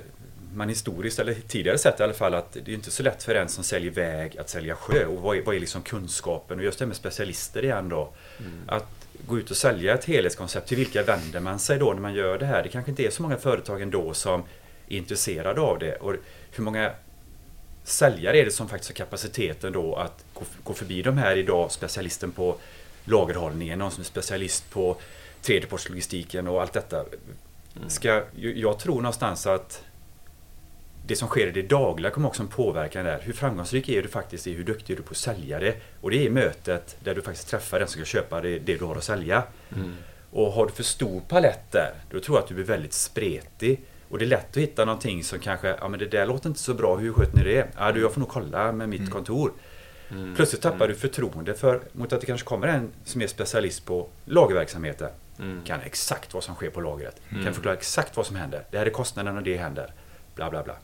man 0.54 0.70
historiskt, 0.70 1.20
eller 1.20 1.34
tidigare 1.34 1.78
sett 1.78 2.00
i 2.00 2.04
alla 2.04 2.14
fall, 2.14 2.34
att 2.34 2.54
det 2.54 2.72
är 2.72 2.76
inte 2.76 2.92
så 2.92 3.04
lätt 3.04 3.24
för 3.24 3.36
en 3.36 3.50
som 3.50 3.64
säljer 3.64 3.92
väg 3.92 4.38
att 4.38 4.50
sälja 4.50 4.76
sjö. 4.76 5.06
Och 5.06 5.22
vad 5.22 5.38
är, 5.38 5.42
vad 5.42 5.56
är 5.56 5.60
liksom 5.60 5.82
kunskapen? 5.82 6.58
Och 6.60 6.64
just 6.64 6.80
det 6.80 6.86
här 6.86 6.88
med 6.88 6.98
specialister 6.98 7.64
igen 7.64 7.90
då. 7.90 8.14
Att 8.68 8.88
gå 9.28 9.40
ut 9.40 9.52
och 9.52 9.58
sälja 9.58 9.94
ett 9.94 10.06
helhetskoncept. 10.06 10.68
Till 10.68 10.78
vilka 10.78 11.04
vänder 11.04 11.40
man 11.40 11.60
sig 11.60 11.80
då 11.80 11.94
när 11.94 12.02
man 12.02 12.14
gör 12.14 12.38
det 12.38 12.46
här? 12.46 12.64
Det 12.64 12.70
kanske 12.70 12.92
inte 12.92 13.06
är 13.06 13.10
så 13.10 13.22
många 13.22 13.38
företag 13.38 13.82
ändå 13.82 14.14
som 14.14 14.44
är 14.88 14.98
intresserade 14.98 15.62
av 15.62 15.80
det. 15.80 15.96
Och 15.96 16.16
hur 16.52 16.64
många 16.64 16.92
säljare 17.84 18.38
är 18.38 18.46
det 18.46 18.52
som 18.52 18.70
faktiskt 18.70 18.92
har 18.92 19.06
kapaciteten 19.06 19.74
då 19.74 19.96
att 19.96 20.26
gå, 20.34 20.42
gå 20.64 20.74
förbi 20.74 21.02
de 21.02 21.18
här 21.18 21.36
idag, 21.36 21.72
specialisten 21.72 22.32
på 22.32 22.56
lagerhållningen, 23.06 23.80
någon 23.80 23.92
som 23.92 24.02
är 24.02 24.06
specialist 24.06 24.70
på 24.70 24.98
tredjepartslogistiken 25.42 26.48
och 26.48 26.62
allt 26.62 26.74
detta. 26.74 27.06
Ska, 27.88 28.24
jag 28.36 28.80
tror 28.80 28.96
någonstans 28.96 29.48
att 29.48 29.84
det 31.08 31.16
som 31.16 31.28
sker 31.28 31.48
i 31.48 31.52
det 31.52 31.62
dagliga 31.62 32.12
kommer 32.12 32.28
också 32.28 32.44
en 32.44 32.48
påverkan 32.48 33.06
där. 33.06 33.20
Hur 33.22 33.34
framgångsrik 33.34 33.90
är 33.90 34.02
du 34.02 34.08
faktiskt 34.08 34.48
i 34.48 34.54
hur 34.54 34.64
duktig 34.64 34.94
är 34.94 34.98
du 34.98 35.04
på 35.04 35.12
att 35.12 35.18
sälja 35.18 35.60
det? 35.60 35.76
Och 36.02 36.12
det 36.12 36.18
är 36.18 36.26
i 36.26 36.30
mötet 36.30 36.98
där 37.04 37.16
du 37.16 37.22
faktiskt 37.22 37.48
träffar 37.50 37.80
den 37.80 37.88
som 37.88 38.02
ska 38.02 38.06
köpa 38.06 38.42
det, 38.42 38.60
det 38.60 38.78
du 38.78 38.86
har 38.86 38.96
att 38.96 39.04
sälja. 39.04 39.44
Och 40.32 40.52
har 40.52 40.66
du 40.66 40.72
för 40.72 40.84
stor 40.84 41.22
palett 41.28 41.72
där, 41.72 41.94
då 42.12 42.20
tror 42.20 42.38
jag 42.38 42.44
att 42.44 42.50
du 42.50 42.56
blir 42.56 42.66
väldigt 42.66 42.94
spretig. 42.94 43.82
Och 44.10 44.18
det 44.18 44.26
är 44.26 44.28
lätt 44.28 44.50
att 44.50 44.58
hitta 44.58 44.86
någonting 44.86 45.24
som 45.24 45.40
kanske, 45.40 45.68
ja 45.68 45.88
men 45.88 46.00
det 46.00 46.06
där 46.06 46.26
låter 46.26 46.50
inte 46.50 46.60
så 46.60 46.74
bra, 46.74 46.96
hur 46.98 47.14
sköter 47.14 47.38
ni 47.38 47.44
det? 47.44 47.68
Ja 47.78 47.92
du, 47.92 48.02
jag 48.02 48.14
får 48.14 48.20
nog 48.20 48.30
kolla 48.30 48.72
med 48.72 48.90
mitt 48.90 49.12
kontor. 49.12 49.52
Plötsligt 50.36 50.62
tappar 50.62 50.88
du 50.88 50.96
förtroende 50.96 51.54
för, 51.54 51.82
mot 51.92 52.14
att 52.14 52.22
det 52.22 52.28
kanske 52.28 52.48
kommer 52.48 52.68
en 52.68 52.90
som 53.06 53.22
är 53.22 53.28
specialist 53.28 53.86
på 53.86 54.08
lagerverksamheten. 54.26 55.10
Kan 55.66 55.80
exakt 55.82 56.34
vad 56.34 56.44
som 56.44 56.56
sker 56.56 56.70
på 56.70 56.82
lagret. 56.82 57.22
Kan 57.44 57.54
förklara 57.54 57.76
exakt 57.76 58.18
vad 58.18 58.26
som 58.26 58.36
händer. 58.36 58.64
Det 58.72 58.78
här 58.78 58.86
är 58.86 58.90
kostnaden 58.90 59.38
och 59.38 59.44
det 59.44 59.58
händer. 59.58 59.94
Bla 60.36 60.50
bla 60.50 60.64
bla. 60.64 60.76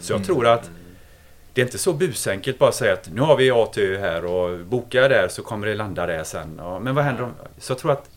Så 0.00 0.12
jag 0.12 0.24
tror 0.24 0.46
att 0.46 0.70
det 1.52 1.60
är 1.60 1.64
inte 1.64 1.78
så 1.78 1.92
busenkelt 1.92 2.58
bara 2.58 2.68
att 2.68 2.74
säga 2.74 2.92
att 2.92 3.10
nu 3.12 3.20
har 3.20 3.36
vi 3.36 3.50
A 3.50 3.66
till 3.72 3.82
Ö 3.82 3.98
här 3.98 4.24
och 4.24 4.58
bokar 4.66 5.08
där 5.08 5.28
så 5.28 5.42
kommer 5.42 5.66
det 5.66 5.74
landa 5.74 6.06
där 6.06 6.24
sen. 6.24 6.54
Ja, 6.58 6.78
men 6.78 6.94
vad 6.94 7.04
händer 7.04 7.22
om... 7.22 7.34
Så 7.58 7.72
jag 7.72 7.78
tror 7.78 7.92
att, 7.92 8.10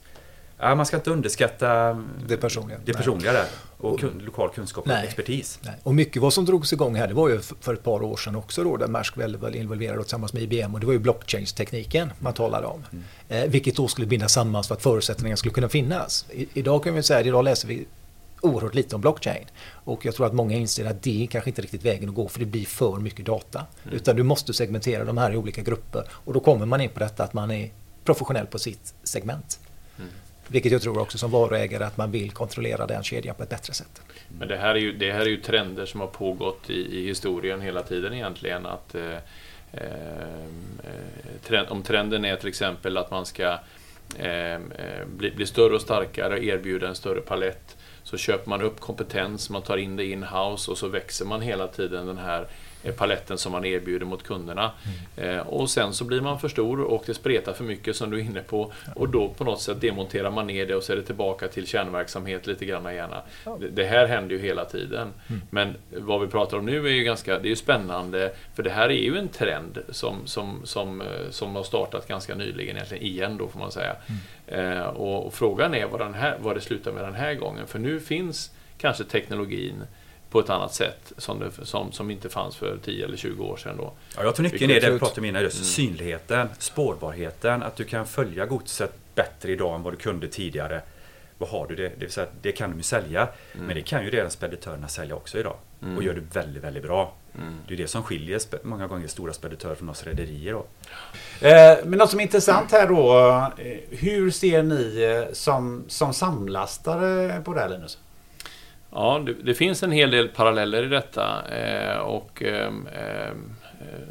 Ja, 0.63 0.75
man 0.75 0.85
ska 0.85 0.97
inte 0.97 1.11
underskatta 1.11 2.01
Det 2.27 2.37
personliga. 2.37 2.77
det 2.77 2.91
Nej. 2.91 2.95
personliga 2.95 3.33
där. 3.33 3.45
Och 3.77 3.99
kun, 3.99 4.21
lokal 4.25 4.49
kunskap 4.49 4.81
och 4.83 4.87
Nej. 4.87 5.05
expertis. 5.07 5.59
Nej. 5.61 5.73
Och 5.83 5.95
mycket 5.95 6.21
vad 6.21 6.33
som 6.33 6.45
drogs 6.45 6.73
igång 6.73 6.95
här, 6.95 7.07
det 7.07 7.13
var 7.13 7.29
ju 7.29 7.39
för 7.39 7.73
ett 7.73 7.83
par 7.83 8.03
år 8.03 8.17
sedan 8.17 8.35
också 8.35 8.63
då, 8.63 8.77
där 8.77 8.87
Maersk 8.87 9.17
väl 9.17 9.37
var 9.37 9.55
involverad 9.55 9.99
tillsammans 10.01 10.33
med 10.33 10.43
IBM 10.43 10.73
och 10.73 10.79
det 10.79 10.85
var 10.85 10.93
ju 10.93 10.99
blockchain-tekniken 10.99 12.11
man 12.19 12.33
talade 12.33 12.67
om. 12.67 12.83
Eh, 13.29 13.43
vilket 13.45 13.75
då 13.75 13.87
skulle 13.87 14.07
binda 14.07 14.27
samman 14.27 14.63
för 14.63 14.75
att 14.75 14.81
förutsättningarna 14.83 15.37
skulle 15.37 15.53
kunna 15.53 15.69
finnas. 15.69 16.25
I, 16.31 16.47
idag 16.53 16.83
kan 16.83 16.93
vi 16.93 17.03
säga, 17.03 17.21
idag 17.21 17.43
läser 17.43 17.67
vi 17.67 17.85
oerhört 18.41 18.75
lite 18.75 18.95
om 18.95 19.01
blockchain. 19.01 19.45
Och 19.71 20.05
jag 20.05 20.15
tror 20.15 20.25
att 20.27 20.33
många 20.33 20.55
inser 20.57 20.85
att 20.85 21.01
det 21.03 21.23
är 21.23 21.27
kanske 21.27 21.49
inte 21.49 21.61
riktigt 21.61 21.85
vägen 21.85 22.09
att 22.09 22.15
gå 22.15 22.27
för 22.27 22.39
det 22.39 22.45
blir 22.45 22.65
för 22.65 22.97
mycket 22.97 23.25
data. 23.25 23.65
Utan 23.91 24.15
du 24.15 24.23
måste 24.23 24.53
segmentera 24.53 25.03
de 25.05 25.17
här 25.17 25.31
i 25.31 25.37
olika 25.37 25.61
grupper 25.61 26.03
och 26.11 26.33
då 26.33 26.39
kommer 26.39 26.65
man 26.65 26.81
in 26.81 26.89
på 26.89 26.99
detta 26.99 27.23
att 27.23 27.33
man 27.33 27.51
är 27.51 27.71
professionell 28.03 28.45
på 28.45 28.59
sitt 28.59 28.93
segment. 29.03 29.59
Vilket 30.47 30.71
jag 30.71 30.81
tror 30.81 30.99
också 30.99 31.17
som 31.17 31.31
varuägare 31.31 31.83
att 31.83 31.97
man 31.97 32.11
vill 32.11 32.31
kontrollera 32.31 32.87
den 32.87 33.03
kedjan 33.03 33.35
på 33.35 33.43
ett 33.43 33.49
bättre 33.49 33.73
sätt. 33.73 34.01
Men 34.39 34.47
det 34.47 34.57
här 34.57 34.75
är 34.75 34.79
ju, 34.79 34.97
det 34.97 35.11
här 35.11 35.21
är 35.21 35.29
ju 35.29 35.37
trender 35.37 35.85
som 35.85 35.99
har 35.99 36.07
pågått 36.07 36.69
i, 36.69 36.99
i 36.99 37.07
historien 37.07 37.61
hela 37.61 37.83
tiden 37.83 38.13
egentligen. 38.13 38.65
Att, 38.65 38.95
eh, 38.95 39.17
eh, 39.71 39.81
trend, 41.47 41.67
om 41.69 41.83
trenden 41.83 42.25
är 42.25 42.35
till 42.35 42.47
exempel 42.47 42.97
att 42.97 43.11
man 43.11 43.25
ska 43.25 43.59
eh, 44.17 44.53
eh 44.53 44.59
bli, 45.17 45.31
bli 45.31 45.45
större 45.45 45.75
och 45.75 45.81
starkare, 45.81 46.45
erbjuda 46.45 46.87
en 46.87 46.95
större 46.95 47.21
palett, 47.21 47.77
så 48.03 48.17
köper 48.17 48.49
man 48.49 48.61
upp 48.61 48.79
kompetens, 48.79 49.49
man 49.49 49.61
tar 49.61 49.77
in 49.77 49.95
det 49.95 50.05
in-house 50.05 50.71
och 50.71 50.77
så 50.77 50.87
växer 50.87 51.25
man 51.25 51.41
hela 51.41 51.67
tiden 51.67 52.07
den 52.07 52.17
här 52.17 52.41
eh, 52.41 52.47
paletten 52.91 53.37
som 53.37 53.51
man 53.51 53.65
erbjuder 53.65 54.05
mot 54.05 54.23
kunderna. 54.23 54.71
Eh, 55.17 55.37
och 55.37 55.69
sen 55.69 55.93
så 55.93 56.03
blir 56.05 56.21
man 56.21 56.39
för 56.39 56.47
stor 56.47 56.81
och 56.81 57.03
det 57.05 57.13
spretar 57.13 57.53
för 57.53 57.63
mycket 57.63 57.95
som 57.95 58.09
du 58.09 58.19
är 58.19 58.23
inne 58.23 58.41
på. 58.41 58.71
Och 58.95 59.09
då 59.09 59.29
på 59.29 59.43
något 59.43 59.61
sätt 59.61 59.81
demonterar 59.81 60.31
man 60.31 60.47
ner 60.47 60.65
det 60.65 60.75
och 60.75 60.83
så 60.83 60.91
är 60.91 60.97
det 60.97 61.03
tillbaka 61.03 61.47
till 61.47 61.67
kärnverksamhet 61.67 62.47
lite 62.47 62.65
grann 62.65 62.95
gärna. 62.95 63.21
Det, 63.71 63.83
här 63.83 64.07
händer 64.07 64.35
ju 64.35 64.41
hela 64.41 64.65
tiden. 64.65 65.07
Men 65.49 65.75
vad 65.89 66.21
vi 66.21 66.27
pratar 66.27 66.57
om 66.57 66.65
nu 66.65 66.87
är 66.87 66.91
ju 66.91 67.03
ganska, 67.03 67.39
det 67.39 67.47
är 67.47 67.49
ju 67.49 67.55
spännande 67.55 68.33
för 68.55 68.63
det 68.63 68.69
här 68.69 68.89
är 68.89 69.03
ju 69.03 69.17
en 69.17 69.27
trend 69.27 69.77
som, 69.89 70.15
som, 70.25 70.61
som, 70.63 71.01
eh, 71.01 71.07
som 71.29 71.55
har 71.55 71.63
startat 71.63 72.07
ganska 72.07 72.35
nyligen 72.35 72.75
egentligen 72.75 73.03
igen 73.03 73.37
då 73.37 73.47
får 73.47 73.59
man 73.59 73.71
säga. 73.71 73.95
Eh, 74.47 74.81
och, 74.81 75.25
och 75.25 75.33
frågan 75.33 75.73
är 75.73 75.85
vad, 75.85 75.99
den 75.99 76.13
här, 76.13 76.37
vad 76.41 76.55
det 76.55 76.61
slutar 76.61 76.91
med 76.91 77.03
den 77.03 77.15
här 77.15 77.33
gången. 77.33 77.67
För 77.67 77.79
nu 77.79 77.99
finns 77.99 78.51
kanske 78.77 79.03
teknologin 79.03 79.83
på 80.33 80.39
ett 80.39 80.49
annat 80.49 80.73
sätt 80.73 81.13
som, 81.17 81.39
det, 81.39 81.65
som, 81.65 81.91
som 81.91 82.11
inte 82.11 82.29
fanns 82.29 82.55
för 82.55 82.77
10 82.85 83.05
eller 83.05 83.17
20 83.17 83.43
år 83.43 83.57
sedan. 83.57 83.77
Då. 83.77 83.91
Ja, 84.17 84.23
jag 84.23 84.35
tror 84.35 84.43
nyckeln 84.43 84.71
är 84.71 84.81
det 84.81 84.89
vi 84.91 84.99
pratade 84.99 85.21
om 85.21 85.25
innan, 85.25 85.41
just 85.41 85.65
synligheten, 85.65 86.47
spårbarheten, 86.59 87.63
att 87.63 87.75
du 87.75 87.83
kan 87.83 88.05
följa 88.05 88.45
godset 88.45 88.91
bättre 89.15 89.51
idag 89.51 89.75
än 89.75 89.83
vad 89.83 89.93
du 89.93 89.97
kunde 89.97 90.27
tidigare. 90.27 90.81
Vad 91.37 91.49
har 91.49 91.67
du 91.67 91.75
det? 91.75 91.83
Det, 91.83 91.95
vill 91.99 92.11
säga, 92.11 92.27
det 92.41 92.51
kan 92.51 92.69
de 92.69 92.77
ju 92.77 92.83
sälja, 92.83 93.27
men 93.53 93.75
det 93.75 93.81
kan 93.81 94.03
ju 94.03 94.09
redan 94.09 94.31
speditörerna 94.31 94.87
sälja 94.87 95.15
också 95.15 95.39
idag. 95.39 95.55
Och 95.97 96.03
gör 96.03 96.13
det 96.13 96.39
väldigt, 96.39 96.63
väldigt 96.63 96.83
bra. 96.83 97.13
Det 97.67 97.73
är 97.73 97.77
det 97.77 97.87
som 97.87 98.03
skiljer 98.03 98.39
många 98.63 98.87
gånger 98.87 99.07
stora 99.07 99.33
speditörer 99.33 99.75
från 99.75 99.89
oss 99.89 100.03
rederier. 100.03 100.53
Eh, 100.53 100.61
Men 101.85 101.99
något 101.99 102.09
som 102.09 102.19
är 102.19 102.23
intressant 102.23 102.71
här 102.71 102.87
då. 102.87 103.17
eh, 103.57 103.77
Hur 103.89 104.31
ser 104.31 104.63
ni 104.63 105.03
eh, 105.03 105.33
som, 105.33 105.83
som 105.87 106.13
samlastare 106.13 107.41
på 107.41 107.53
det 107.53 107.59
här 107.59 107.69
Linus? 107.69 107.97
Ja, 108.95 109.21
det, 109.25 109.33
det 109.33 109.53
finns 109.53 109.83
en 109.83 109.91
hel 109.91 110.11
del 110.11 110.27
paralleller 110.27 110.83
i 110.83 110.87
detta. 110.87 111.47
Eh, 111.49 111.97
och 111.97 112.43
eh, 112.43 112.71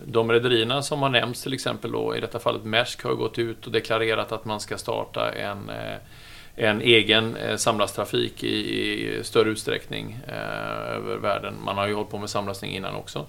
De 0.05 0.33
rederierna 0.33 0.83
som 0.83 1.03
har 1.03 1.09
nämnts 1.09 1.43
till 1.43 1.55
exempel 1.55 1.93
då, 1.93 2.17
i 2.17 2.21
detta 2.21 2.39
fallet 2.39 2.65
Maersk 2.65 3.05
har 3.05 3.15
gått 3.15 3.39
ut 3.39 3.67
och 3.67 3.73
deklarerat 3.73 4.33
att 4.33 4.45
man 4.45 4.61
ska 4.61 4.79
starta 4.79 5.33
en, 5.33 5.69
eh, 5.69 5.97
en 6.57 6.81
egen 6.81 7.37
eh, 7.37 7.57
samlastrafik 7.57 7.61
samlasttrafik 7.61 8.45
i, 8.45 9.19
i 9.19 9.25
större 9.25 9.51
utsträckning 9.51 10.19
eh, 10.29 10.97
över 10.97 11.17
världen. 11.17 11.55
Man 11.65 11.77
har 11.77 11.89
ju 11.89 11.95
hållit 11.95 12.11
på 12.11 12.19
med 12.19 12.31
samlastning 12.31 12.75
innan 12.75 12.95
också. 12.95 13.27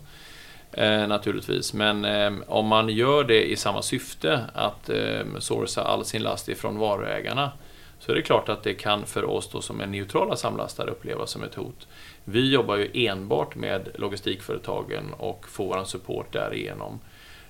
Eh, 0.72 1.08
naturligtvis, 1.08 1.74
men 1.74 2.06
eh, 2.06 2.32
om 2.48 2.68
man 2.68 2.90
gör 2.90 3.24
det 3.24 3.52
i 3.52 3.56
samma 3.56 3.82
syfte 3.82 4.40
att 4.54 4.90
eh, 4.90 5.26
sourca 5.40 5.82
all 5.82 6.06
sin 6.06 6.24
last 6.24 6.50
ifrån 6.50 6.78
varuägarna 6.78 7.52
så 8.06 8.12
är 8.12 8.16
det 8.16 8.22
klart 8.22 8.50
att 8.50 8.64
det 8.64 8.74
kan 8.74 9.06
för 9.06 9.26
oss 9.26 9.50
då 9.50 9.62
som 9.62 9.82
är 9.82 9.88
neutrala 9.88 10.36
samlastare 10.36 10.92
upplevas 10.92 11.32
som 11.32 11.44
ett 11.44 11.56
hot. 11.56 11.88
Vi 12.24 12.52
jobbar 12.52 12.78
ju 12.78 13.08
enbart 13.08 13.56
med 13.56 13.90
logistikföretagen 13.96 15.14
och 15.18 15.46
får 15.48 15.66
vår 15.78 15.84
support 15.84 16.34
därigenom. 16.34 17.00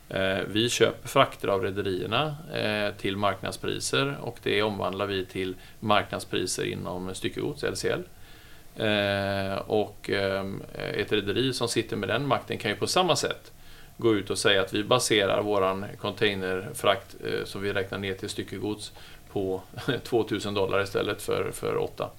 Eh, 0.09 0.39
vi 0.47 0.69
köper 0.69 1.07
frakter 1.07 1.47
av 1.47 1.63
rederierna 1.63 2.35
eh, 2.53 2.95
till 2.95 3.17
marknadspriser 3.17 4.15
och 4.21 4.37
det 4.43 4.63
omvandlar 4.63 5.05
vi 5.05 5.25
till 5.25 5.55
marknadspriser 5.79 6.63
inom 6.65 7.15
styckegods, 7.15 7.63
LCL. 7.63 8.01
Eh, 8.75 9.55
och 9.55 10.09
ett 10.93 11.11
rederi 11.11 11.53
som 11.53 11.67
sitter 11.67 11.97
med 11.97 12.09
den 12.09 12.27
makten 12.27 12.57
kan 12.57 12.71
ju 12.71 12.77
på 12.77 12.87
samma 12.87 13.15
sätt 13.15 13.51
gå 13.97 14.15
ut 14.15 14.29
och 14.29 14.37
säga 14.37 14.61
att 14.61 14.73
vi 14.73 14.83
baserar 14.83 15.41
våran 15.41 15.85
containerfrakt 16.01 17.15
som 17.43 17.61
vi 17.61 17.73
räknar 17.73 17.97
ner 17.97 18.13
till 18.13 18.29
styckegods 18.29 18.91
på 19.33 19.61
2000 20.03 20.53
dollar 20.53 20.83
istället 20.83 21.21
för, 21.21 21.51
för 21.51 21.77
8. 21.77 22.09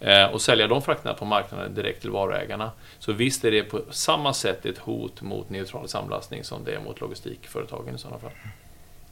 Eh, 0.00 0.24
och 0.24 0.42
sälja 0.42 0.66
de 0.66 0.82
frakterna 0.82 1.14
på 1.14 1.24
marknaden 1.24 1.74
direkt 1.74 2.00
till 2.00 2.10
varuägarna. 2.10 2.70
Så 2.98 3.12
visst 3.12 3.44
är 3.44 3.50
det 3.50 3.62
på 3.62 3.80
samma 3.90 4.34
sätt 4.34 4.66
ett 4.66 4.78
hot 4.78 5.22
mot 5.22 5.50
neutral 5.50 5.88
samlastning 5.88 6.44
som 6.44 6.64
det 6.64 6.72
är 6.72 6.80
mot 6.80 7.00
logistikföretagen 7.00 7.94
i 7.94 7.98
sådana 7.98 8.18
fall. 8.18 8.30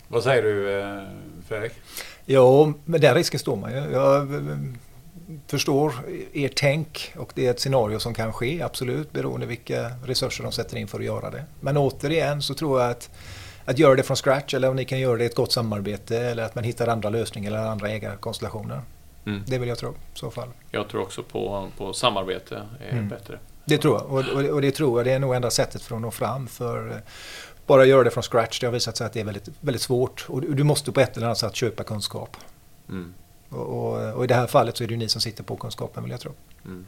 Vad 0.09 0.22
säger 0.22 0.42
du 0.42 0.81
eh, 0.81 1.02
Fredrik? 1.48 1.72
Ja, 2.24 2.72
med 2.85 3.00
den 3.00 3.14
risken 3.14 3.40
står 3.40 3.57
man 3.57 3.72
ju. 3.72 3.78
Jag 3.78 4.35
eh, 4.35 4.40
förstår 5.46 5.94
er 6.33 6.50
tänk 6.57 7.12
och 7.16 7.33
det 7.35 7.46
är 7.46 7.50
ett 7.50 7.61
scenario 7.61 7.98
som 7.98 8.14
kan 8.14 8.33
ske, 8.33 8.62
absolut, 8.62 9.12
beroende 9.12 9.46
vilka 9.46 9.90
resurser 10.05 10.42
de 10.44 10.52
sätter 10.52 10.76
in 10.76 10.88
för 10.88 10.98
att 10.98 11.05
göra 11.05 11.31
det. 11.31 11.44
Men 11.61 11.76
återigen 11.76 12.42
så 12.42 12.55
tror 12.55 12.81
jag 12.81 12.90
att 12.90 13.11
att 13.64 13.79
göra 13.79 13.94
det 13.94 14.03
från 14.03 14.16
scratch 14.16 14.55
eller 14.55 14.70
om 14.70 14.77
ni 14.77 14.85
kan 14.85 15.01
göra 15.01 15.16
det 15.16 15.25
i 15.25 15.27
ett 15.27 15.35
gott 15.35 15.53
samarbete 15.53 16.18
eller 16.18 16.42
att 16.42 16.55
man 16.55 16.64
hittar 16.64 16.87
andra 16.87 17.11
lösningar 17.11 17.51
eller 17.51 17.59
andra 17.59 17.88
ägarkonstellationer. 17.90 18.83
Mm. 19.27 19.42
Det 19.46 19.59
vill 19.59 19.68
jag 19.68 19.79
tro 19.79 19.90
i 19.90 20.18
så 20.18 20.31
fall. 20.31 20.48
Jag 20.70 20.88
tror 20.88 21.03
också 21.03 21.22
på, 21.22 21.68
på 21.79 21.92
samarbete 21.92 22.62
är 22.88 22.92
Mm. 22.92 23.09
bättre. 23.09 23.38
Det 23.64 23.79
tror 23.79 23.94
jag 23.98 24.07
och, 24.12 24.18
och, 24.42 24.51
och 24.51 24.62
det 24.62 24.70
tror 24.70 24.98
jag 24.98 25.07
det 25.07 25.12
är 25.12 25.18
nog 25.18 25.35
enda 25.35 25.51
sättet 25.51 25.83
för 25.83 25.96
att 25.96 26.03
nå 26.03 26.11
fram 26.11 26.46
för 26.48 26.90
eh, 26.90 26.96
bara 27.66 27.85
göra 27.85 28.05
det 28.05 28.11
från 28.11 28.22
scratch 28.22 28.61
det 28.61 28.66
har 28.66 28.72
visat 28.72 28.96
sig 28.96 29.07
att 29.07 29.12
det 29.12 29.20
är 29.20 29.25
väldigt, 29.25 29.48
väldigt 29.61 29.83
svårt 29.83 30.27
och 30.29 30.40
du 30.40 30.55
du 30.55 30.62
måste 30.64 30.92
på 30.92 31.01
ett 31.01 31.16
eller 31.16 31.27
annat 31.27 31.38
sätt 31.38 31.57
köpa 31.57 31.85
kunskap. 31.85 32.37
Mm. 32.88 33.14
Och, 33.48 33.59
och, 33.66 34.14
och 34.14 34.25
i 34.25 34.27
det 34.27 34.35
här 34.35 34.46
fallet 34.46 34.77
så 34.77 34.85
är 34.85 34.88
det 34.88 34.94
ju 34.94 34.98
ni 34.98 35.09
som 35.09 35.20
sitter 35.20 35.44
på 35.44 35.57
kunskapen 35.57 36.03
vill 36.03 36.12
jag 36.12 36.20
tro. 36.20 36.33
Mm. 36.64 36.87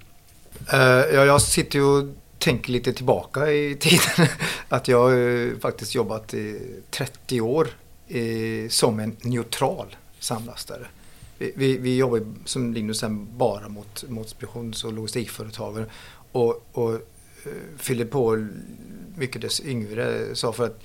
Eh, 0.73 0.79
ja, 1.15 1.25
jag 1.25 1.43
sitter 1.43 1.79
ju 1.79 1.85
och 1.85 2.05
tänker 2.39 2.73
lite 2.73 2.93
tillbaka 2.93 3.53
i 3.53 3.77
tiden. 3.81 4.29
Att 4.69 4.89
jag 4.89 4.99
har 4.99 5.61
faktiskt 5.61 5.95
jobbat 5.95 6.35
i 6.35 6.61
30 6.91 7.41
år 7.41 7.69
eh, 8.09 8.69
som 8.69 9.01
en 9.01 9.17
neutral 9.23 9.97
samlastare. 10.19 10.87
Vi, 11.39 11.53
vi, 11.57 11.79
vi 11.79 11.97
jobbar 11.97 12.17
ju, 12.17 12.27
som 12.45 12.75
Linus 12.75 12.99
sen 12.99 13.29
bara 13.37 13.69
mot, 13.69 14.05
mot 14.09 14.29
speditions 14.29 14.85
och 14.85 14.93
logistikföretagare 14.93 15.87
och, 16.33 16.67
och 16.73 16.93
eh, 16.93 17.01
fyller 17.79 18.05
på 18.05 18.49
mycket 19.17 19.43
dess 19.43 19.61
yngre 19.61 20.35
sa 20.35 20.53
för 20.53 20.65
att 20.65 20.81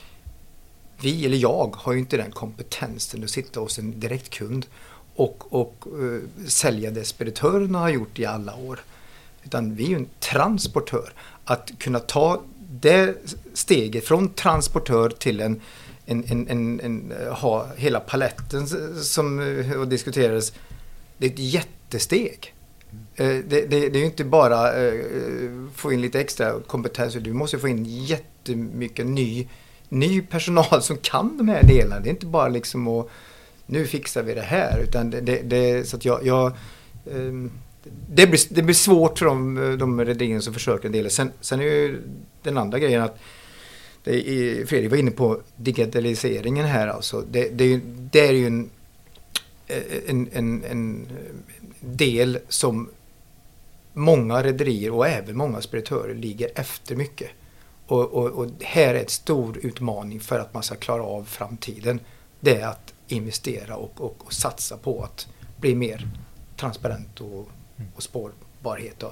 vi, 1.01 1.25
eller 1.25 1.38
jag, 1.38 1.75
har 1.75 1.93
ju 1.93 1.99
inte 1.99 2.17
den 2.17 2.31
kompetensen 2.31 3.23
att 3.23 3.29
sitta 3.29 3.59
hos 3.59 3.79
en 3.79 3.99
direktkund 3.99 4.65
och, 5.15 5.53
och 5.53 5.88
uh, 5.99 6.21
sälja 6.47 6.91
det 6.91 7.05
speditörerna 7.05 7.79
har 7.79 7.89
gjort 7.89 8.19
i 8.19 8.25
alla 8.25 8.55
år. 8.55 8.79
Utan 9.43 9.75
vi 9.75 9.83
är 9.83 9.89
ju 9.89 9.95
en 9.95 10.09
transportör. 10.19 11.13
Att 11.49 11.71
kunna 11.79 11.99
ta 11.99 12.41
det 12.71 13.15
steget 13.53 14.05
från 14.05 14.33
transportör 14.33 15.09
till 15.09 15.39
en, 15.41 15.61
en, 16.05 16.24
en, 16.28 16.47
en, 16.47 16.80
en 16.80 17.13
ha 17.32 17.67
hela 17.76 17.99
paletten 17.99 18.67
som 19.03 19.39
eh, 19.39 19.80
och 19.80 19.88
diskuterades. 19.88 20.53
Det 21.17 21.26
är 21.26 21.32
ett 21.32 21.39
jättesteg. 21.39 22.53
Eh, 23.15 23.28
Det, 23.28 23.41
det, 23.69 23.89
det 23.89 23.97
är 23.97 23.99
ju 23.99 24.05
inte 24.05 24.24
bara 24.24 24.86
eh, 24.86 24.93
få 25.76 25.93
in 25.93 26.01
lite 26.01 26.19
extra 26.19 26.59
kompetens. 26.59 27.13
Du 27.13 27.34
måste 27.34 27.59
få 27.59 27.67
in 27.67 27.86
jättemycket 27.86 29.05
ny, 29.05 29.47
ny 29.89 30.21
personal 30.21 30.82
som 30.82 30.97
kan 30.97 31.38
de 31.38 31.49
här 31.49 31.63
delarna. 31.63 31.99
Det 32.01 32.09
är 32.09 32.11
inte 32.11 32.26
bara 32.26 32.47
liksom 32.47 32.88
att 32.88 33.07
nu 33.65 33.86
fixar 33.86 34.24
vi 34.24 34.34
det 34.34 34.41
här. 34.41 34.80
Utan 34.80 35.09
det, 35.09 35.21
det, 35.21 35.41
det, 35.41 35.88
så 35.89 35.97
att 35.97 36.05
jag, 36.05 36.26
jag 36.26 36.51
ehm, 37.11 37.51
det 38.09 38.27
blir, 38.27 38.39
det 38.49 38.61
blir 38.61 38.75
svårt 38.75 39.19
för 39.19 39.25
de, 39.25 39.55
de 39.80 40.05
rederierna 40.05 40.41
som 40.41 40.53
försöker 40.53 40.86
en 40.86 40.91
del. 40.91 41.09
Sen, 41.09 41.32
sen 41.41 41.59
är 41.59 41.63
ju 41.63 42.01
den 42.43 42.57
andra 42.57 42.80
grejen 42.80 43.01
att 43.01 43.19
det 44.03 44.30
är, 44.30 44.65
Fredrik 44.65 44.91
var 44.91 44.97
inne 44.97 45.11
på 45.11 45.41
digitaliseringen 45.55 46.65
här 46.65 46.88
alltså. 46.88 47.21
Det, 47.32 47.49
det, 47.49 47.63
är 47.63 47.67
ju- 47.67 47.82
det 48.11 48.27
är 48.27 48.34
ju 48.34 48.47
en, 48.47 48.69
en, 50.07 50.30
en, 50.34 50.63
en 50.63 51.07
del 51.82 52.39
som 52.49 52.89
många 53.93 54.43
rederier 54.43 54.91
och 54.93 55.07
även 55.07 55.38
många 55.38 55.61
speditörer 55.61 56.15
ligger 56.15 56.49
efter 56.55 56.95
mycket. 56.95 57.30
Och, 57.88 58.13
och, 58.13 58.25
och 58.30 58.47
här 58.61 58.95
är 58.95 58.99
en 58.99 59.07
stor 59.07 59.57
utmaning 59.61 60.19
för 60.19 60.39
att 60.39 60.53
man 60.53 60.63
ska 60.63 60.75
klara 60.75 61.03
av 61.03 61.23
framtiden. 61.23 61.99
Det 62.39 62.55
är 62.61 62.67
att 62.67 62.93
investera 63.07 63.75
och, 63.75 64.01
och, 64.01 64.15
och 64.25 64.34
satsa 64.34 64.77
på 64.77 65.03
att 65.03 65.27
bli 65.57 65.75
mer 65.75 66.07
transparent 66.57 67.21
och, 67.21 67.49
och 67.95 68.03
spårbarhet. 68.03 68.99
Då. 68.99 69.11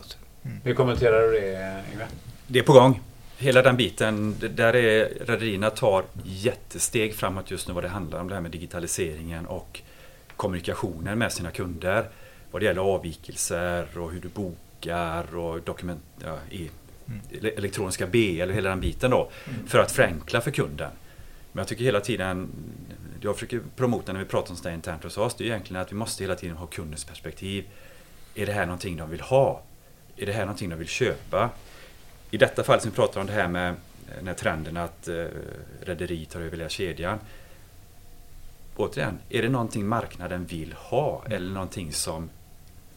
Hur 0.63 0.73
kommenterar 0.73 1.21
du 1.21 1.31
det, 1.31 1.83
Yngve? 1.91 2.07
Det 2.47 2.59
är 2.59 2.63
på 2.63 2.73
gång. 2.73 3.01
Hela 3.37 3.61
den 3.61 3.77
biten, 3.77 4.35
det- 4.39 4.47
där 4.47 4.75
är 4.75 5.09
rederierna 5.25 5.69
tar 5.69 6.03
jättesteg 6.23 7.15
framåt 7.15 7.51
just 7.51 7.67
nu 7.67 7.73
vad 7.73 7.83
det 7.83 7.87
handlar 7.87 8.19
om 8.19 8.27
det 8.27 8.33
här 8.33 8.41
med 8.41 8.51
digitaliseringen 8.51 9.45
och 9.45 9.81
kommunikationen 10.35 11.17
med 11.19 11.31
sina 11.31 11.51
kunder. 11.51 12.05
Vad 12.51 12.61
det 12.61 12.65
gäller 12.65 12.81
avvikelser 12.81 13.87
och 13.97 14.11
hur 14.11 14.21
du 14.21 14.27
bokar 14.27 15.35
och 15.35 15.61
dokument, 15.61 16.03
ja, 16.23 16.37
i 16.51 16.69
ele- 17.31 17.57
elektroniska 17.57 18.07
B 18.07 18.41
eller 18.41 18.53
hela 18.53 18.69
den 18.69 18.79
biten 18.79 19.11
då. 19.11 19.29
För 19.67 19.79
att 19.79 19.91
förenkla 19.91 20.41
för 20.41 20.51
kunden. 20.51 20.91
Men 21.51 21.61
jag 21.61 21.67
tycker 21.67 21.83
hela 21.83 21.99
tiden, 22.01 22.49
jag 23.21 23.35
försöker 23.35 23.61
promota 23.75 24.13
när 24.13 24.19
vi 24.19 24.25
pratar 24.25 24.51
om 24.51 24.57
här 24.63 24.71
internt 24.71 25.03
hos 25.03 25.17
oss, 25.17 25.35
det 25.35 25.43
är 25.43 25.45
egentligen 25.45 25.81
att 25.81 25.91
vi 25.91 25.95
måste 25.95 26.23
hela 26.23 26.35
tiden 26.35 26.57
ha 26.57 26.67
kundens 26.67 27.03
perspektiv. 27.03 27.65
Är 28.37 28.45
det 28.45 28.51
här 28.51 28.65
någonting 28.65 28.97
de 28.97 29.09
vill 29.09 29.21
ha? 29.21 29.61
Är 30.17 30.25
det 30.25 30.31
här 30.31 30.41
någonting 30.41 30.69
de 30.69 30.75
vill 30.75 30.87
köpa? 30.87 31.49
I 32.31 32.37
detta 32.37 32.63
fall 32.63 32.81
som 32.81 32.91
vi 32.91 32.95
pratar 32.95 33.21
om 33.21 33.27
det 33.27 33.33
här 33.33 33.47
med 33.47 33.69
eh, 33.69 33.75
den 34.17 34.27
här 34.27 34.33
trenden 34.33 34.77
att 34.77 35.07
eh, 35.07 35.25
rederi 35.81 36.25
tar 36.25 36.39
över 36.39 36.57
hela 36.57 36.69
kedjan. 36.69 37.19
Återigen, 38.75 39.19
är 39.29 39.41
det 39.41 39.49
någonting 39.49 39.87
marknaden 39.87 40.45
vill 40.45 40.73
ha 40.73 41.23
eller 41.29 41.53
någonting 41.53 41.93
som 41.93 42.29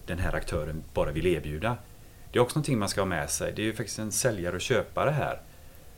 den 0.07 0.19
här 0.19 0.35
aktören 0.35 0.83
bara 0.95 1.11
vill 1.11 1.27
erbjuda? 1.27 1.77
Det 2.33 2.39
är 2.39 2.43
också 2.43 2.59
någonting 2.59 2.79
man 2.79 2.89
ska 2.89 3.01
ha 3.01 3.07
med 3.07 3.31
sig. 3.31 3.53
Det 3.57 3.63
är 3.63 3.67
ju 3.67 3.75
faktiskt 3.75 3.99
en 3.99 4.13
säljare 4.13 4.57
och 4.57 4.61
köpare 4.61 5.11
här. 5.11 5.41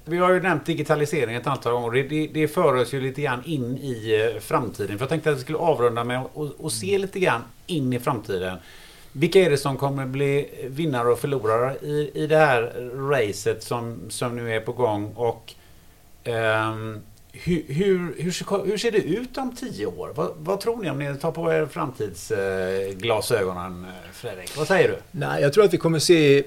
Vi 0.05 0.18
har 0.18 0.32
ju 0.32 0.40
nämnt 0.40 0.66
digitalisering 0.66 1.34
ett 1.34 1.47
antal 1.47 1.72
gånger. 1.72 2.03
Det, 2.03 2.26
det, 2.26 2.49
för 2.49 2.74
oss 2.74 2.95
ju 2.95 3.01
lite 3.01 3.22
grann 3.22 3.45
in 3.45 3.78
i 3.78 4.30
eh, 4.34 4.40
framtiden. 4.40 4.99
För 4.99 5.03
jag 5.03 5.09
tänkte 5.09 5.30
att 5.30 5.36
vi 5.36 5.40
skulle 5.40 5.59
avrunda 5.59 6.05
med 6.05 6.24
att 6.64 6.72
se 6.72 6.99
lite 6.99 7.20
grann 7.20 7.43
in 7.66 7.93
i 7.93 7.99
framtiden. 7.99 8.59
Vilka 9.12 9.40
är 9.40 9.50
det 9.50 9.58
som 9.58 9.76
kommer 9.76 10.06
bli 10.06 10.48
vinnare 10.68 11.08
och 11.08 11.18
förlorare 11.18 11.76
i, 11.82 12.10
i 12.14 12.26
det 12.26 12.36
här 12.36 12.62
racet 13.10 13.62
som, 13.62 14.00
som 14.08 14.36
nu 14.36 14.54
är 14.56 14.60
på 14.60 14.72
gång? 14.72 15.12
Och 15.14 15.54
um, 16.24 17.00
hur, 17.32 17.64
hur, 17.68 18.14
hur, 18.22 18.30
ser- 18.30 18.66
hur 18.66 18.78
ser 18.78 18.90
det 18.90 18.98
ut 19.02 19.38
om 19.38 19.56
tio 19.56 19.86
år? 19.86 20.12
Vad, 20.14 20.30
vad 20.38 20.60
tror 20.60 20.82
ni 20.82 20.90
om 20.90 20.98
ni 20.98 21.14
tar 21.16 21.32
på 21.32 21.52
er 21.52 21.66
framtidsglasögonen, 21.66 23.86
Fredrik? 24.12 24.56
Vad 24.56 24.66
säger 24.68 24.88
du? 24.88 24.96
Nej, 25.10 25.42
jag 25.42 25.52
tror 25.52 25.64
att 25.64 25.74
vi 25.74 25.78
kommer 25.78 25.98
se 25.98 26.44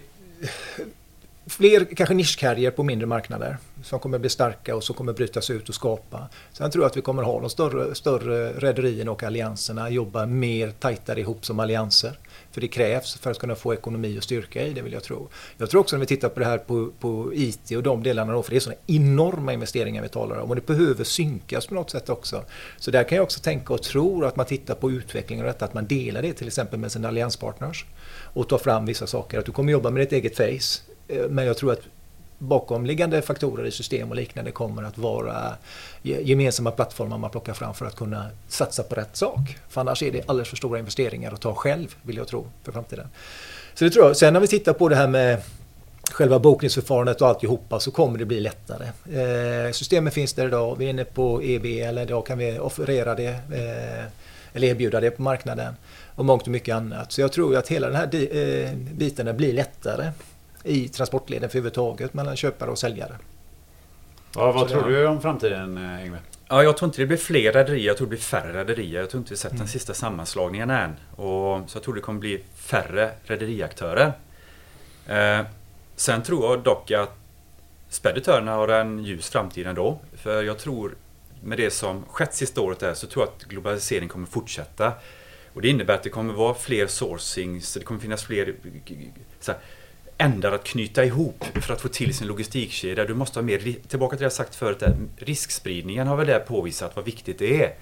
fler 1.48 1.86
kanske 1.96 2.16
nischkarriärer 2.16 2.72
på 2.72 2.84
mindre 2.84 3.08
marknader 3.08 3.58
som 3.84 4.00
kommer 4.00 4.20
bli 4.20 4.30
starka 4.30 4.76
och 4.76 4.84
som 4.84 4.96
kommer 4.96 5.14
brytas 5.14 5.50
ut 5.50 5.70
och 5.70 5.76
skapa. 5.76 6.28
Sen 6.54 6.72
tror 6.72 6.84
jag 6.84 6.90
att 6.90 6.98
vi 6.98 7.02
kommer 7.02 7.24
ha 7.24 7.40
de 7.42 7.50
större, 7.50 7.96
större 7.96 8.52
rederierna 8.54 9.12
och 9.12 9.24
allianserna 9.24 9.90
jobba 9.90 10.26
mer 10.26 10.72
tajtare 10.80 11.20
ihop 11.20 11.46
som 11.46 11.60
allianser. 11.60 12.18
För 12.56 12.62
det 12.62 12.68
krävs 12.68 13.16
för 13.16 13.32
att 13.32 13.40
kunna 13.40 13.56
få 13.56 13.74
ekonomi 13.74 14.20
och 14.20 14.24
styrka 14.24 14.68
i 14.68 14.74
det 14.74 14.82
vill 14.82 14.94
jag 14.94 15.04
tro. 15.04 15.30
Jag 15.58 15.70
tror 15.70 15.82
också 15.82 15.96
när 15.96 16.00
vi 16.00 16.06
tittar 16.06 16.30
på 16.30 16.40
det 16.40 16.46
här 16.46 16.58
på, 16.58 16.92
på 17.00 17.32
IT 17.34 17.72
och 17.72 17.84
de 17.84 18.04
delarna 18.04 18.34
då, 18.34 18.44
för 18.44 18.52
det 18.52 18.58
är 18.58 18.60
sådana 18.60 18.82
enorma 18.88 19.54
investeringar 19.54 20.02
vi 20.02 20.10
talar 20.10 20.38
om 20.38 20.50
och 20.50 20.56
det 20.56 20.66
behöver 20.66 21.04
synkas 21.04 21.68
på 21.68 21.74
något 21.74 21.90
sätt 21.90 22.10
också. 22.10 22.44
Så 22.78 22.92
där 22.92 23.04
kan 23.04 23.16
jag 23.16 23.24
också 23.24 23.40
tänka 23.40 23.74
och 23.74 23.84
tro 23.84 24.26
att 24.26 24.36
man 24.36 24.46
tittar 24.46 24.76
på 24.76 24.92
utvecklingen 24.92 25.46
och 25.46 25.52
detta, 25.52 25.66
att 25.66 25.74
man 25.74 25.88
delar 25.88 26.22
det 26.22 26.34
till 26.34 26.48
exempel 26.48 26.80
med 26.80 26.92
sina 26.92 27.08
allianspartners 27.08 27.86
och 28.34 28.50
tar 28.50 28.58
fram 28.58 28.86
vissa 28.86 29.08
saker. 29.08 29.40
Att 29.40 29.46
du 29.46 29.52
kommer 29.52 29.72
jobba 29.72 29.90
med 29.90 30.02
ditt 30.02 30.12
eget 30.12 30.38
face. 30.38 30.82
Eh, 31.08 31.30
men 31.30 31.46
jag 31.46 31.58
tror 31.58 31.72
att 31.72 31.82
bakomliggande 32.38 33.22
faktorer 33.22 33.66
i 33.66 33.72
system 33.72 34.10
och 34.10 34.16
liknande 34.16 34.52
kommer 34.52 34.84
att 34.84 34.98
vara 34.98 35.56
gemensamma 36.02 36.72
plattformar 36.72 37.18
man 37.18 37.30
plockar 37.30 37.54
fram 37.54 37.74
för 37.74 37.86
att 37.86 37.96
kunna 37.96 38.26
satsa 38.48 38.84
på 38.84 38.96
rätt 38.96 39.16
sak. 39.16 39.58
För 39.70 39.82
annars 39.82 40.04
är 40.04 40.12
det 40.12 40.30
alldeles 40.30 40.50
för 40.50 40.58
stora 40.58 40.80
investeringar 40.80 41.32
att 41.32 41.42
ta 41.42 41.56
själv, 41.56 41.96
vill 42.02 42.18
jag 42.18 42.28
tro, 42.28 42.48
för 42.64 42.72
framtiden. 42.72 43.08
Så 43.74 43.86
det 43.86 43.92
tror 43.92 44.06
jag. 44.06 44.18
Sen 44.18 44.34
när 44.34 44.40
vi 44.40 44.48
tittar 44.48 44.74
på 44.74 44.90
det 44.90 44.96
här 44.96 45.08
med 45.08 45.42
själva 46.12 46.40
bokningsförfarandet 46.40 47.22
och 47.22 47.28
alltihopa 47.28 47.80
så 47.80 47.92
kommer 47.92 48.20
det 48.20 48.26
bli 48.26 48.40
lättare. 48.40 48.86
Eh, 48.86 49.72
systemet 49.72 50.14
finns 50.14 50.34
där 50.34 50.48
idag. 50.48 50.76
Vi 50.76 50.86
är 50.86 50.90
inne 50.90 51.06
på 51.06 51.42
EV 51.42 51.66
eller 51.66 52.02
idag 52.02 52.26
kan 52.26 52.38
vi 52.38 52.60
offerera 52.60 53.16
det 53.16 53.30
eh, 53.30 54.06
eller 54.54 54.68
erbjuda 54.68 55.00
det 55.00 55.12
på 55.12 55.22
marknaden 55.22 55.74
och 56.16 56.26
mångt 56.26 56.42
och 56.42 56.48
mycket 56.48 56.76
annat. 56.76 57.12
Så 57.12 57.22
jag 57.22 57.32
tror 57.32 57.58
att 57.58 57.68
hela 57.68 57.88
den 57.88 57.96
här 57.96 58.36
eh, 58.38 58.74
biten 58.74 59.38
blir 59.38 59.54
lättare 59.54 60.12
i 60.66 60.88
transportleden 60.90 61.50
för 61.50 61.58
överhuvudtaget 61.58 62.14
mellan 62.14 62.36
köpare 62.36 62.70
och 62.72 62.78
säljare. 62.80 63.18
Ja, 64.36 64.52
vad 64.52 64.70
Så 64.70 64.76
det- 64.76 64.82
tror 64.82 64.92
du 64.92 65.08
om 65.08 65.22
framtiden, 65.22 65.78
eh, 65.78 66.06
Yngve? 66.06 66.18
Ja, 66.48 66.64
jag 66.64 66.78
tror 66.78 66.88
inte 66.90 67.02
det 67.02 67.06
blir 67.06 67.18
fler 67.18 67.54
rederier, 67.54 67.88
jag 67.88 67.98
tror 67.98 68.08
det 68.08 68.10
blir 68.10 68.20
färre 68.20 68.54
rederier. 68.60 69.00
Jag 69.00 69.10
tror 69.10 69.20
inte 69.22 69.34
vi 69.34 69.38
sett 69.38 69.58
den 69.58 69.68
sista 69.68 69.94
sammanslagningen 69.94 70.70
än. 70.70 70.96
Och, 71.16 71.70
så 71.70 71.76
jag 71.78 71.84
tror 71.84 71.94
det 71.96 72.02
kommer 72.02 72.20
bli 72.20 72.44
färre 72.56 73.12
rederiaktörer. 73.24 74.14
Eh, 75.08 75.46
sen 75.96 76.24
tror 76.24 76.46
jag 76.46 76.60
dock 76.64 76.92
att 76.92 77.18
speditörerna 77.90 78.52
har 78.52 78.68
en 78.68 79.04
ljus 79.04 79.30
framtid 79.30 79.68
ändå. 79.68 80.00
För 80.14 80.44
jag 80.44 80.58
tror 80.58 80.96
med 81.44 81.58
det 81.58 81.72
som 81.72 82.04
skett 82.06 82.34
sista 82.34 82.62
året 82.62 82.80
där 82.80 82.94
så 82.94 83.08
tror 83.08 83.26
jag 83.26 83.34
att 83.38 83.44
globalisering 83.44 84.10
kommer 84.10 84.28
fortsätta. 84.28 84.92
Och 85.54 85.62
det 85.62 85.68
innebär 85.70 85.94
att 85.94 86.04
det 86.04 86.10
kommer 86.10 86.34
vara 86.34 86.54
fler 86.54 86.88
sourcings, 86.88 87.74
det 87.74 87.80
kommer 87.84 88.00
finnas 88.00 88.24
fler 88.24 88.56
så 89.40 89.52
här, 89.52 89.62
ändar 90.18 90.52
att 90.52 90.64
knyta 90.64 91.06
ihop 91.06 91.46
för 91.62 91.74
att 91.74 91.82
få 91.82 91.88
till 91.88 92.16
sin 92.16 92.28
logistikkedja. 92.28 93.06
Du 93.06 93.14
måste 93.14 93.40
ha 93.40 93.44
mer, 93.44 93.88
tillbaka 93.88 94.16
till 94.16 94.20
det 94.20 94.26
jag 94.26 94.34
sagt 94.34 94.56
förut, 94.56 94.80
där, 94.80 94.96
riskspridningen 95.18 96.08
har 96.08 96.16
väl 96.16 96.28
där 96.28 96.40
påvisat 96.40 96.96
vad 96.96 97.06
viktigt 97.06 97.40
det 97.40 97.64
är. 97.64 97.74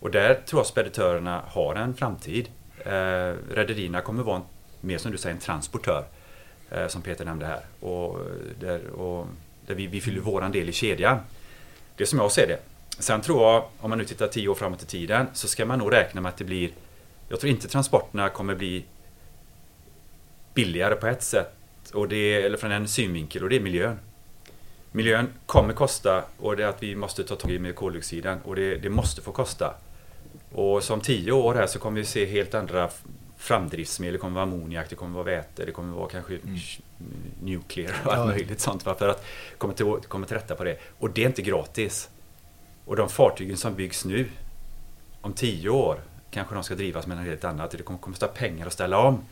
Och 0.00 0.10
där 0.10 0.34
tror 0.34 0.60
jag 0.60 0.66
speditörerna 0.66 1.42
har 1.46 1.74
en 1.74 1.94
framtid. 1.94 2.48
Eh, 2.78 3.34
rederierna 3.50 4.00
kommer 4.00 4.22
vara 4.22 4.36
en, 4.36 4.42
mer 4.80 4.98
som 4.98 5.12
du 5.12 5.18
säger 5.18 5.34
en 5.34 5.40
transportör. 5.40 6.04
Eh, 6.70 6.88
som 6.88 7.02
Peter 7.02 7.24
nämnde 7.24 7.46
här. 7.46 7.60
Och 7.80 8.20
eh, 8.20 8.26
där, 8.60 8.90
och 8.90 9.26
där 9.66 9.74
vi, 9.74 9.86
vi 9.86 10.00
fyller 10.00 10.20
våran 10.20 10.52
del 10.52 10.68
i 10.68 10.72
kedjan. 10.72 11.18
Det 11.96 12.04
är 12.04 12.06
som 12.06 12.18
jag 12.18 12.32
ser 12.32 12.46
det. 12.46 12.58
Sen 12.98 13.20
tror 13.20 13.42
jag, 13.42 13.64
om 13.80 13.90
man 13.90 13.98
nu 13.98 14.04
tittar 14.04 14.26
tio 14.26 14.48
år 14.48 14.54
framåt 14.54 14.82
i 14.82 14.86
tiden, 14.86 15.26
så 15.32 15.48
ska 15.48 15.66
man 15.66 15.78
nog 15.78 15.92
räkna 15.92 16.20
med 16.20 16.28
att 16.28 16.36
det 16.36 16.44
blir... 16.44 16.70
Jag 17.28 17.40
tror 17.40 17.50
inte 17.50 17.68
transporterna 17.68 18.28
kommer 18.28 18.54
bli 18.54 18.84
billigare 20.54 20.94
på 20.94 21.06
ett 21.06 21.22
sätt, 21.22 21.57
och 21.94 22.08
det, 22.08 22.42
eller 22.42 22.56
från 22.58 22.72
en 22.72 22.88
synvinkel, 22.88 23.42
och 23.42 23.48
det 23.48 23.56
är 23.56 23.60
miljön. 23.60 23.98
Miljön 24.92 25.28
kommer 25.46 25.74
kosta 25.74 26.24
och 26.38 26.56
det 26.56 26.64
är 26.64 26.68
att 26.68 26.82
vi 26.82 26.94
måste 26.96 27.24
ta 27.24 27.36
tag 27.36 27.50
i 27.50 27.58
med 27.58 27.74
koldioxiden 27.74 28.38
och 28.44 28.56
det, 28.56 28.76
det 28.76 28.90
måste 28.90 29.22
få 29.22 29.32
kosta. 29.32 29.74
Och 30.52 30.82
som 30.82 31.00
tio 31.00 31.32
år 31.32 31.54
här 31.54 31.66
så 31.66 31.78
kommer 31.78 32.00
vi 32.00 32.06
se 32.06 32.24
helt 32.26 32.54
andra 32.54 32.90
framdriftsmedel. 33.36 34.12
Det 34.12 34.18
kommer 34.18 34.34
vara 34.34 34.42
ammoniak, 34.42 34.86
det 34.90 34.96
kommer 34.96 35.14
vara 35.14 35.24
väte, 35.24 35.64
det 35.64 35.72
kommer 35.72 35.96
vara 35.96 36.08
kanske 36.08 36.36
sh- 36.36 36.80
nuclear 37.42 37.94
och 38.04 38.14
allt 38.14 38.28
möjligt 38.28 38.60
sånt. 38.60 38.86
va, 38.86 38.94
För 38.94 39.08
att 39.08 39.24
komma 39.58 39.72
till, 39.72 39.86
komma 40.08 40.26
till 40.26 40.36
rätta 40.36 40.54
på 40.54 40.64
det. 40.64 40.78
Och 40.98 41.10
det 41.10 41.22
är 41.22 41.26
inte 41.26 41.42
gratis. 41.42 42.08
Och 42.84 42.96
de 42.96 43.08
fartygen 43.08 43.56
som 43.56 43.74
byggs 43.74 44.04
nu, 44.04 44.26
om 45.20 45.32
tio 45.32 45.68
år, 45.70 46.00
kanske 46.30 46.54
de 46.54 46.64
ska 46.64 46.74
drivas 46.74 47.06
med 47.06 47.16
något 47.16 47.26
helt 47.26 47.44
annat. 47.44 47.70
Det 47.70 47.82
kommer 47.82 47.98
kosta 48.00 48.28
pengar 48.28 48.66
att 48.66 48.72
ställa 48.72 48.98
om. 48.98 49.24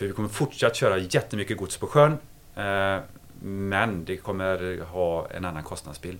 För 0.00 0.06
vi 0.06 0.12
kommer 0.12 0.28
fortsatt 0.28 0.76
köra 0.76 0.98
jättemycket 0.98 1.56
gods 1.56 1.76
på 1.76 1.86
sjön. 1.86 2.12
Eh, 2.56 2.96
men 3.42 4.04
det 4.04 4.16
kommer 4.16 4.84
ha 4.84 5.26
en 5.30 5.44
annan 5.44 5.62
kostnadsbild. 5.62 6.18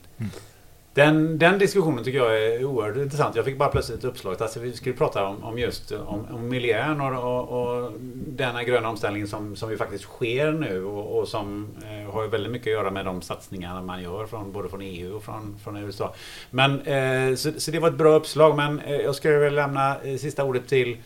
Den, 0.95 1.39
den 1.39 1.59
diskussionen 1.59 2.05
tycker 2.05 2.19
jag 2.19 2.45
är 2.45 2.65
oerhört 2.65 2.97
intressant. 2.97 3.37
Jag 3.37 3.45
fick 3.45 3.59
bara 3.59 3.69
plötsligt 3.69 3.99
ett 3.99 4.05
uppslag. 4.05 4.43
Alltså, 4.43 4.61
vi 4.61 4.73
skulle 4.73 4.95
prata 4.95 5.27
om, 5.27 5.45
om 5.45 5.59
just 5.59 5.93
om, 5.93 6.27
om 6.31 6.49
miljön 6.49 7.01
och, 7.01 7.49
och, 7.49 7.83
och 7.83 7.93
denna 8.27 8.65
gröna 8.65 8.89
omställning 8.89 9.27
som, 9.27 9.57
som 9.57 9.71
ju 9.71 9.77
faktiskt 9.77 10.05
sker 10.05 10.53
nu 10.53 10.85
och, 10.85 11.19
och 11.19 11.29
som 11.29 11.69
eh, 11.83 12.13
har 12.13 12.27
väldigt 12.27 12.53
mycket 12.53 12.67
att 12.67 12.73
göra 12.73 12.91
med 12.91 13.05
de 13.05 13.23
satsningar 13.23 13.83
man 13.83 14.03
gör 14.03 14.27
från, 14.27 14.53
både 14.53 14.69
från 14.69 14.81
EU 14.81 15.17
och 15.17 15.23
från, 15.23 15.59
från 15.65 15.77
USA. 15.77 16.15
Men, 16.51 16.81
eh, 16.81 17.35
så, 17.35 17.53
så 17.57 17.71
det 17.71 17.79
var 17.79 17.89
ett 17.89 17.99
bra 17.99 18.15
uppslag 18.15 18.57
men 18.57 18.81
eh, 18.81 18.97
jag 18.97 19.15
skulle 19.15 19.39
vilja 19.39 19.67
lämna 19.67 19.97
eh, 20.01 20.17
sista 20.17 20.45
ordet 20.45 20.69
till 20.69 20.97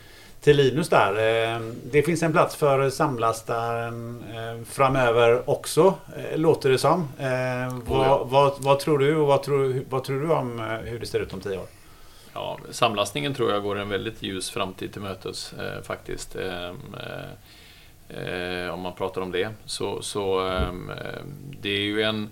till 0.45 0.57
Linus 0.57 0.89
där. 0.89 1.11
Eh, 1.55 1.59
Det 1.91 2.03
finns 2.03 2.23
en 2.23 2.31
plats 2.31 2.55
för 2.55 2.89
samlastaren 2.89 4.23
eh, 4.35 4.65
framöver 4.65 5.49
också, 5.49 5.93
eh, 6.17 6.37
låter 6.37 6.69
det 6.69 6.77
som. 6.77 7.07
Ja. 7.19 7.81
Vad, 7.85 8.29
vad, 8.29 8.53
vad 8.59 8.79
tror 8.79 8.99
du 8.99 9.15
och 9.15 9.27
vad 9.27 9.43
tror, 9.43 9.81
vad 9.89 10.03
tror 10.03 10.21
du 10.21 10.31
om 10.31 10.59
hur 10.83 10.99
det 10.99 11.05
ser 11.05 11.19
ut 11.19 11.33
om 11.33 11.39
tio 11.41 11.57
år? 11.57 11.65
Ja, 12.33 12.57
samlastningen 12.71 13.33
tror 13.33 13.51
jag 13.51 13.63
går 13.63 13.79
en 13.79 13.89
väldigt 13.89 14.23
ljus 14.23 14.49
framtid 14.49 14.93
till 14.93 15.01
mötes 15.01 15.53
faktiskt. 15.83 16.35
Om 18.71 18.79
man 18.81 18.93
pratar 18.97 19.21
om 19.21 19.31
det. 19.31 19.49
Så, 19.65 20.01
så 20.01 20.39
ehm, 20.39 20.89
eh, 20.89 21.21
det 21.61 21.69
är 21.69 21.81
ju 21.81 22.01
en, 22.01 22.29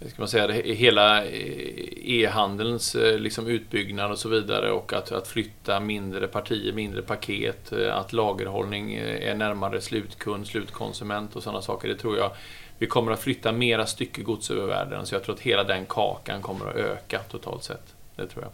ska 0.00 0.22
man 0.22 0.28
säga, 0.28 0.46
det, 0.46 0.74
hela 0.74 1.24
eh, 1.24 2.10
e-handelns 2.10 2.94
eh, 2.94 3.18
liksom 3.18 3.46
utbyggnad 3.46 4.10
och 4.10 4.18
så 4.18 4.28
vidare 4.28 4.70
och 4.72 4.92
att, 4.92 5.12
att 5.12 5.28
flytta 5.28 5.80
mindre 5.80 6.28
partier, 6.28 6.72
mindre 6.72 7.02
paket, 7.02 7.72
eh, 7.72 7.96
att 7.96 8.12
lagerhållning 8.12 8.94
är 8.94 9.34
närmare 9.34 9.80
slutkund, 9.80 10.46
slutkonsument 10.46 11.36
och 11.36 11.42
sådana 11.42 11.62
saker. 11.62 11.88
Det 11.88 11.96
tror 11.96 12.18
jag 12.18 12.30
vi 12.78 12.86
kommer 12.86 13.12
att 13.12 13.20
flytta 13.20 13.52
mera 13.52 13.86
styckegods 13.86 14.50
över 14.50 14.66
världen. 14.66 15.06
Så 15.06 15.14
jag 15.14 15.24
tror 15.24 15.34
att 15.34 15.40
hela 15.40 15.64
den 15.64 15.86
kakan 15.86 16.42
kommer 16.42 16.66
att 16.70 16.76
öka 16.76 17.18
totalt 17.18 17.64
sett. 17.64 17.94
Det 18.16 18.26
tror 18.26 18.44
jag. 18.44 18.52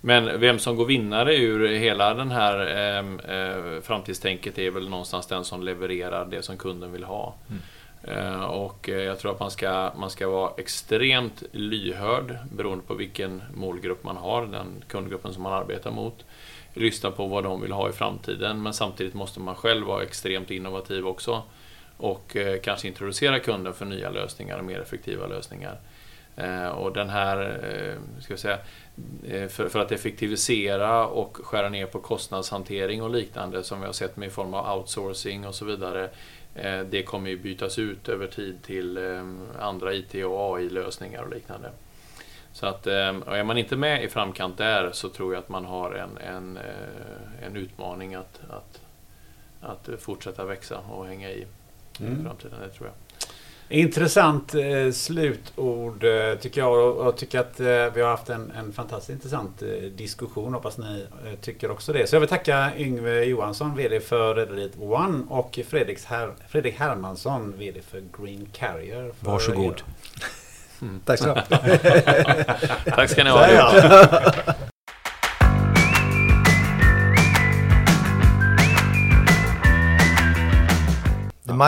Men 0.00 0.40
vem 0.40 0.58
som 0.58 0.76
går 0.76 0.86
vinnare 0.86 1.36
ur 1.36 1.68
hela 1.68 2.14
den 2.14 2.30
här 2.30 2.60
eh, 2.98 3.80
framtidstänket 3.82 4.58
är 4.58 4.70
väl 4.70 4.88
någonstans 4.88 5.26
den 5.26 5.44
som 5.44 5.62
levererar 5.62 6.26
det 6.26 6.42
som 6.42 6.56
kunden 6.56 6.92
vill 6.92 7.04
ha. 7.04 7.34
Mm. 7.48 7.62
Eh, 8.02 8.42
och 8.44 8.88
eh, 8.88 9.02
jag 9.02 9.18
tror 9.18 9.32
att 9.32 9.40
man 9.40 9.50
ska, 9.50 9.92
man 9.96 10.10
ska 10.10 10.28
vara 10.28 10.52
extremt 10.56 11.42
lyhörd 11.52 12.38
beroende 12.52 12.84
på 12.84 12.94
vilken 12.94 13.42
målgrupp 13.54 14.04
man 14.04 14.16
har, 14.16 14.46
den 14.46 14.84
kundgruppen 14.88 15.34
som 15.34 15.42
man 15.42 15.52
arbetar 15.52 15.90
mot. 15.90 16.24
Lyssna 16.74 17.10
på 17.10 17.26
vad 17.26 17.44
de 17.44 17.60
vill 17.60 17.72
ha 17.72 17.88
i 17.88 17.92
framtiden, 17.92 18.62
men 18.62 18.72
samtidigt 18.74 19.14
måste 19.14 19.40
man 19.40 19.54
själv 19.54 19.86
vara 19.86 20.02
extremt 20.02 20.50
innovativ 20.50 21.06
också. 21.06 21.42
Och 21.96 22.36
eh, 22.36 22.60
kanske 22.60 22.88
introducera 22.88 23.38
kunden 23.38 23.74
för 23.74 23.84
nya 23.84 24.10
lösningar 24.10 24.58
och 24.58 24.64
mer 24.64 24.80
effektiva 24.80 25.26
lösningar. 25.26 25.78
Och 26.74 26.92
den 26.92 27.10
här, 27.10 27.58
ska 28.20 28.32
jag 28.32 28.40
säga, 28.40 28.58
för, 29.48 29.68
för, 29.68 29.78
att 29.78 29.92
effektivisera 29.92 31.06
och 31.06 31.36
skära 31.42 31.68
ner 31.68 31.86
på 31.86 31.98
kostnadshantering 31.98 33.02
och 33.02 33.10
liknande 33.10 33.62
som 33.62 33.80
vi 33.80 33.86
har 33.86 33.92
sett 33.92 34.16
med 34.16 34.26
i 34.26 34.30
form 34.30 34.54
av 34.54 34.78
outsourcing 34.78 35.46
och 35.46 35.54
så 35.54 35.64
vidare 35.64 36.10
det 36.90 37.02
kommer 37.02 37.30
ju 37.30 37.38
bytas 37.38 37.78
ut 37.78 38.08
över 38.08 38.26
tid 38.26 38.62
till 38.62 38.96
eh, 38.96 39.24
andra 39.58 39.94
IT 39.94 40.14
och 40.14 40.56
AI-lösningar 40.56 41.22
och 41.22 41.30
liknande. 41.30 41.70
Så 42.52 42.66
att, 42.66 42.86
eh, 42.86 42.94
är 43.26 43.44
man 43.44 43.58
inte 43.58 43.76
med 43.76 44.04
i 44.04 44.08
framkant 44.08 44.58
där 44.58 44.90
så 44.92 45.08
tror 45.08 45.34
jag 45.34 45.42
att 45.42 45.48
man 45.48 45.64
har 45.64 45.92
en, 45.92 46.18
en, 46.18 46.58
en 47.42 47.56
utmaning 47.56 48.14
att, 48.14 48.40
att, 48.50 48.80
att 49.60 50.00
fortsätta 50.00 50.44
växa 50.44 50.78
och 50.78 51.06
hänga 51.06 51.30
i 51.30 51.46
mm. 52.00 52.24
framtiden. 52.24 52.60
Det 52.60 52.68
tror 52.68 52.88
jag. 52.88 53.09
Intressant 53.72 54.54
eh, 54.54 54.92
slutord 54.92 56.04
eh, 56.04 56.34
tycker 56.40 56.60
jag 56.60 56.96
och 56.96 57.06
jag 57.06 57.16
tycker 57.16 57.40
att 57.40 57.60
eh, 57.60 57.66
vi 57.66 58.00
har 58.00 58.08
haft 58.08 58.28
en, 58.28 58.50
en 58.50 58.72
fantastiskt 58.72 59.10
intressant 59.10 59.62
eh, 59.62 59.68
diskussion. 59.68 60.54
Hoppas 60.54 60.78
ni 60.78 61.06
eh, 61.26 61.38
tycker 61.40 61.70
också 61.70 61.92
det. 61.92 62.06
Så 62.06 62.16
jag 62.16 62.20
vill 62.20 62.28
tacka 62.28 62.70
Yngve 62.76 63.24
Johansson, 63.24 63.76
VD 63.76 64.00
för 64.00 64.34
Rederiet 64.34 64.72
One 64.80 65.22
och 65.28 65.58
Fredrik, 65.68 66.04
Her 66.04 66.32
Fredrik 66.48 66.78
Hermansson, 66.78 67.54
VD 67.58 67.80
för 67.90 68.02
Green 68.22 68.48
Carrier. 68.52 69.12
För 69.20 69.30
Varsågod. 69.30 69.82
Mm. 70.82 71.00
Tack 71.04 71.18
så 71.18 71.28
mycket. 71.28 72.46
Tack 72.84 73.10
ska 73.10 73.24
ni 73.24 73.30
ha. 73.30 74.69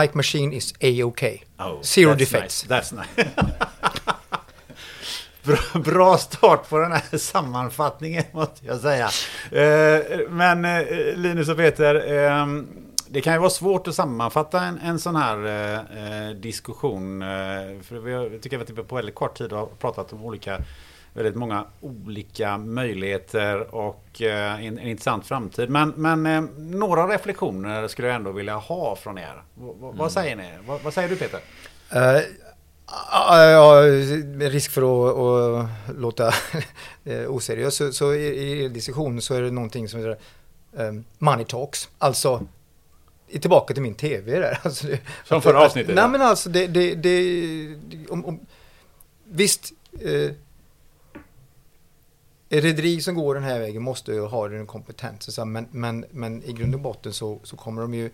Mic 0.01 0.13
machine 0.13 0.53
is 0.53 0.73
A-OK. 0.81 1.23
Oh, 1.59 1.81
Zero 1.81 2.11
that's 2.11 2.19
defects. 2.19 2.69
Nice. 2.69 2.69
That's 2.69 2.91
nice. 2.93 3.29
bra, 5.43 5.81
bra 5.81 6.17
start 6.17 6.69
på 6.69 6.79
den 6.79 6.91
här 6.91 7.17
sammanfattningen 7.17 8.23
måste 8.31 8.65
jag 8.65 8.79
säga. 8.79 9.09
Eh, 9.51 10.19
men 10.29 10.65
eh, 10.65 10.85
Linus 11.15 11.49
och 11.49 11.57
Peter, 11.57 11.95
eh, 11.95 12.47
det 13.07 13.21
kan 13.21 13.33
ju 13.33 13.39
vara 13.39 13.49
svårt 13.49 13.87
att 13.87 13.95
sammanfatta 13.95 14.61
en, 14.61 14.79
en 14.79 14.99
sån 14.99 15.15
här 15.15 15.37
eh, 15.45 16.35
diskussion. 16.35 17.21
För 17.83 17.99
vi 17.99 18.13
har, 18.13 18.39
tycker 18.39 18.59
att 18.59 18.69
vi 18.69 18.83
på 18.83 18.95
väldigt 18.95 19.15
kort 19.15 19.37
tid 19.37 19.51
har 19.51 19.65
pratat 19.65 20.13
om 20.13 20.25
olika 20.25 20.59
väldigt 21.13 21.35
många 21.35 21.65
olika 21.81 22.57
möjligheter 22.57 23.75
och 23.75 24.21
eh, 24.21 24.65
en, 24.65 24.79
en, 24.79 24.87
intressant 24.87 25.25
framtid. 25.25 25.69
Men, 25.69 25.89
men 25.89 26.25
eh, 26.25 26.41
några 26.57 27.07
reflektioner 27.07 27.87
skulle 27.87 28.07
jag 28.07 28.15
ändå 28.15 28.31
vilja 28.31 28.55
ha 28.55 28.95
från 28.95 29.17
er. 29.17 29.43
V 29.55 29.63
mm. 29.63 29.97
Vad 29.97 30.11
säger 30.11 30.35
ni? 30.35 30.49
V 30.67 30.79
vad 30.83 30.93
säger 30.93 31.09
du 31.09 31.15
Peter? 31.15 31.39
Uh, 31.95 32.21
ja, 33.11 33.81
med 34.25 34.51
risk 34.51 34.71
för 34.71 34.81
att, 34.81 35.69
låta 35.95 36.33
oseriös 37.27 37.75
så, 37.75 37.91
så 37.91 38.13
i, 38.13 38.63
i 38.63 38.67
diskussion 38.67 39.21
så 39.21 39.33
är 39.33 39.41
det 39.41 39.51
någonting 39.51 39.89
som 39.89 39.99
heter 39.99 40.17
um, 40.71 41.03
money 41.19 41.45
talks. 41.45 41.89
Alltså 41.97 42.47
tillbaka 43.39 43.73
till 43.73 43.83
min 43.83 43.95
tv 43.95 44.39
där. 44.39 44.59
Alltså 44.63 44.87
det, 44.87 44.99
som 45.23 45.41
förra 45.41 45.65
avsnittet? 45.65 45.95
Nej 45.95 46.09
men 46.09 46.21
alltså 46.21 46.49
det, 46.49 46.67
det, 46.67 46.95
det 46.95 47.75
om, 48.09 48.25
om, 48.25 48.39
visst 49.23 49.73
eh, 50.01 50.31
rederi 52.61 53.01
som 53.01 53.15
går 53.15 53.35
den 53.35 53.43
här 53.43 53.59
vägen 53.59 53.83
måste 53.83 54.11
ju 54.11 54.25
ha 54.25 54.47
den 54.47 54.67
kompetensen. 54.67 55.51
Men, 55.51 55.67
men, 55.71 56.05
men 56.11 56.43
i 56.43 56.53
grund 56.53 56.75
och 56.75 56.81
botten 56.81 57.13
så, 57.13 57.39
så 57.43 57.57
kommer 57.57 57.81
de 57.81 57.93
ju 57.93 58.11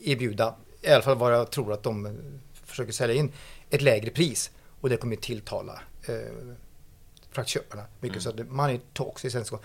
erbjuda, 0.00 0.54
i 0.82 0.88
alla 0.88 1.02
fall 1.02 1.16
vad 1.16 1.34
jag 1.34 1.50
tror 1.50 1.72
att 1.72 1.82
de 1.82 2.18
försöker 2.52 2.92
sälja 2.92 3.16
in, 3.16 3.32
ett 3.70 3.82
lägre 3.82 4.10
pris. 4.10 4.50
Och 4.80 4.88
det 4.88 4.96
kommer 4.96 5.16
tilltala 5.16 5.80
eh, 6.06 6.14
fraktköparna 7.30 7.84
mycket. 8.00 8.22
Så 8.22 8.28
att 8.28 8.36
talks 8.92 9.24
i 9.24 9.30
svenska. 9.30 9.58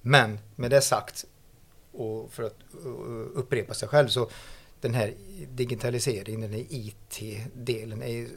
Men 0.00 0.38
med 0.56 0.70
det 0.70 0.80
sagt, 0.80 1.24
och 1.92 2.32
för 2.32 2.42
att 2.42 2.56
upprepa 3.34 3.74
sig 3.74 3.88
själv 3.88 4.08
så 4.08 4.30
den 4.80 4.94
här 4.94 5.14
digitaliseringen, 5.48 6.40
den 6.40 6.52
här 6.52 6.66
IT-delen 6.68 8.02
är 8.02 8.28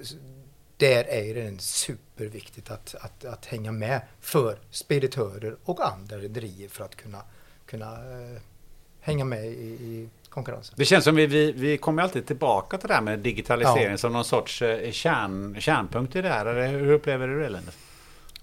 där 0.80 1.09
är 1.09 1.34
det 1.34 1.61
superviktigt 1.61 2.71
att, 2.71 2.95
att, 3.01 3.25
att 3.25 3.45
hänga 3.45 3.71
med 3.71 4.01
för 4.21 4.57
speditörer 4.69 5.55
och 5.63 5.88
andra 5.88 6.17
rederier 6.17 6.69
för 6.69 6.84
att 6.84 6.95
kunna, 6.95 7.21
kunna 7.65 7.86
eh, 7.86 8.41
hänga 9.01 9.25
med 9.25 9.45
i, 9.45 9.49
i, 9.49 10.09
konkurrensen. 10.30 10.75
Det 10.77 10.86
känns 10.86 11.03
som 11.03 11.15
vi, 11.15 11.27
vi, 11.27 11.51
vi 11.51 11.77
kommer 11.77 12.03
alltid 12.03 12.27
tillbaka 12.27 12.77
till 12.77 12.88
det 12.88 12.93
här 12.93 13.01
med 13.01 13.19
digitalisering 13.19 13.91
ja. 13.91 13.97
som 13.97 14.13
någon 14.13 14.25
sorts 14.25 14.61
eh, 14.61 14.91
kärn, 14.91 15.55
kärnpunkt 15.59 16.15
i 16.15 16.21
det 16.21 16.30
här. 16.30 16.45
Eller 16.45 16.67
hur 16.67 16.91
upplever 16.91 17.27
du 17.27 17.39
det 17.39 17.49
Linus? 17.49 17.77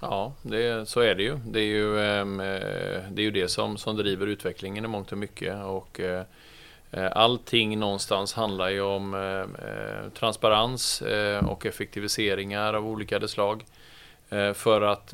Ja, 0.00 0.32
det, 0.42 0.88
så 0.88 1.00
är 1.00 1.14
det 1.14 1.22
ju. 1.22 1.38
Det 1.46 1.60
är 1.60 1.64
ju, 1.64 2.00
ehm, 2.00 2.40
eh, 2.40 2.46
det, 3.10 3.22
är 3.22 3.24
ju 3.24 3.30
det 3.30 3.48
som, 3.48 3.76
som 3.76 3.96
driver 3.96 4.26
utvecklingen 4.26 4.84
i 4.84 4.88
mångt 4.88 5.12
och 5.12 5.18
mycket. 5.18 5.64
Och, 5.64 6.00
Eh, 6.00 6.22
Eh, 6.90 7.08
allting 7.12 7.78
någonstans 7.78 8.34
handlar 8.34 8.68
ju 8.68 8.80
om 8.80 9.14
eh, 9.14 9.68
eh, 9.68 10.10
transparens 10.14 11.02
eh, 11.02 11.48
och 11.48 11.66
effektiviseringar 11.66 12.74
av 12.74 12.86
olika 12.86 13.28
slag. 13.28 13.64
Eh, 14.28 14.52
för 14.52 14.82
att, 14.82 15.10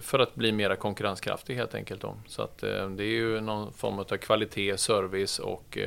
för 0.00 0.18
att 0.18 0.34
bli 0.34 0.52
mera 0.52 0.76
konkurrenskraftig 0.76 1.54
helt 1.54 1.74
enkelt. 1.74 2.00
Då. 2.00 2.16
Så 2.26 2.42
att 2.42 2.58
det 2.96 3.04
är 3.04 3.14
ju 3.14 3.40
någon 3.40 3.72
form 3.72 3.98
av 3.98 4.04
kvalitet, 4.04 4.76
service 4.76 5.38
och 5.38 5.78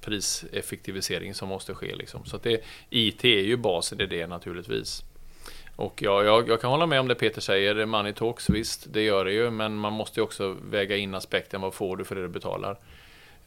priseffektivisering 0.00 1.34
som 1.34 1.48
måste 1.48 1.74
ske. 1.74 1.94
Liksom. 1.94 2.24
Så 2.24 2.36
att 2.36 2.42
det, 2.42 2.64
IT 2.90 3.24
är 3.24 3.42
ju 3.42 3.56
basen 3.56 4.00
i 4.00 4.06
det 4.06 4.26
naturligtvis. 4.26 5.04
Och 5.76 6.02
ja, 6.02 6.24
jag, 6.24 6.48
jag, 6.48 6.60
kan 6.60 6.70
hålla 6.70 6.86
med 6.86 7.00
om 7.00 7.08
det 7.08 7.14
Peter 7.14 7.40
säger, 7.40 7.86
money 7.86 8.12
talks, 8.12 8.50
visst 8.50 8.92
det 8.92 9.02
gör 9.02 9.24
det 9.24 9.32
ju, 9.32 9.50
men 9.50 9.74
man 9.76 9.92
måste 9.92 10.20
ju 10.20 10.24
också 10.24 10.56
väga 10.62 10.96
in 10.96 11.14
aspekten, 11.14 11.60
vad 11.60 11.74
får 11.74 11.96
du 11.96 12.04
för 12.04 12.14
det 12.14 12.22
du 12.22 12.28
betalar? 12.28 12.76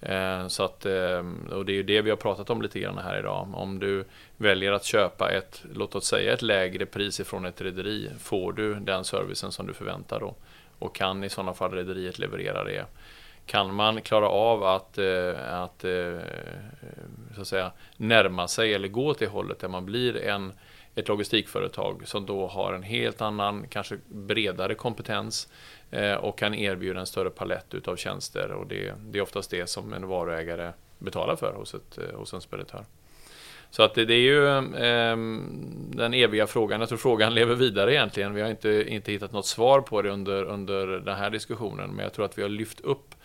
Eh, 0.05 0.47
så 0.47 0.63
att, 0.63 0.85
eh, 0.85 1.25
och 1.51 1.65
det 1.65 1.71
är 1.71 1.75
ju 1.75 1.83
det 1.83 2.01
vi 2.01 2.09
har 2.09 2.17
pratat 2.17 2.49
om 2.49 2.61
lite 2.61 2.79
grann 2.79 2.97
här 2.97 3.19
idag. 3.19 3.47
Om 3.53 3.79
du 3.79 4.05
väljer 4.37 4.71
att 4.71 4.85
köpa 4.85 5.31
ett, 5.31 5.63
låt 5.73 5.95
oss 5.95 6.05
säga 6.05 6.33
ett 6.33 6.41
lägre 6.41 6.85
pris 6.85 7.19
ifrån 7.19 7.45
ett 7.45 7.61
rederi, 7.61 8.09
får 8.19 8.53
du 8.53 8.73
den 8.73 9.03
servicen 9.03 9.51
som 9.51 9.67
du 9.67 9.73
förväntar 9.73 10.19
då? 10.19 10.35
Och 10.79 10.95
kan 10.95 11.23
i 11.23 11.29
sådana 11.29 11.53
fall 11.53 11.71
rederiet 11.71 12.19
leverera 12.19 12.63
det? 12.63 12.85
Kan 13.45 13.73
man 13.73 14.01
klara 14.01 14.27
av 14.27 14.63
att, 14.63 14.97
eh, 14.97 15.53
att, 15.63 15.85
så 17.35 17.41
att 17.41 17.47
säga, 17.47 17.71
närma 17.97 18.47
sig 18.47 18.73
eller 18.73 18.87
gå 18.87 19.13
till 19.13 19.27
hållet 19.27 19.59
där 19.59 19.67
man 19.67 19.85
blir 19.85 20.23
en, 20.23 20.53
ett 20.95 21.07
logistikföretag 21.07 22.07
som 22.07 22.25
då 22.25 22.47
har 22.47 22.73
en 22.73 22.83
helt 22.83 23.21
annan, 23.21 23.65
kanske 23.69 23.97
bredare 24.07 24.75
kompetens 24.75 25.47
eh, 25.91 26.13
och 26.13 26.37
kan 26.37 26.53
erbjuda 26.53 26.99
en 26.99 27.05
större 27.05 27.29
palett 27.29 27.73
utav 27.73 27.95
tjänster 27.95 28.51
och 28.51 28.67
det, 28.67 28.93
det 28.99 29.17
är 29.17 29.21
oftast 29.21 29.51
det 29.51 29.69
som 29.69 29.93
en 29.93 30.07
varuägare 30.07 30.71
betalar 30.99 31.35
för 31.35 31.53
hos, 31.53 31.73
ett, 31.73 31.97
eh, 31.97 32.17
hos 32.17 32.33
en 32.33 32.41
speditör. 32.41 32.85
Så 33.69 33.83
att 33.83 33.93
det, 33.93 34.05
det 34.05 34.13
är 34.13 34.19
ju 34.19 34.47
eh, 34.47 35.17
den 35.95 36.13
eviga 36.13 36.47
frågan. 36.47 36.79
Jag 36.79 36.89
tror 36.89 36.97
frågan 36.97 37.33
lever 37.35 37.55
vidare 37.55 37.93
egentligen. 37.93 38.33
Vi 38.33 38.41
har 38.41 38.49
inte, 38.49 38.85
inte 38.87 39.11
hittat 39.11 39.31
något 39.31 39.45
svar 39.45 39.81
på 39.81 40.01
det 40.01 40.09
under, 40.09 40.43
under 40.43 40.87
den 40.87 41.15
här 41.15 41.29
diskussionen. 41.29 41.89
Men 41.89 42.03
jag 42.03 42.13
tror 42.13 42.25
att 42.25 42.37
vi 42.37 42.41
har 42.41 42.49
lyft 42.49 42.81
upp 42.81 43.15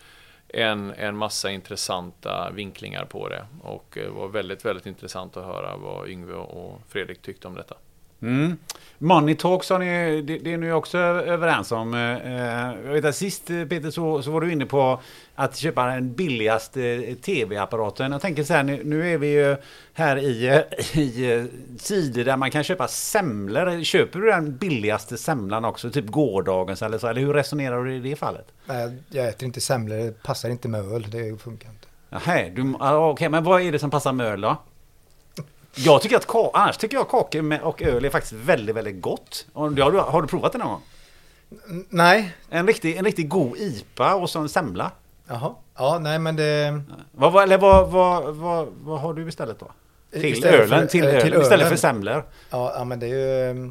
en, 0.49 0.93
en 0.93 1.17
massa 1.17 1.51
intressanta 1.51 2.51
vinklingar 2.51 3.05
på 3.05 3.29
det. 3.29 3.45
Och 3.61 3.85
det 3.93 4.09
var 4.09 4.27
väldigt, 4.27 4.65
väldigt 4.65 4.85
intressant 4.85 5.37
att 5.37 5.45
höra 5.45 5.77
vad 5.77 6.09
Yngve 6.09 6.33
och 6.33 6.81
Fredrik 6.87 7.21
tyckte 7.21 7.47
om 7.47 7.55
detta. 7.55 7.75
Mm. 8.21 8.57
Money 9.01 9.35
Talks 9.35 9.69
har 9.69 9.79
ni, 9.79 10.21
det, 10.21 10.37
det 10.37 10.53
är 10.53 10.57
ni 10.57 10.71
också 10.71 10.97
överens 10.97 11.71
om. 11.71 11.93
Eh, 11.93 12.85
jag 12.85 12.93
vet 12.93 13.05
att 13.05 13.15
sist 13.15 13.49
eh, 13.49 13.65
Peter 13.65 13.91
så, 13.91 14.21
så 14.21 14.31
var 14.31 14.41
du 14.41 14.51
inne 14.51 14.65
på 14.65 15.01
att 15.35 15.57
köpa 15.57 15.85
den 15.85 16.13
billigaste 16.13 16.83
eh, 16.83 17.15
tv-apparaten. 17.15 18.11
Jag 18.11 18.21
tänker 18.21 18.43
så 18.43 18.53
här, 18.53 18.63
nu, 18.63 18.81
nu 18.83 19.13
är 19.13 19.17
vi 19.17 19.27
ju 19.27 19.57
här 19.93 20.17
i, 20.17 20.63
i 20.93 21.47
sidor 21.79 22.23
där 22.23 22.37
man 22.37 22.51
kan 22.51 22.63
köpa 22.63 22.87
semlor. 22.87 23.83
Köper 23.83 24.19
du 24.19 24.25
den 24.25 24.57
billigaste 24.57 25.17
semlan 25.17 25.65
också? 25.65 25.89
Typ 25.89 26.07
gårdagens 26.07 26.81
eller 26.81 26.97
så? 26.97 27.07
Eller 27.07 27.21
hur 27.21 27.33
resonerar 27.33 27.83
du 27.83 27.95
i 27.95 27.99
det 27.99 28.15
fallet? 28.15 28.47
Nej, 28.65 28.97
jag 29.09 29.27
äter 29.27 29.45
inte 29.45 29.61
semlor. 29.61 29.97
Det 29.97 30.23
passar 30.23 30.49
inte 30.49 30.67
med 30.67 30.81
öl. 30.81 31.07
Det 31.11 31.41
funkar 31.41 31.69
inte. 31.69 31.87
Nej, 32.09 32.53
okej, 32.57 32.97
okay, 32.97 33.29
men 33.29 33.43
vad 33.43 33.61
är 33.61 33.71
det 33.71 33.79
som 33.79 33.91
passar 33.91 34.13
med 34.13 34.27
öl 34.27 34.41
då? 34.41 34.57
Jag 35.75 36.01
tycker 36.01 36.15
att 36.17 36.35
annars 36.53 36.77
tycker 36.77 36.97
jag 36.97 37.09
kakor 37.09 37.59
och 37.63 37.81
öl 37.81 38.05
är 38.05 38.09
faktiskt 38.09 38.33
väldigt, 38.33 38.75
väldigt 38.75 39.01
gott. 39.01 39.45
Har 39.53 39.69
du, 39.69 39.81
har 39.99 40.21
du 40.21 40.27
provat 40.27 40.51
det 40.51 40.57
någon 40.57 40.67
gång? 40.67 40.81
N- 41.69 41.85
Nej, 41.89 42.31
En 42.49 42.67
riktig, 42.67 42.97
en 42.97 43.05
riktig 43.05 43.29
god 43.29 43.57
IPA 43.57 44.15
och 44.15 44.29
så 44.29 44.39
en 44.39 44.49
semla. 44.49 44.91
jaha. 45.27 45.53
Ja, 45.77 45.99
nej 45.99 46.19
men 46.19 46.35
det... 46.35 46.81
Vad, 47.11 47.31
vad, 47.31 47.43
eller 47.43 47.57
vad, 47.57 47.89
vad, 47.91 48.35
vad, 48.35 48.67
vad 48.81 48.99
har 48.99 49.13
du 49.13 49.27
istället 49.27 49.59
då? 49.59 49.71
Till 50.11 50.25
Istället 50.25 50.55
för- 50.69 50.75
ölen, 50.75 50.87
till, 50.87 51.03
eh, 51.07 51.13
öl, 51.15 51.21
till 51.21 51.29
istället 51.33 51.51
ölen. 51.51 51.69
för 51.69 51.75
semlor. 51.75 52.25
Ja, 52.49 52.73
ja 52.77 52.83
men 52.83 52.99
det 52.99 53.05
är 53.05 53.09
ju 53.09 53.65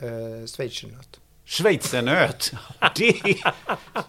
äh, 0.00 0.46
schweizernöt. 0.46 1.20
Schweizernöt. 1.46 2.52
Det, 2.94 3.12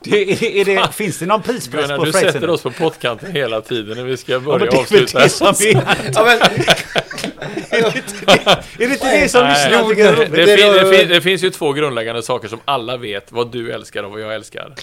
det, 0.03 0.21
är, 0.21 0.43
är 0.43 0.65
det, 0.65 0.91
finns 0.91 1.19
det 1.19 1.25
någon 1.25 1.41
prispress 1.41 1.81
Gunnar, 1.81 1.97
på 1.97 2.05
du 2.05 2.11
sätter 2.11 2.25
schweizernöt? 2.31 2.49
oss 2.49 2.61
på 2.63 2.71
pottkanten 2.71 3.31
hela 3.31 3.61
tiden 3.61 3.97
när 3.97 4.03
vi 4.03 4.17
ska 4.17 4.31
Ja, 4.31 4.39
men 4.39 4.45
börja 4.45 4.65
det 4.65 4.71
väl 4.71 4.79
avsluta. 4.79 5.19
det 5.19 5.29
som 5.29 5.47
är... 5.47 5.73
Ja, 6.13 6.25
men, 6.25 6.39
Är 7.23 7.81
det 7.81 7.87
inte 7.97 8.25
det, 8.25 8.83
är 8.83 8.87
det, 8.87 8.93
inte 8.93 9.21
det 9.21 9.29
som 9.29 9.47
lyssnar 9.47 9.89
tycker 9.89 10.13
är 10.13 10.15
det, 10.15 10.45
det, 10.45 10.57
fin, 10.57 10.73
det, 10.73 10.97
fin, 10.97 11.09
det 11.09 11.21
finns 11.21 11.43
ju 11.43 11.49
två 11.49 11.71
grundläggande 11.73 12.23
saker 12.23 12.47
som 12.47 12.59
alla 12.65 12.97
vet 12.97 13.31
vad 13.31 13.51
du 13.51 13.71
älskar 13.71 14.03
och 14.03 14.11
vad 14.11 14.21
jag 14.21 14.35
älskar. 14.35 14.73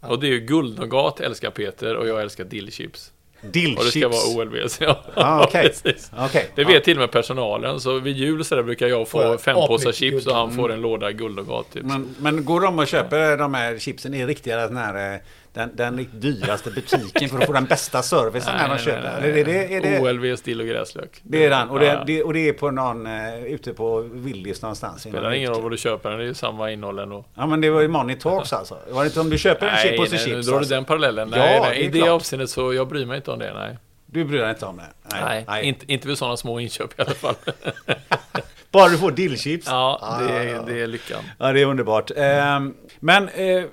Och 0.00 0.20
det 0.20 0.26
är 0.26 0.30
ju 0.30 0.40
guldnougat 0.40 1.20
älskar 1.20 1.50
Peter 1.50 1.96
och 1.96 2.08
jag 2.08 2.22
älskar 2.22 2.44
dillchips. 2.44 3.10
Och 3.42 3.46
det 3.52 3.60
ska 3.60 3.80
Dillchips. 3.80 4.02
vara 4.34 4.42
OLVs. 4.46 4.80
Ja, 4.80 5.04
Ah, 5.14 5.46
precis. 5.52 6.10
Okej. 6.18 6.50
Det 6.54 6.64
vet 6.64 6.84
till 6.84 6.96
och 6.96 7.00
med 7.00 7.10
personalen, 7.10 7.80
så 7.80 7.98
vid 7.98 8.16
jul 8.16 8.44
så 8.44 8.54
där 8.54 8.62
brukar 8.62 8.86
jag 8.86 9.08
få 9.08 9.22
jag 9.22 9.40
fem 9.40 9.56
apmycket 9.56 9.68
påsar 9.68 9.92
chips 9.92 10.14
guld? 10.14 10.28
och 10.28 10.34
han 10.34 10.52
får 10.56 10.72
en 10.72 10.80
låda 10.80 11.12
guldnougat. 11.12 11.72
Typ. 11.72 11.82
Men, 11.84 12.14
men 12.18 12.44
går 12.44 12.60
de 12.60 12.78
och 12.78 12.86
köper 12.86 13.36
de 13.36 13.54
här 13.54 13.78
chipsen 13.78 14.14
i 14.14 14.26
riktiga 14.26 14.56
den 14.56 14.76
här 14.76 15.14
eh, 15.14 15.20
den, 15.52 15.70
den 15.76 16.06
dyraste 16.12 16.70
butiken 16.70 17.28
för 17.28 17.38
att 17.38 17.46
få 17.46 17.52
den 17.52 17.64
bästa 17.64 18.02
servicen 18.02 18.56
när 18.56 18.68
de 18.68 18.78
köper? 18.78 19.18
Eller 19.18 19.36
är 19.36 19.44
det, 19.44 19.74
är 19.76 19.80
det, 19.80 20.00
OLVs 20.00 20.42
dill 20.42 20.60
och 20.60 20.66
gräslök. 20.66 21.20
det 21.22 21.44
är 21.44 21.50
den 21.50 21.68
och 21.70 21.84
Ja. 21.84 21.96
det, 21.96 22.04
det, 22.06 22.22
och 22.22 22.32
det 22.32 22.48
är 22.48 22.52
på 22.52 22.70
någon 22.70 23.06
uh, 23.06 23.44
ute 23.44 23.72
på 23.72 24.00
Willys 24.00 24.62
någonstans. 24.62 25.04
någon 25.06 25.12
Spelar 25.12 25.32
ingen 25.32 25.50
roll 25.52 25.62
vad 25.62 25.70
du 25.72 25.76
köper, 25.78 26.10
det 26.10 26.16
är 26.16 26.26
ju 26.26 26.34
samma 26.34 26.70
innehåll 26.70 26.98
ändå. 26.98 27.24
Ja 27.34 27.46
men 27.46 27.60
det 27.60 27.70
var 27.70 27.80
ju 27.80 27.88
Money 27.88 28.16
Talks 28.16 28.52
alltså. 28.52 28.78
Var 28.90 29.02
det 29.02 29.06
inte 29.06 29.20
om 29.20 29.30
du 29.30 29.38
köper 29.38 29.66
en 29.66 29.76
chip 29.76 29.90
Nej, 29.90 29.98
påse 29.98 30.16
nej, 30.16 30.26
nu 30.26 30.32
chips? 30.34 30.46
drar 30.46 30.52
du 30.54 30.58
alltså? 30.58 30.74
den 30.74 30.84
parallellen. 30.84 31.28
Ja, 31.32 31.38
Nej, 31.38 31.60
det 31.60 31.68
nej, 31.68 31.80
i 31.80 31.88
det 31.88 31.98
klart. 31.98 32.08
avseendet 32.10 32.50
så 32.50 32.74
jag 32.74 32.88
bryr 32.88 33.06
mig 33.06 33.16
inte 33.16 33.30
om 33.30 33.38
det, 33.38 33.54
nej. 33.54 33.78
Du 34.06 34.24
bryr 34.24 34.38
dig 34.40 34.50
inte 34.50 34.66
om 34.66 34.76
det? 34.76 35.16
Nej, 35.46 35.68
Inte, 35.68 35.92
inte 35.92 36.08
vid 36.08 36.18
sådana 36.18 36.36
små 36.36 36.60
inköp 36.60 36.98
i 36.98 37.02
alla 37.02 37.14
fall. 37.14 37.34
Bara 38.70 38.88
du 38.88 38.98
får 38.98 39.10
dillchips? 39.10 39.66
ja, 39.70 40.18
det 40.28 40.32
är, 40.34 40.62
det 40.66 40.80
är 40.80 40.86
lyckan. 40.86 41.22
Ja, 41.38 41.52
det 41.52 41.60
är 41.60 41.66
underbart. 41.66 42.10
Ehm, 42.16 42.74
Men 43.00 43.28
eh, 43.28 43.64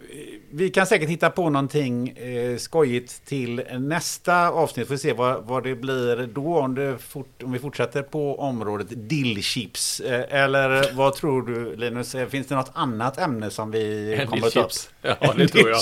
vi 0.57 0.69
kan 0.69 0.87
säkert 0.87 1.09
hitta 1.09 1.29
på 1.29 1.49
någonting 1.49 2.09
eh, 2.09 2.57
skojigt 2.57 3.25
till 3.25 3.61
nästa 3.79 4.49
avsnitt. 4.49 4.87
Får 4.87 4.97
se 4.97 5.13
vad, 5.13 5.43
vad 5.43 5.63
det 5.63 5.75
blir 5.75 6.27
då 6.33 6.57
om, 6.59 6.75
det 6.75 6.97
fort, 6.97 7.43
om 7.43 7.51
vi 7.51 7.59
fortsätter 7.59 8.01
på 8.01 8.39
området 8.39 8.87
dillchips. 8.89 9.99
Eh, 9.99 10.41
Eller 10.43 10.93
vad 10.93 11.15
tror 11.15 11.41
du 11.41 11.75
Linus? 11.75 12.15
Eh, 12.15 12.27
Finns 12.27 12.47
det 12.47 12.55
något 12.55 12.71
annat 12.73 13.17
ämne 13.17 13.49
som 13.49 13.71
vi 13.71 14.13
En 14.13 14.27
kommer 14.27 14.47
att 14.47 14.53
ta 14.53 14.59
upp? 14.59 14.71
chips. 14.71 14.89
Ja, 15.01 15.33
det 15.37 15.47
tror 15.47 15.69
jag. 15.69 15.79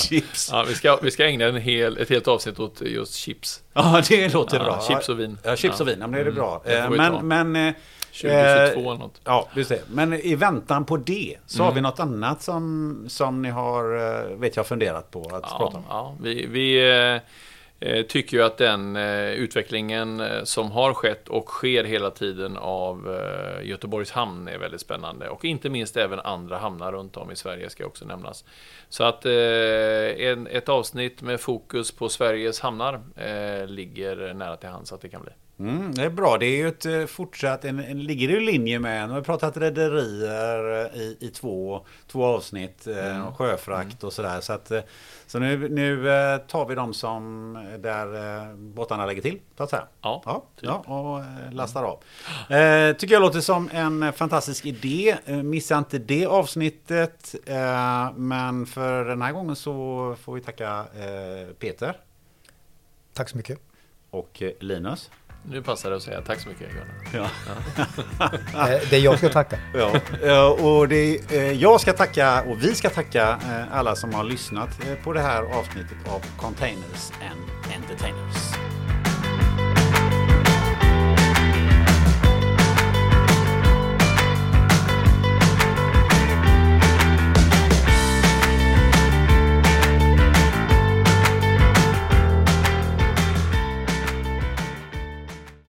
Ja, 0.50 0.64
vi, 0.68 0.74
ska, 0.74 0.96
vi 1.02 1.10
ska 1.10 1.24
ägna 1.26 1.44
en 1.44 1.56
hel, 1.56 1.98
ett 1.98 2.08
helt 2.10 2.28
avsnitt 2.28 2.60
åt 2.60 2.80
just 2.80 3.14
chips. 3.14 3.62
Ja, 3.74 4.02
det 4.08 4.32
låter 4.34 4.56
Ja, 4.56 4.64
bra. 4.64 4.82
chips 4.88 5.08
och 5.08 5.20
vin. 5.20 5.38
Ja, 5.42 5.56
chips 5.56 5.80
och 5.80 5.88
vin. 5.88 5.96
Ja, 6.00 6.06
men 6.06 6.12
det 6.12 6.20
är 6.20 6.24
det 6.24 6.30
Mm, 6.30 6.34
bra. 6.42 6.62
det 6.64 6.82
får 6.86 6.98
Eh. 7.00 7.20
Men, 7.28 7.52
men 7.52 7.68
eh, 7.68 7.74
2022 8.22 8.80
eller 8.90 8.98
något. 8.98 9.20
Ja, 9.24 9.48
just 9.54 9.70
det. 9.70 9.80
Men 9.90 10.12
i 10.14 10.34
väntan 10.34 10.84
på 10.84 10.96
det 10.96 11.36
så 11.46 11.58
Mm. 11.58 11.66
har 11.66 11.74
vi 11.74 11.80
något 11.80 12.00
annat 12.00 12.42
som, 12.42 13.04
som 13.08 13.42
ni 13.42 13.50
har, 13.50 13.96
eh, 13.96 14.36
vet 14.36 14.56
jag, 14.56 14.66
funderat 14.66 15.10
på 15.10 15.20
att 15.20 15.42
prata 15.42 15.58
Ja, 15.58 15.66
om. 15.76 15.84
ja, 15.88 16.16
vi 16.22 16.46
vi 16.46 16.90
eh, 16.90 17.20
eh, 17.90 18.02
tycker 18.06 18.36
ju 18.36 18.42
att 18.42 18.56
den 18.58 18.96
eh, 18.96 19.30
utvecklingen 19.30 20.20
eh, 20.20 20.44
som 20.44 20.70
har 20.70 20.94
skett 20.94 21.28
och 21.28 21.48
sker 21.48 21.84
hela 21.84 22.10
tiden 22.10 22.56
av 22.56 23.18
eh, 23.20 23.68
Göteborgs 23.68 24.10
hamn 24.10 24.48
är 24.48 24.58
väldigt 24.58 24.80
spännande. 24.80 25.28
Och 25.28 25.44
inte 25.44 25.70
minst 25.70 25.96
även 25.96 26.20
andra 26.20 26.58
hamnar 26.58 26.92
runt 26.92 27.16
om 27.16 27.30
i 27.30 27.36
Sverige 27.36 27.70
ska 27.70 27.86
också 27.86 28.04
nämnas. 28.04 28.44
Så 28.88 29.04
att 29.04 29.26
eh, 29.26 29.32
ett 30.56 30.68
avsnitt 30.68 31.22
med 31.22 31.40
fokus 31.40 31.92
på 31.92 32.08
Sveriges 32.08 32.60
hamnar 32.60 32.94
eh, 33.16 33.66
ligger 33.66 34.34
nära 34.34 34.56
till 34.56 34.68
hands 34.68 34.92
att 34.92 35.00
det 35.00 35.08
kan 35.08 35.22
bli. 35.22 35.32
Mm, 35.58 35.94
det 35.94 36.02
är 36.02 36.10
bra. 36.10 36.38
Det 36.38 36.46
är 36.46 36.56
ju 36.56 36.68
ett 36.68 36.86
eh, 36.86 37.06
fortsatt, 37.06 37.64
en, 37.64 37.78
en, 37.78 38.02
ligger 38.02 38.28
i 38.28 38.40
linje 38.40 38.78
med, 38.78 39.08
nu 39.08 39.14
har 39.14 39.20
vi 39.20 39.24
pratat 39.24 39.56
rederier 39.56 40.84
eh, 40.94 41.00
i, 41.00 41.16
i 41.20 41.28
två, 41.28 41.86
två 42.06 42.24
avsnitt, 42.24 42.86
eh, 42.86 43.26
och 43.28 43.36
sjöfrakt 43.38 44.04
och 44.04 44.12
sådär. 44.12 44.40
Så, 44.40 44.52
att, 44.52 44.72
så 45.26 45.38
nu, 45.38 45.68
nu 45.68 45.96
tar 46.48 46.66
vi 46.66 46.74
dem 46.74 46.94
som 46.94 47.52
där 47.78 48.54
båtarna 48.54 49.06
lägger 49.06 49.22
till, 49.22 49.40
så 49.56 49.62
att 49.62 49.70
säga. 49.70 49.86
Ja, 50.02 50.22
Ja, 50.26 50.44
typ. 50.56 50.64
ja 50.64 50.74
och 50.78 51.54
lastar 51.54 51.82
av. 51.82 52.02
Eh, 52.56 52.96
tycker 52.96 53.14
jag 53.14 53.20
låter 53.22 53.40
som 53.40 53.70
en 53.72 54.12
fantastisk 54.12 54.66
idé. 54.66 55.16
Missa 55.26 55.78
inte 55.78 55.98
det 55.98 56.26
avsnittet. 56.26 57.34
Eh, 57.46 58.12
men 58.16 58.66
för 58.66 59.04
den 59.04 59.22
här 59.22 59.32
gången 59.32 59.56
så 59.56 60.16
får 60.22 60.34
vi 60.34 60.40
tacka 60.40 60.78
eh, 60.78 61.54
Peter 61.58 61.96
tack 63.12 63.28
så 63.28 63.36
mycket. 63.36 63.58
och 64.10 64.42
Linus. 64.60 65.10
Nu 65.50 65.62
passar 65.62 65.90
det 65.90 65.96
att 65.96 66.02
säga 66.02 66.20
tack 66.20 66.40
så 66.40 66.48
mycket 66.48 66.68
Gunnar. 66.72 67.30
Ja. 67.46 67.56
Eh, 68.68 68.80
Det 68.90 68.96
är 68.96 69.00
jag 69.00 69.18
ska 69.18 69.28
tacka. 69.28 69.58
Ja, 69.74 69.90
eh, 70.22 70.46
och 70.46 70.88
det, 70.88 71.32
eh, 71.32 71.52
jag 71.52 71.80
ska 71.80 71.92
tacka 71.92 72.42
och 72.42 72.62
vi 72.62 72.74
ska 72.74 72.90
tacka 72.90 73.38
alla 73.72 73.96
som 73.96 74.14
har 74.14 74.24
lyssnat 74.24 74.68
på 75.04 75.12
det 75.12 75.20
här 75.20 75.42
avsnittet 75.42 75.96
av 76.08 76.22
Containers 76.40 77.10
and 77.30 77.74
Entertainers. 77.76 78.36